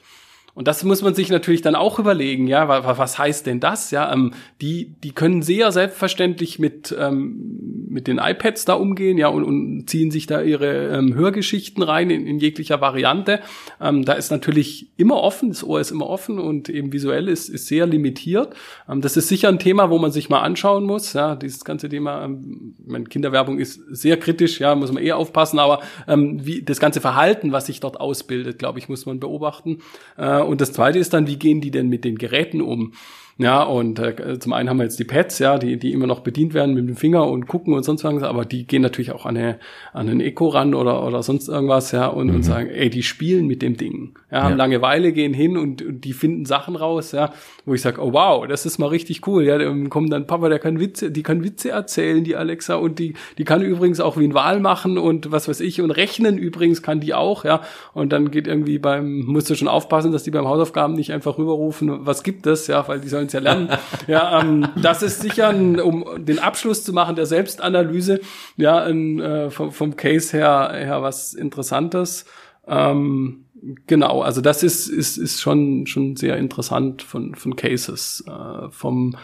Und 0.56 0.68
das 0.68 0.84
muss 0.84 1.02
man 1.02 1.16
sich 1.16 1.30
natürlich 1.30 1.64
dann 1.64 1.74
auch 1.74 1.98
überlegen, 1.98 2.46
ja, 2.46 2.68
was 2.68 3.18
heißt 3.18 3.48
denn 3.48 3.60
das? 3.60 3.90
Ja, 3.90 4.14
ähm, 4.14 4.34
die, 4.62 4.94
die 5.04 5.12
können 5.12 5.42
sehr 5.42 5.72
selbstverständlich 5.72 6.60
mit, 6.60 6.96
ähm, 6.98 7.88
mit 7.90 8.06
den 8.08 8.20
iPads 8.20 8.66
da 8.66 8.74
umgehen, 8.74 9.18
ja, 9.18 9.30
und, 9.30 9.44
und 9.44 9.90
ziehen 9.90 10.12
sich 10.12 10.28
da 10.28 10.42
ihre 10.42 10.90
ähm, 10.90 11.16
Hörgeschichten 11.16 11.82
rein 11.82 12.12
in, 12.12 12.28
in 12.28 12.38
jeglicher 12.38 12.82
Variante. 12.82 13.40
Ähm, 13.82 14.06
da 14.06 14.14
ist 14.14 14.30
natürlich 14.30 14.92
immer 14.96 15.16
offen, 15.16 15.50
das 15.50 15.64
Ohr 15.64 15.82
ist 15.82 15.90
immer 15.90 16.08
offen 16.08 16.38
und 16.38 16.70
eben 16.70 16.94
visuell 16.94 17.30
ist, 17.30 17.50
ist 17.50 17.66
sehr 17.66 17.88
limitiert. 17.88 18.54
Ähm, 18.88 19.02
das 19.02 19.18
ist 19.18 19.30
sicher 19.30 19.50
ein 19.50 19.58
Thema, 19.58 19.90
wo 19.90 19.98
man 19.98 20.12
sich 20.12 20.30
mal 20.30 20.42
anschauen 20.42 20.84
muss, 20.84 21.14
ja, 21.14 21.36
dieses 21.36 21.66
ganze 21.66 21.90
Thema, 21.90 22.26
ähm, 22.26 22.76
meine 22.86 23.06
Kinderwerbung 23.06 23.58
ist 23.58 23.82
sehr 23.90 24.18
kritisch, 24.18 24.60
ja, 24.60 24.76
muss 24.76 24.92
man 24.92 25.02
eher 25.02 25.18
aufpassen, 25.18 25.58
aber 25.60 25.82
wie 26.06 26.62
das 26.62 26.80
ganze 26.80 27.02
Verhalten, 27.02 27.52
was 27.52 27.66
sich 27.66 27.80
dort 27.80 28.00
ausbildet, 28.00 28.60
glaube 28.60 28.80
ich, 28.80 28.90
muss 28.90 29.06
man 29.06 29.20
beobachten. 29.20 29.80
Äh, 30.18 30.43
und 30.44 30.62
das 30.62 30.74
zweite 30.74 31.00
ist 31.00 31.14
dann, 31.14 31.28
wie 31.28 31.38
gehen 31.38 31.62
die 31.62 31.72
denn 31.72 31.90
mit 31.90 32.04
den 32.04 32.18
Geräten 32.18 32.62
um? 32.62 32.94
Ja, 33.38 33.64
und 33.64 33.98
äh, 33.98 34.38
zum 34.38 34.54
einen 34.54 34.70
haben 34.70 34.78
wir 34.78 34.84
jetzt 34.84 35.00
die 35.00 35.06
Pads, 35.06 35.40
ja, 35.40 35.58
die, 35.58 35.78
die 35.78 35.92
immer 35.92 36.06
noch 36.06 36.20
bedient 36.20 36.54
werden 36.54 36.76
mit 36.76 36.88
dem 36.88 36.96
Finger 36.96 37.28
und 37.28 37.48
gucken 37.48 37.74
und 37.74 37.84
sonst 37.84 38.04
was, 38.04 38.22
aber 38.22 38.46
die 38.46 38.68
gehen 38.68 38.84
natürlich 38.84 39.12
auch 39.12 39.26
an, 39.26 39.38
eine, 39.38 39.60
an 39.92 40.08
einen 40.08 40.20
Eco 40.20 40.50
ran 40.50 40.76
oder, 40.76 41.04
oder 41.06 41.24
sonst 41.24 41.48
irgendwas, 41.48 41.92
ja, 41.94 42.08
und, 42.08 42.28
mhm. 42.28 42.36
und 42.36 42.44
sagen, 42.44 42.70
ey, 42.70 42.92
die 42.92 43.02
spielen 43.02 43.48
mit 43.48 43.64
dem 43.64 43.76
Ding. 43.76 44.14
Ja, 44.32 44.44
haben 44.44 44.52
ja. 44.52 44.58
Langeweile, 44.58 45.14
gehen 45.14 45.34
hin 45.34 45.58
und, 45.58 45.82
und 45.82 46.02
die 46.02 46.14
finden 46.14 46.46
Sachen 46.46 46.76
raus, 46.76 47.12
ja, 47.12 47.34
wo 47.66 47.74
ich 47.74 47.82
sage, 47.82 48.02
oh 48.02 48.14
wow, 48.14 48.46
das 48.48 48.68
ist 48.68 48.78
mal 48.78 48.88
richtig 48.88 49.28
cool. 49.28 49.44
Ja, 49.46 49.58
dann 49.58 49.90
kommen 49.90 50.12
dann 50.12 50.28
Papa, 50.28 50.50
der 50.50 50.60
kann 50.60 50.80
Witze, 50.80 51.10
die 51.10 51.24
kann 51.24 51.44
Witze 51.44 51.72
erzählen, 51.72 52.24
die 52.24 52.36
Alexa, 52.36 52.76
und 52.76 53.00
die, 53.00 53.16
die 53.40 53.46
kann 53.46 53.64
übrigens 53.64 54.00
auch 54.00 54.16
wie 54.16 54.26
ein 54.28 54.36
Wahl 54.36 54.60
machen 54.60 55.00
und 55.00 55.32
was 55.32 55.48
weiß 55.48 55.60
ich, 55.62 55.82
und 55.82 55.90
rechnen 55.90 56.38
übrigens 56.38 56.84
kann 56.84 57.00
die 57.00 57.16
auch, 57.16 57.46
ja. 57.46 57.62
Und 57.94 58.14
dann 58.14 58.30
geht 58.30 58.48
irgendwie 58.48 58.78
beim, 58.78 59.22
musst 59.26 59.50
du 59.50 59.56
schon 59.56 59.68
aufpassen, 59.68 60.12
dass 60.12 60.22
die 60.22 60.32
beim 60.32 60.48
Hausaufgaben 60.48 60.94
nicht 60.94 61.12
einfach 61.12 61.40
rüberrufen, 61.40 62.06
was 62.06 62.22
gibt 62.22 62.46
es, 62.46 62.68
ja, 62.68 62.88
weil 62.88 63.00
die 63.00 63.08
sollen 63.08 63.23
es 63.28 63.34
ja 63.34 63.40
lernen. 63.40 63.70
ja, 64.08 64.40
ähm, 64.42 64.68
das 64.82 65.04
ist 65.04 65.22
sicher, 65.22 65.50
ein, 65.50 65.80
um 65.80 66.26
den 66.26 66.40
Abschluss 66.40 66.84
zu 66.84 66.94
machen 66.94 67.16
der 67.16 67.26
Selbstanalyse, 67.26 68.20
ja, 68.58 68.84
ein, 68.84 69.20
äh, 69.20 69.50
vom, 69.50 69.72
vom 69.72 69.96
Case 69.96 70.36
her, 70.36 70.72
her 70.74 71.02
was 71.02 71.34
Interessantes. 71.34 72.26
Ähm, 72.68 73.46
genau, 73.88 74.22
also 74.22 74.42
das 74.42 74.64
ist, 74.64 74.88
ist, 74.88 75.18
ist 75.18 75.42
schon, 75.42 75.88
schon 75.88 76.16
sehr 76.16 76.38
interessant 76.38 77.02
von, 77.02 77.36
von 77.36 77.56
Cases. 77.56 78.24
Äh, 78.28 78.70
vom, 78.70 79.16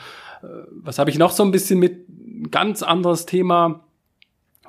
äh, 0.41 0.47
was 0.71 0.99
habe 0.99 1.09
ich 1.09 1.17
noch 1.17 1.31
so 1.31 1.43
ein 1.43 1.51
bisschen 1.51 1.79
mit 1.79 2.05
ganz 2.51 2.83
anderes 2.83 3.25
Thema? 3.25 3.85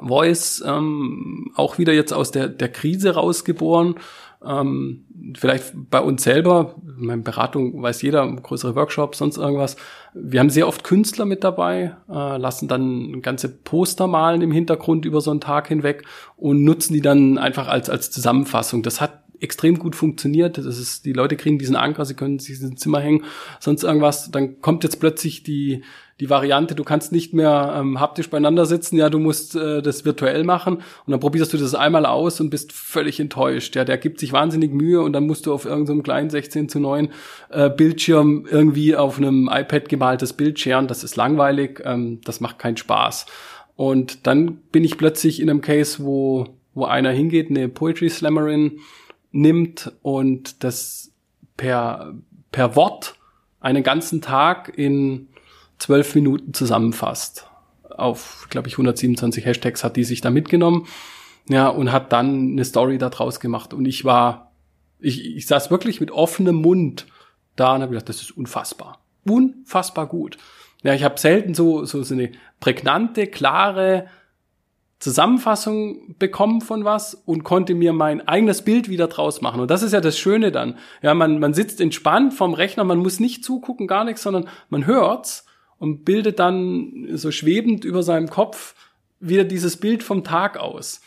Voice, 0.03 0.62
ähm, 0.66 1.53
auch 1.55 1.78
wieder 1.78 1.93
jetzt 1.93 2.12
aus 2.12 2.31
der, 2.31 2.49
der 2.49 2.70
Krise 2.70 3.14
rausgeboren. 3.14 3.97
Ähm, 4.43 5.05
vielleicht 5.36 5.72
bei 5.91 6.01
uns 6.01 6.22
selber, 6.22 6.74
meine 6.97 7.22
Beratung 7.22 7.82
weiß 7.82 8.01
jeder, 8.03 8.26
größere 8.26 8.74
Workshops, 8.74 9.18
sonst 9.18 9.36
irgendwas. 9.36 9.76
Wir 10.14 10.41
haben 10.41 10.51
sehr 10.51 10.66
oft 10.66 10.82
Künstler 10.82 11.26
mit 11.26 11.45
dabei, 11.45 11.95
äh, 12.09 12.36
lassen 12.38 12.66
dann 12.66 13.20
ganze 13.20 13.49
Poster 13.49 14.07
malen 14.07 14.41
im 14.41 14.51
Hintergrund 14.51 15.05
über 15.05 15.20
so 15.20 15.30
einen 15.30 15.41
Tag 15.41 15.68
hinweg 15.68 16.05
und 16.36 16.64
nutzen 16.64 16.95
die 16.95 17.03
dann 17.03 17.36
einfach 17.36 17.68
als, 17.68 17.91
als 17.91 18.11
Zusammenfassung. 18.11 18.82
Das 18.82 19.01
hat 19.01 19.19
extrem 19.41 19.78
gut 19.78 19.97
funktioniert. 19.97 20.59
Das 20.59 20.78
ist, 20.78 21.05
die 21.05 21.12
Leute 21.12 21.36
kriegen 21.36 21.59
diesen 21.59 21.76
Anker, 21.76 22.05
sie 22.05 22.14
können 22.14 22.38
sich 22.38 22.61
ins 22.61 22.80
Zimmer 22.80 23.01
hängen, 23.01 23.24
sonst 23.59 23.82
irgendwas. 23.82 24.30
Dann 24.30 24.61
kommt 24.61 24.84
jetzt 24.84 25.01
plötzlich 25.01 25.43
die, 25.43 25.82
die 26.20 26.28
Variante, 26.28 26.74
du 26.74 26.84
kannst 26.84 27.12
nicht 27.12 27.32
mehr 27.32 27.74
ähm, 27.76 27.99
haptisch 27.99 28.28
beieinander 28.28 28.66
sitzen, 28.66 28.97
ja, 28.99 29.09
du 29.09 29.18
musst 29.18 29.57
äh, 29.57 29.80
das 29.80 30.05
virtuell 30.05 30.45
machen 30.45 30.76
und 30.76 31.11
dann 31.11 31.20
probierst 31.20 31.53
du 31.53 31.57
das 31.57 31.74
einmal 31.74 32.05
aus 32.05 32.41
und 32.41 32.51
bist 32.51 32.72
völlig 32.72 33.18
enttäuscht. 33.20 33.74
Ja, 33.74 33.84
der 33.84 33.97
gibt 33.97 34.20
sich 34.20 34.32
wahnsinnig 34.32 34.72
Mühe 34.72 35.01
und 35.01 35.14
dann 35.14 35.26
musst 35.26 35.47
du 35.47 35.55
auf 35.55 35.64
irgendeinem 35.64 35.99
so 35.99 36.03
kleinen 36.03 36.30
16 36.30 36.68
zu 36.68 36.80
9 36.80 37.09
äh, 37.51 37.70
Bildschirm 37.70 38.47
irgendwie 38.51 38.95
auf 38.97 39.18
einem 39.18 39.49
iPad 39.51 39.88
gemaltes 39.88 40.34
Bild 40.34 40.61
scheren. 40.61 40.86
Das 40.88 41.05
ist 41.05 41.16
langweilig, 41.16 41.80
ähm, 41.84 42.20
das 42.24 42.41
macht 42.41 42.59
keinen 42.59 42.76
Spaß. 42.76 43.26
Und 43.76 44.26
dann 44.26 44.57
bin 44.72 44.84
ich 44.84 44.99
plötzlich 44.99 45.41
in 45.41 45.49
einem 45.49 45.62
Case, 45.62 46.05
wo 46.05 46.49
wo 46.74 46.84
einer 46.84 47.11
hingeht, 47.11 47.51
eine 47.51 47.68
Poetry 47.68 48.09
Slammerin 48.09 48.80
nimmt 49.33 49.93
und 50.03 50.64
das 50.64 51.12
per, 51.57 52.14
per 52.53 52.76
Wort 52.76 53.14
einen 53.61 53.83
ganzen 53.83 54.20
Tag 54.20 54.72
in 54.76 55.28
zwölf 55.78 56.14
Minuten 56.14 56.55
zusammenfasst. 56.55 57.47
Auf, 57.91 58.47
glaube 58.51 58.68
ich, 58.68 58.74
127 58.74 59.45
Hashtags 59.45 59.85
hat 59.85 59.97
die 59.97 60.05
sich 60.05 60.20
da 60.20 60.31
mitgenommen. 60.31 60.87
Ja, 61.49 61.68
und 61.68 61.91
hat 61.91 62.12
dann 62.12 62.53
eine 62.53 62.64
Story 62.64 62.99
da 62.99 63.11
draus 63.11 63.41
gemacht. 63.41 63.74
Und 63.74 63.87
ich 63.87 64.05
war, 64.05 64.53
ich, 64.99 65.37
ich 65.37 65.47
saß 65.47 65.70
wirklich 65.70 66.01
mit 66.01 66.11
offenem 66.11 66.57
Mund 66.57 67.07
da 67.57 67.74
und 67.74 67.83
habe 67.83 67.93
gedacht, 67.93 68.09
das 68.09 68.22
ist 68.22 68.37
unfassbar. 68.37 69.01
Unfassbar 69.24 70.07
gut. 70.07 70.39
Ja, 70.83 70.95
ich 70.95 71.05
habe 71.05 71.18
selten 71.18 71.55
so, 71.55 71.85
so, 71.85 72.03
so 72.03 72.14
eine 72.14 72.33
prägnante, 72.61 73.26
klare 73.26 74.07
Zusammenfassung 75.01 76.14
bekommen 76.18 76.61
von 76.61 76.84
was 76.84 77.14
und 77.14 77.42
konnte 77.42 77.74
mir 77.74 77.94
mein 77.94 78.28
eigenes 78.28 78.62
Bild 78.62 78.90
wieder 78.90 79.09
draus 79.09 79.40
machen. 79.40 79.61
Und 79.61 79.70
das 79.70 79.82
ist 79.82 79.92
ja 79.92 80.03
das 80.03 80.18
Schöne 80.18 80.53
dann. 80.53 80.76
Ja, 81.01 81.14
man, 81.14 81.38
man 81.38 81.55
sitzt 81.55 81.80
entspannt 81.80 82.34
vom 82.34 82.53
Rechner, 82.53 82.84
man 82.84 82.98
muss 82.98 83.18
nicht 83.18 83.42
zugucken, 83.42 83.86
gar 83.86 84.05
nichts, 84.05 84.22
sondern 84.22 84.48
man 84.68 84.84
hört's 84.84 85.46
und 85.78 86.05
bildet 86.05 86.38
dann 86.38 87.09
so 87.14 87.30
schwebend 87.30 87.86
über 87.86 88.03
seinem 88.03 88.28
Kopf 88.28 88.74
wieder 89.20 89.44
dieses 89.44 89.78
Bild 89.78 90.03
vom 90.03 90.22
Tag 90.22 90.59
aus. 90.59 91.01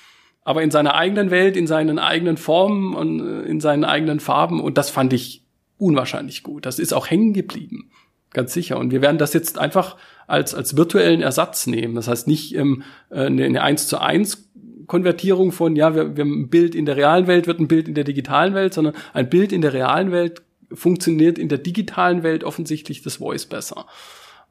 Aber 0.43 0.63
in 0.63 0.71
seiner 0.71 0.95
eigenen 0.95 1.29
Welt, 1.29 1.55
in 1.55 1.67
seinen 1.67 1.99
eigenen 1.99 2.37
Formen 2.37 2.95
und 2.95 3.19
äh, 3.19 3.41
in 3.43 3.61
seinen 3.61 3.85
eigenen 3.85 4.19
Farben. 4.19 4.59
Und 4.59 4.79
das 4.79 4.89
fand 4.89 5.13
ich 5.13 5.43
unwahrscheinlich 5.77 6.41
gut. 6.41 6.65
Das 6.65 6.79
ist 6.79 6.93
auch 6.93 7.09
hängen 7.09 7.33
geblieben. 7.33 7.91
Ganz 8.31 8.53
sicher. 8.53 8.79
Und 8.79 8.91
wir 8.91 9.01
werden 9.01 9.19
das 9.19 9.33
jetzt 9.33 9.59
einfach 9.59 9.97
als, 10.27 10.53
als 10.53 10.77
virtuellen 10.77 11.21
Ersatz 11.21 11.67
nehmen. 11.67 11.95
Das 11.95 12.07
heißt 12.07 12.27
nicht 12.27 12.55
ähm, 12.55 12.83
äh, 13.09 13.25
eine, 13.25 13.45
eine 13.45 13.61
1 13.61 13.87
zu 13.87 13.99
1 13.99 14.49
Konvertierung 14.87 15.51
von, 15.51 15.75
ja, 15.75 15.95
wir, 15.95 16.15
wir 16.15 16.23
haben 16.23 16.43
ein 16.43 16.49
Bild 16.49 16.75
in 16.75 16.85
der 16.85 16.97
realen 16.97 17.27
Welt, 17.27 17.47
wird 17.47 17.59
ein 17.59 17.67
Bild 17.67 17.87
in 17.87 17.95
der 17.95 18.03
digitalen 18.03 18.53
Welt, 18.53 18.73
sondern 18.73 18.95
ein 19.13 19.29
Bild 19.29 19.51
in 19.51 19.61
der 19.61 19.73
realen 19.73 20.11
Welt 20.11 20.41
funktioniert 20.71 21.37
in 21.37 21.49
der 21.49 21.59
digitalen 21.59 22.23
Welt 22.23 22.43
offensichtlich 22.43 23.01
das 23.01 23.17
Voice 23.17 23.45
besser. 23.45 23.85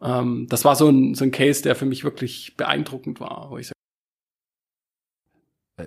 Ähm, 0.00 0.46
das 0.48 0.64
war 0.64 0.76
so 0.76 0.88
ein, 0.88 1.14
so 1.14 1.24
ein 1.24 1.30
Case, 1.30 1.62
der 1.62 1.74
für 1.74 1.86
mich 1.86 2.04
wirklich 2.04 2.54
beeindruckend 2.56 3.20
war, 3.20 3.48
wo 3.50 3.58
ich 3.58 3.66
sage, 3.66 3.72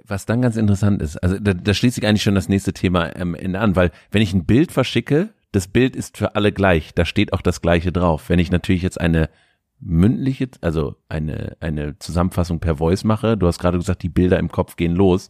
was 0.05 0.25
dann 0.25 0.41
ganz 0.41 0.57
interessant 0.57 1.01
ist, 1.01 1.17
also 1.17 1.39
da, 1.39 1.53
da 1.53 1.73
schließt 1.73 1.95
sich 1.95 2.05
eigentlich 2.05 2.23
schon 2.23 2.35
das 2.35 2.49
nächste 2.49 2.73
Thema 2.73 3.05
Ende 3.05 3.59
an, 3.59 3.75
weil 3.75 3.91
wenn 4.11 4.21
ich 4.21 4.33
ein 4.33 4.45
Bild 4.45 4.71
verschicke, 4.71 5.29
das 5.51 5.67
Bild 5.67 5.95
ist 5.95 6.17
für 6.17 6.35
alle 6.35 6.51
gleich, 6.51 6.93
da 6.93 7.05
steht 7.05 7.31
auch 7.31 7.41
das 7.41 7.61
gleiche 7.61 7.91
drauf. 7.93 8.29
Wenn 8.29 8.39
ich 8.39 8.51
natürlich 8.51 8.81
jetzt 8.81 8.99
eine 8.99 9.29
mündliche, 9.85 10.49
also 10.61 10.95
eine, 11.09 11.57
eine 11.59 11.97
Zusammenfassung 11.99 12.59
per 12.59 12.77
Voice 12.77 13.03
mache, 13.03 13.37
du 13.37 13.47
hast 13.47 13.59
gerade 13.59 13.77
gesagt, 13.77 14.03
die 14.03 14.09
Bilder 14.09 14.39
im 14.39 14.49
Kopf 14.49 14.75
gehen 14.75 14.95
los, 14.95 15.27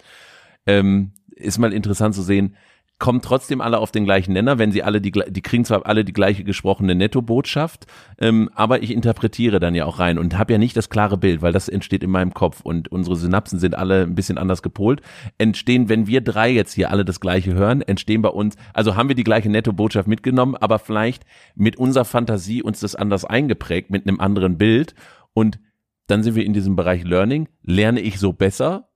ähm, 0.66 1.12
ist 1.36 1.60
mal 1.60 1.74
interessant 1.74 2.16
zu 2.16 2.22
sehen, 2.22 2.56
kommen 2.98 3.22
trotzdem 3.22 3.60
alle 3.60 3.80
auf 3.80 3.92
den 3.92 4.06
gleichen 4.06 4.32
Nenner, 4.32 4.58
wenn 4.58 4.72
sie 4.72 4.82
alle 4.82 5.02
die, 5.02 5.12
die 5.12 5.42
kriegen 5.42 5.66
zwar 5.66 5.86
alle 5.86 6.06
die 6.06 6.14
gleiche 6.14 6.46
gesprochene 6.46 6.96
Nettobotschaft, 6.96 7.88
ähm, 8.20 8.50
aber 8.56 8.84
ich 8.84 8.92
interpretiere 8.92 9.60
dann 9.60 9.76
ja 9.76 9.86
auch 9.86 10.00
rein 10.00 10.18
und 10.18 10.38
habe 10.38 10.54
ja 10.54 10.60
nicht 10.60 10.78
das 10.78 10.90
klare 10.90 11.18
Bild, 11.18 11.42
weil 11.42 11.52
das 11.52 11.68
entsteht 11.68 12.04
in 12.04 12.10
meinem 12.10 12.34
Kopf 12.34 12.62
und 12.62 12.88
unsere 12.90 13.18
Synapsen 13.18 13.60
sind 13.60 13.76
alle 13.76 14.04
ein 14.04 14.16
bisschen 14.16 14.38
anders 14.38 14.62
gepolt. 14.62 15.02
Entstehen, 15.38 15.90
wenn 15.90 16.08
wir 16.08 16.22
drei 16.22 16.50
jetzt 16.50 16.74
hier 16.74 16.90
alle 16.90 17.04
das 17.04 17.20
gleiche 17.20 17.54
hören, 17.54 17.82
entstehen 17.82 18.22
bei 18.22 18.30
uns, 18.30 18.56
also 18.74 18.96
haben 18.96 19.10
wir 19.10 19.16
die 19.16 19.26
gleiche 19.26 19.50
Nettobotschaft 19.50 20.08
mitgenommen, 20.08 20.56
aber 20.56 20.80
vielleicht 20.80 21.26
mit 21.56 21.78
unserer 21.78 22.06
Fantasie 22.06 22.64
uns 22.64 22.80
das 22.80 22.96
anders 22.96 23.26
eingeprägt, 23.26 23.90
mit 23.90 24.08
einem 24.08 24.22
anderen 24.22 24.58
Bild 24.58 24.96
und 25.34 25.60
dann 26.08 26.24
sind 26.24 26.36
wir 26.36 26.46
in 26.46 26.54
diesem 26.54 26.76
Bereich 26.76 27.04
Learning, 27.04 27.50
lerne 27.62 28.00
ich 28.00 28.20
so 28.20 28.32
besser 28.32 28.88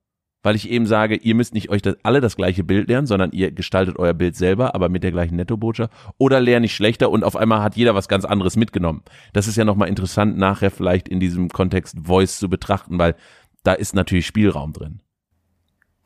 weil 0.42 0.56
ich 0.56 0.70
eben 0.70 0.86
sage, 0.86 1.16
ihr 1.16 1.34
müsst 1.34 1.54
nicht 1.54 1.70
euch 1.70 1.82
das, 1.82 1.96
alle 2.02 2.20
das 2.20 2.36
gleiche 2.36 2.64
Bild 2.64 2.88
lernen, 2.88 3.06
sondern 3.06 3.32
ihr 3.32 3.50
gestaltet 3.52 3.98
euer 3.98 4.14
Bild 4.14 4.36
selber, 4.36 4.74
aber 4.74 4.88
mit 4.88 5.02
der 5.02 5.12
gleichen 5.12 5.36
Nettobotschaft. 5.36 5.92
Oder 6.18 6.40
lerne 6.40 6.66
ich 6.66 6.74
schlechter 6.74 7.10
und 7.10 7.24
auf 7.24 7.36
einmal 7.36 7.62
hat 7.62 7.76
jeder 7.76 7.94
was 7.94 8.08
ganz 8.08 8.24
anderes 8.24 8.56
mitgenommen. 8.56 9.02
Das 9.32 9.46
ist 9.46 9.56
ja 9.56 9.64
nochmal 9.64 9.88
interessant, 9.88 10.38
nachher 10.38 10.70
vielleicht 10.70 11.08
in 11.08 11.20
diesem 11.20 11.48
Kontext 11.48 11.96
Voice 12.02 12.38
zu 12.38 12.48
betrachten, 12.48 12.98
weil 12.98 13.16
da 13.62 13.72
ist 13.74 13.94
natürlich 13.94 14.26
Spielraum 14.26 14.72
drin. 14.72 15.00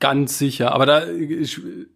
Ganz 0.04 0.38
sicher. 0.38 0.72
Aber 0.72 0.84
da 0.84 1.06
äh, 1.06 1.46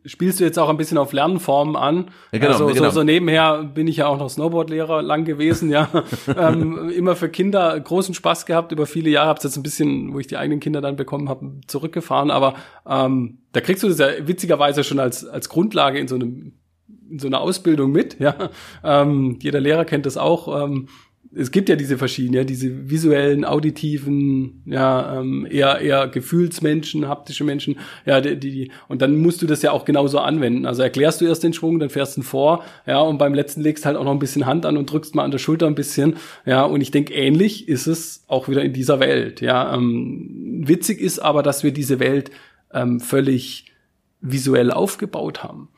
spielst 0.07 0.41
du 0.41 0.45
jetzt 0.45 0.59
auch 0.59 0.71
ein 0.71 0.79
bisschen 0.79 0.97
auf 0.97 1.13
Lernformen 1.13 1.77
an. 1.77 2.07
Ja, 2.33 2.39
genau, 2.39 2.53
also, 2.53 2.67
genau. 2.69 2.85
So, 2.85 2.91
so 2.91 3.03
nebenher 3.03 3.65
bin 3.65 3.87
ich 3.87 3.99
ja 3.99 4.07
auch 4.07 4.19
noch 4.19 4.31
Snowboardlehrer 4.31 5.03
lang 5.03 5.27
gewesen, 5.27 5.69
ja. 5.69 5.91
ähm, 6.35 6.89
immer 6.89 7.17
für 7.17 7.29
Kinder 7.29 7.79
großen 7.79 8.15
Spaß 8.15 8.47
gehabt 8.47 8.73
über 8.73 8.87
viele 8.87 9.11
Jahre. 9.11 9.29
Hab's 9.29 9.45
jetzt 9.45 9.59
ein 9.59 9.63
bisschen, 9.63 10.15
wo 10.15 10.21
ich 10.21 10.27
die 10.27 10.39
eigenen 10.39 10.59
Kinder 10.59 10.81
dann 10.81 10.97
bekommen 10.97 11.29
habe, 11.29 11.61
zurückgefahren. 11.67 12.31
Aber 12.31 12.55
ähm, 12.89 13.41
da 13.53 13.61
kriegst 13.61 13.83
du 13.83 13.89
das 13.89 13.99
ja 13.99 14.09
witzigerweise 14.27 14.85
schon 14.85 15.01
als, 15.01 15.27
als 15.27 15.51
Grundlage 15.51 15.99
in 15.99 16.09
so 16.09 16.15
einem 16.15 16.55
in 17.11 17.19
so 17.19 17.27
einer 17.27 17.41
Ausbildung 17.41 17.93
mit, 17.93 18.19
ja. 18.21 18.35
Ähm, 18.83 19.39
jeder 19.43 19.61
Lehrer 19.61 19.85
kennt 19.85 20.07
das 20.07 20.17
auch. 20.17 20.65
Ähm, 20.65 20.89
es 21.35 21.51
gibt 21.51 21.69
ja 21.69 21.77
diese 21.77 21.99
verschiedenen, 21.99 22.35
ja, 22.35 22.45
diese 22.45 22.91
visuellen, 22.91 23.45
auditiven, 23.45 24.63
ja, 24.65 25.21
ähm, 25.21 25.47
eher 25.51 25.81
eher 25.81 26.09
Gefühlsmenschen, 26.09 27.09
haptische 27.09 27.45
Menschen, 27.45 27.77
ja, 28.07 28.21
die, 28.21 28.39
die 28.39 28.71
und 28.89 29.03
dann 29.03 29.17
musst 29.17 29.43
du 29.43 29.47
das 29.47 29.63
ja 29.63 29.73
auch 29.73 29.85
genauso 29.85 30.19
anwenden. 30.21 30.65
Also 30.65 30.83
erklärst 30.83 31.21
du 31.21 31.27
erst 31.27 31.43
den 31.43 31.53
Schwung, 31.53 31.79
dann 31.79 31.91
fährst 31.91 32.17
du 32.17 32.21
ihn 32.21 32.25
vor, 32.25 32.65
ja, 32.87 33.01
und 33.01 33.19
beim 33.19 33.35
letzten 33.35 33.61
legst 33.61 33.85
halt 33.85 33.97
auch 33.97 34.05
noch 34.05 34.13
ein 34.13 34.19
bisschen 34.19 34.47
Hand 34.47 34.65
an 34.65 34.77
und 34.77 34.91
drückst 34.91 35.15
mal 35.15 35.25
an 35.25 35.31
der 35.31 35.39
Schulter 35.39 35.67
ein 35.67 35.75
bisschen, 35.75 36.17
ja, 36.47 36.65
und 36.65 36.81
ich 36.81 36.91
denke, 36.91 37.13
ähnlich 37.13 37.69
ist 37.69 37.87
es 37.87 38.25
auch 38.27 38.49
wieder 38.49 38.63
in 38.63 38.73
dieser 38.73 39.01
Welt, 39.01 39.41
ja. 39.41 39.75
Ähm, 39.75 40.63
witzig 40.67 41.01
ist 41.01 41.19
aber, 41.19 41.43
dass 41.43 41.63
wir 41.63 41.73
diese 41.73 42.01
Welt 42.01 42.31
ähm, 42.73 43.01
völlig 43.01 43.67
visuell 44.21 44.71
aufgebaut 44.71 45.43
haben. 45.43 45.69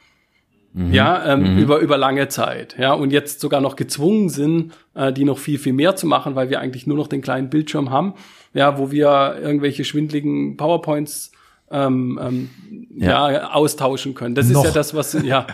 Mhm. 0.73 0.93
Ja, 0.93 1.33
ähm, 1.33 1.55
mhm. 1.55 1.59
über, 1.59 1.79
über 1.79 1.99
lange 1.99 2.29
Zeit. 2.29 2.77
Ja, 2.79 2.93
und 2.93 3.11
jetzt 3.11 3.41
sogar 3.41 3.61
noch 3.61 3.77
gezwungen 3.77 4.29
sind, 4.29 4.73
äh, 4.95 5.13
die 5.13 5.25
noch 5.25 5.39
viel, 5.39 5.59
viel 5.59 5.73
mehr 5.73 5.97
zu 5.97 6.07
machen, 6.07 6.37
weil 6.37 6.49
wir 6.51 6.61
eigentlich 6.61 6.87
nur 6.87 6.97
noch 6.97 7.09
den 7.09 7.23
kleinen 7.23 7.51
Bildschirm 7.51 7.91
haben, 7.91 8.15
ja, 8.55 8.79
wo 8.79 8.91
wir 8.91 9.39
irgendwelche 9.43 9.85
schwindligen 9.85 10.57
PowerPoints 10.57 11.33
ähm, 11.71 12.21
ähm, 12.23 12.51
ja. 12.97 13.31
ja 13.31 13.51
austauschen 13.51 14.15
können. 14.15 14.35
Das 14.35 14.49
noch. 14.49 14.65
ist 14.65 14.71
ja 14.71 14.75
das, 14.75 14.95
was, 14.95 15.13
ja. 15.25 15.47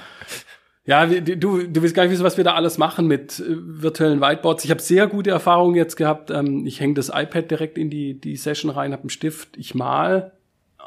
Ja, 0.84 1.04
du, 1.04 1.66
du 1.66 1.82
willst 1.82 1.96
gar 1.96 2.04
nicht 2.04 2.12
wissen, 2.12 2.22
was 2.22 2.36
wir 2.36 2.44
da 2.44 2.54
alles 2.54 2.78
machen 2.78 3.08
mit 3.08 3.40
äh, 3.40 3.44
virtuellen 3.48 4.20
Whiteboards. 4.20 4.64
Ich 4.64 4.70
habe 4.70 4.80
sehr 4.80 5.08
gute 5.08 5.30
Erfahrungen 5.30 5.74
jetzt 5.74 5.96
gehabt. 5.96 6.30
Ähm, 6.30 6.64
ich 6.64 6.78
hänge 6.78 6.94
das 6.94 7.08
iPad 7.08 7.50
direkt 7.50 7.76
in 7.76 7.90
die, 7.90 8.20
die 8.20 8.36
Session 8.36 8.70
rein, 8.70 8.92
habe 8.92 9.02
einen 9.02 9.10
Stift, 9.10 9.56
ich 9.56 9.74
mal 9.74 10.35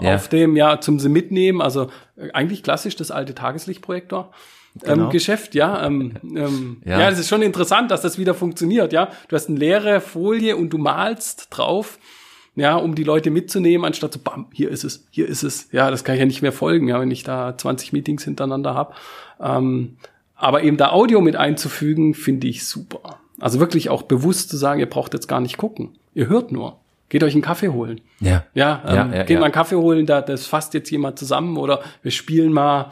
ja. 0.02 0.16
auf 0.16 0.28
dem, 0.28 0.56
ja, 0.56 0.80
zum 0.80 1.00
sie 1.00 1.10
mitnehmen. 1.10 1.62
Also 1.62 1.90
äh, 2.18 2.32
eigentlich 2.34 2.64
klassisch 2.64 2.96
das 2.96 3.12
alte 3.12 3.36
Tageslichtprojektor. 3.36 4.32
Ähm, 4.84 4.94
genau. 4.94 5.06
Ähm, 5.06 5.10
Geschäft, 5.10 5.56
ja. 5.56 5.86
Ähm, 5.86 6.14
ähm, 6.24 6.82
ja. 6.86 7.00
Ja, 7.00 7.10
das 7.10 7.20
ist 7.20 7.30
schon 7.30 7.42
interessant, 7.42 7.92
dass 7.92 8.02
das 8.02 8.18
wieder 8.18 8.34
funktioniert, 8.34 8.94
ja. 8.94 9.10
Du 9.28 9.36
hast 9.36 9.50
eine 9.50 9.58
leere 9.58 10.02
Folie 10.02 10.56
und 10.56 10.70
du 10.70 10.78
malst 10.78 11.48
drauf, 11.50 12.00
ja, 12.56 12.76
um 12.76 12.96
die 12.96 13.04
Leute 13.04 13.32
mitzunehmen, 13.32 13.86
anstatt 13.86 14.14
so, 14.14 14.20
bam, 14.24 14.48
hier 14.54 14.70
ist 14.70 14.84
es, 14.84 15.08
hier 15.12 15.28
ist 15.28 15.44
es. 15.44 15.72
Ja, 15.72 15.92
das 15.92 16.04
kann 16.04 16.16
ich 16.16 16.20
ja 16.20 16.26
nicht 16.26 16.42
mehr 16.42 16.52
folgen, 16.52 16.88
ja, 16.88 17.00
wenn 17.00 17.12
ich 17.12 17.24
da 17.24 17.58
20 17.58 17.94
Meetings 17.94 18.24
hintereinander 18.24 18.74
habe. 18.74 18.94
Ähm, 19.40 19.98
aber 20.36 20.64
eben 20.64 20.78
da 20.78 20.92
Audio 20.92 21.22
mit 21.22 21.36
einzufügen, 21.36 22.14
finde 22.14 22.48
ich 22.48 22.66
super. 22.66 23.20
Also 23.40 23.60
wirklich 23.60 23.90
auch 23.90 24.04
bewusst 24.04 24.50
zu 24.50 24.58
sagen, 24.58 24.80
ihr 24.80 24.90
braucht 24.90 25.14
jetzt 25.14 25.28
gar 25.28 25.42
nicht 25.42 25.58
gucken. 25.58 25.98
Ihr 26.14 26.28
hört 26.28 26.52
nur. 26.52 26.79
Geht 27.10 27.24
euch 27.24 27.34
einen 27.34 27.42
Kaffee 27.42 27.70
holen. 27.70 28.02
Ja. 28.20 28.46
Ja, 28.54 28.84
ähm, 28.86 28.96
ja, 28.96 29.06
ja 29.18 29.24
geht 29.24 29.32
ja. 29.32 29.40
mal 29.40 29.46
einen 29.46 29.54
Kaffee 29.54 29.76
holen, 29.76 30.06
da 30.06 30.22
das 30.22 30.46
fasst 30.46 30.74
jetzt 30.74 30.90
jemand 30.92 31.20
zusammen 31.20 31.58
oder 31.58 31.82
wir 32.02 32.12
spielen 32.12 32.54
mal 32.54 32.92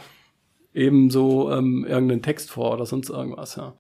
eben 0.74 1.10
so 1.10 1.52
ähm, 1.52 1.86
irgendeinen 1.88 2.22
Text 2.22 2.52
vor 2.52 2.74
oder 2.74 2.86
sonst 2.86 3.10
irgendwas, 3.10 3.56
ja. 3.56 3.74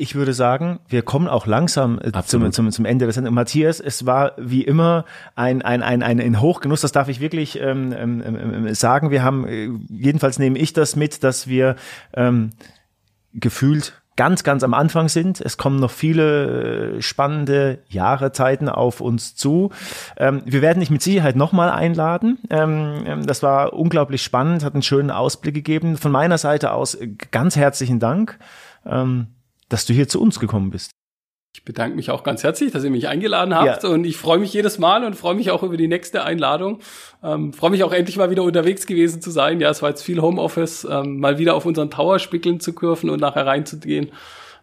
Ich 0.00 0.14
würde 0.14 0.32
sagen, 0.32 0.78
wir 0.88 1.02
kommen 1.02 1.26
auch 1.26 1.46
langsam 1.46 1.98
äh, 2.00 2.12
zum, 2.24 2.52
zum, 2.52 2.70
zum 2.70 2.84
Ende 2.84 3.06
der 3.06 3.12
Sendung. 3.12 3.34
Matthias, 3.34 3.80
es 3.80 4.06
war 4.06 4.32
wie 4.36 4.62
immer 4.62 5.04
ein, 5.34 5.60
ein, 5.60 5.82
ein, 5.82 6.04
ein, 6.04 6.20
ein 6.20 6.40
Hochgenuss, 6.40 6.82
das 6.82 6.92
darf 6.92 7.08
ich 7.08 7.18
wirklich 7.18 7.58
ähm, 7.60 7.92
ähm, 7.92 8.22
ähm, 8.24 8.74
sagen. 8.74 9.10
Wir 9.10 9.24
haben, 9.24 9.44
äh, 9.44 9.70
jedenfalls 9.88 10.38
nehme 10.38 10.56
ich 10.56 10.72
das 10.72 10.94
mit, 10.94 11.24
dass 11.24 11.48
wir 11.48 11.74
ähm, 12.14 12.50
gefühlt 13.34 14.00
ganz, 14.18 14.42
ganz 14.42 14.64
am 14.64 14.74
Anfang 14.74 15.08
sind. 15.08 15.40
Es 15.40 15.56
kommen 15.56 15.78
noch 15.78 15.92
viele 15.92 16.96
äh, 16.96 17.02
spannende 17.02 17.78
Jahre, 17.88 18.32
Zeiten 18.32 18.68
auf 18.68 19.00
uns 19.00 19.36
zu. 19.36 19.70
Ähm, 20.16 20.42
wir 20.44 20.60
werden 20.60 20.80
dich 20.80 20.90
mit 20.90 21.02
Sicherheit 21.02 21.36
nochmal 21.36 21.70
einladen. 21.70 22.38
Ähm, 22.50 23.04
ähm, 23.06 23.26
das 23.26 23.44
war 23.44 23.72
unglaublich 23.72 24.22
spannend, 24.22 24.64
hat 24.64 24.74
einen 24.74 24.82
schönen 24.82 25.12
Ausblick 25.12 25.54
gegeben. 25.54 25.96
Von 25.96 26.10
meiner 26.10 26.36
Seite 26.36 26.72
aus 26.72 26.96
äh, 26.96 27.08
ganz 27.30 27.54
herzlichen 27.54 28.00
Dank, 28.00 28.40
ähm, 28.84 29.28
dass 29.68 29.86
du 29.86 29.92
hier 29.92 30.08
zu 30.08 30.20
uns 30.20 30.40
gekommen 30.40 30.70
bist. 30.70 30.97
Ich 31.58 31.64
bedanke 31.64 31.96
mich 31.96 32.12
auch 32.12 32.22
ganz 32.22 32.44
herzlich, 32.44 32.70
dass 32.70 32.84
ihr 32.84 32.90
mich 32.90 33.08
eingeladen 33.08 33.52
habt 33.52 33.82
ja. 33.82 33.88
und 33.88 34.04
ich 34.04 34.16
freue 34.16 34.38
mich 34.38 34.52
jedes 34.52 34.78
Mal 34.78 35.02
und 35.04 35.14
freue 35.16 35.34
mich 35.34 35.50
auch 35.50 35.64
über 35.64 35.76
die 35.76 35.88
nächste 35.88 36.22
Einladung. 36.22 36.78
Ähm, 37.20 37.52
freue 37.52 37.70
mich 37.70 37.82
auch 37.82 37.92
endlich 37.92 38.16
mal 38.16 38.30
wieder 38.30 38.44
unterwegs 38.44 38.86
gewesen 38.86 39.20
zu 39.20 39.32
sein. 39.32 39.58
Ja, 39.58 39.68
es 39.68 39.82
war 39.82 39.88
jetzt 39.88 40.02
viel 40.02 40.22
Homeoffice, 40.22 40.86
ähm, 40.88 41.18
mal 41.18 41.38
wieder 41.38 41.56
auf 41.56 41.66
unseren 41.66 41.90
Tower 41.90 42.20
spickeln 42.20 42.60
zu 42.60 42.70
dürfen 42.70 43.10
und 43.10 43.20
nachher 43.20 43.44
reinzugehen, 43.44 44.12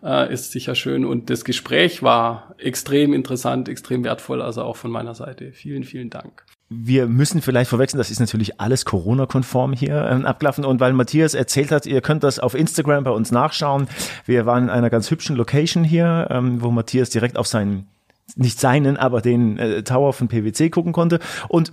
äh, 0.06 0.32
ist 0.32 0.54
sicher 0.54 0.74
schön. 0.74 1.04
Und 1.04 1.30
das 1.30 1.44
Gespräch 1.44 2.02
war 2.02 2.56
extrem 2.60 3.14
interessant, 3.14 3.68
extrem 3.68 4.06
wertvoll, 4.06 4.42
also 4.42 4.62
auch 4.62 4.78
von 4.78 4.90
meiner 4.90 5.16
Seite. 5.16 5.52
Vielen, 5.52 5.84
vielen 5.84 6.10
Dank. 6.10 6.45
Wir 6.70 7.06
müssen 7.08 7.42
vielleicht 7.42 7.70
verwechseln, 7.70 8.00
das 8.00 8.10
ist 8.10 8.20
natürlich 8.20 8.60
alles 8.60 8.86
Corona-konform 8.86 9.74
hier 9.74 10.08
ähm, 10.10 10.26
abgelaufen. 10.26 10.66
Und 10.66 10.80
weil 10.80 10.94
Matthias 10.94 11.36
erzählt 11.36 11.72
hat, 11.72 11.86
ihr 11.86 12.02
könnt 12.02 12.24
das 12.24 12.40
auf 12.40 12.56
Instagram 12.56 13.04
bei 13.04 13.12
uns 13.12 13.32
nachschauen. 13.32 13.88
Wir 14.26 14.46
waren 14.46 14.64
in 14.64 14.70
einer 14.70 14.90
ganz 14.90 15.12
hübschen 15.12 15.36
Location 15.36 15.84
hier, 15.84 16.28
ähm, 16.32 16.62
wo 16.62 16.72
Matthias 16.72 17.12
direkt 17.12 17.38
auf 17.38 17.48
seinen, 17.48 17.88
nicht 18.36 18.60
seinen, 18.60 18.98
aber 18.98 19.22
den 19.22 19.60
äh, 19.60 19.84
Tower 19.84 20.14
von 20.14 20.28
PwC 20.28 20.72
gucken 20.72 20.92
konnte. 20.92 21.20
Und 21.50 21.72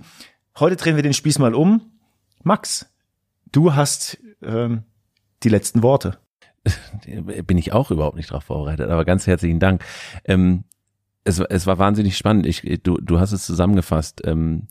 heute 0.59 0.75
drehen 0.75 0.95
wir 0.95 1.03
den 1.03 1.13
Spieß 1.13 1.39
mal 1.39 1.55
um. 1.55 1.81
Max, 2.43 2.85
du 3.51 3.73
hast 3.73 4.19
ähm, 4.43 4.83
die 5.41 5.49
letzten 5.49 5.81
Worte. 5.81 6.19
Bin 7.47 7.57
ich 7.57 7.73
auch 7.73 7.89
überhaupt 7.89 8.15
nicht 8.15 8.29
drauf 8.29 8.43
vorbereitet, 8.43 8.89
aber 8.89 9.05
ganz 9.05 9.25
herzlichen 9.25 9.59
Dank. 9.59 9.83
Ähm, 10.25 10.65
es, 11.23 11.39
es 11.39 11.65
war 11.65 11.79
wahnsinnig 11.79 12.15
spannend. 12.17 12.45
Ich, 12.45 12.61
du, 12.83 12.97
du 12.97 13.19
hast 13.19 13.31
es 13.31 13.45
zusammengefasst. 13.45 14.21
Ähm, 14.25 14.67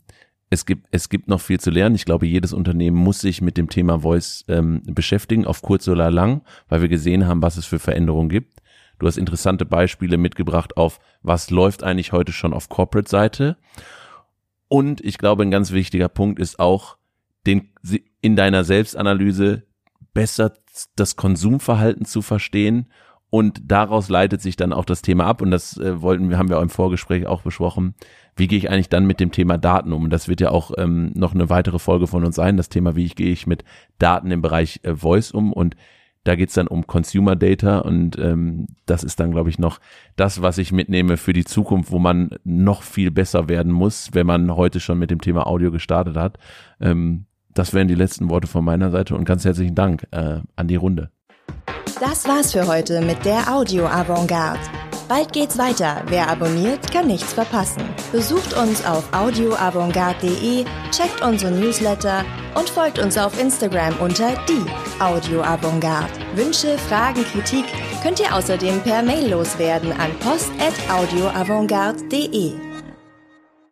es 0.53 0.65
gibt, 0.65 0.87
es 0.91 1.09
gibt 1.09 1.27
noch 1.27 1.41
viel 1.41 1.59
zu 1.59 1.69
lernen. 1.69 1.95
Ich 1.95 2.05
glaube, 2.05 2.25
jedes 2.25 2.53
Unternehmen 2.53 2.97
muss 2.97 3.19
sich 3.19 3.41
mit 3.41 3.57
dem 3.57 3.69
Thema 3.69 3.99
Voice 3.99 4.45
ähm, 4.47 4.81
beschäftigen, 4.85 5.45
auf 5.45 5.61
kurz 5.61 5.87
oder 5.87 6.11
lang, 6.11 6.43
weil 6.69 6.81
wir 6.81 6.89
gesehen 6.89 7.27
haben, 7.27 7.41
was 7.41 7.57
es 7.57 7.65
für 7.65 7.79
Veränderungen 7.79 8.29
gibt. 8.29 8.61
Du 8.99 9.07
hast 9.07 9.17
interessante 9.17 9.65
Beispiele 9.65 10.17
mitgebracht 10.17 10.77
auf, 10.77 10.99
was 11.21 11.49
läuft 11.49 11.83
eigentlich 11.83 12.11
heute 12.11 12.31
schon 12.31 12.53
auf 12.53 12.69
Corporate-Seite. 12.69 13.57
Und 14.67 15.01
ich 15.01 15.17
glaube, 15.17 15.43
ein 15.43 15.51
ganz 15.51 15.71
wichtiger 15.71 16.09
Punkt 16.09 16.39
ist 16.39 16.59
auch, 16.59 16.97
den, 17.45 17.73
in 18.21 18.35
deiner 18.35 18.63
Selbstanalyse 18.63 19.63
besser 20.13 20.53
das 20.95 21.15
Konsumverhalten 21.15 22.05
zu 22.05 22.21
verstehen 22.21 22.87
und 23.33 23.63
daraus 23.65 24.09
leitet 24.09 24.43
sich 24.43 24.57
dann 24.57 24.71
auch 24.71 24.85
das 24.85 25.01
Thema 25.01 25.25
ab 25.25 25.41
und 25.41 25.49
das 25.49 25.75
äh, 25.79 26.03
wollten 26.03 26.29
wir 26.29 26.37
haben 26.37 26.49
wir 26.49 26.59
auch 26.59 26.61
im 26.61 26.69
Vorgespräch 26.69 27.25
auch 27.25 27.41
besprochen. 27.41 27.95
Wie 28.35 28.47
gehe 28.47 28.59
ich 28.59 28.69
eigentlich 28.69 28.89
dann 28.89 29.07
mit 29.07 29.19
dem 29.19 29.31
Thema 29.31 29.57
Daten 29.57 29.91
um? 29.91 30.03
Und 30.03 30.11
das 30.11 30.27
wird 30.27 30.39
ja 30.39 30.51
auch 30.51 30.69
ähm, 30.77 31.11
noch 31.15 31.33
eine 31.33 31.49
weitere 31.49 31.79
Folge 31.79 32.05
von 32.05 32.23
uns 32.23 32.35
sein, 32.35 32.57
das 32.57 32.69
Thema, 32.69 32.95
wie 32.95 33.07
gehe 33.07 33.31
ich 33.31 33.47
mit 33.47 33.63
Daten 33.97 34.29
im 34.29 34.43
Bereich 34.43 34.81
äh, 34.83 34.95
Voice 34.95 35.31
um 35.31 35.51
und 35.51 35.75
da 36.23 36.35
geht's 36.35 36.53
dann 36.53 36.67
um 36.67 36.85
Consumer 36.85 37.35
Data 37.35 37.79
und 37.79 38.19
ähm, 38.19 38.67
das 38.85 39.03
ist 39.03 39.19
dann, 39.19 39.31
glaube 39.31 39.49
ich, 39.49 39.57
noch 39.57 39.79
das, 40.15 40.43
was 40.43 40.59
ich 40.59 40.71
mitnehme 40.71 41.17
für 41.17 41.33
die 41.33 41.43
Zukunft, 41.43 41.89
wo 41.89 41.97
man 41.97 42.29
noch 42.43 42.83
viel 42.83 43.09
besser 43.09 43.49
werden 43.49 43.71
muss, 43.71 44.09
wenn 44.13 44.27
man 44.27 44.55
heute 44.55 44.79
schon 44.79 44.99
mit 44.99 45.09
dem 45.09 45.21
Thema 45.21 45.47
Audio 45.47 45.71
gestartet 45.71 46.17
hat. 46.17 46.37
Ähm, 46.79 47.25
das 47.55 47.73
wären 47.73 47.87
die 47.87 47.95
letzten 47.95 48.29
Worte 48.29 48.45
von 48.45 48.63
meiner 48.63 48.91
Seite 48.91 49.15
und 49.15 49.25
ganz 49.25 49.43
herzlichen 49.43 49.73
Dank 49.73 50.05
äh, 50.11 50.41
an 50.55 50.67
die 50.67 50.75
Runde. 50.75 51.09
Das 52.05 52.27
war's 52.27 52.51
für 52.51 52.67
heute 52.67 52.99
mit 52.99 53.23
der 53.23 53.49
Audio 53.49 53.85
Avantgarde. 53.85 54.59
Bald 55.07 55.31
geht's 55.31 55.57
weiter. 55.57 56.03
Wer 56.07 56.27
abonniert, 56.27 56.91
kann 56.91 57.07
nichts 57.07 57.31
verpassen. 57.31 57.81
Besucht 58.11 58.53
uns 58.57 58.85
auf 58.85 59.05
audioavantgarde.de, 59.13 60.65
checkt 60.91 61.21
unsere 61.21 61.53
Newsletter 61.53 62.25
und 62.55 62.69
folgt 62.69 62.99
uns 62.99 63.17
auf 63.17 63.39
Instagram 63.39 63.95
unter 64.01 64.33
die 64.49 64.65
Audio 65.01 65.43
Avantgarde. 65.43 66.11
Wünsche, 66.35 66.77
Fragen, 66.77 67.23
Kritik 67.23 67.63
könnt 68.03 68.19
ihr 68.19 68.35
außerdem 68.35 68.81
per 68.81 69.01
Mail 69.01 69.29
loswerden 69.29 69.93
an 69.93 70.11
post@audioavantgarde.de. 70.19 72.72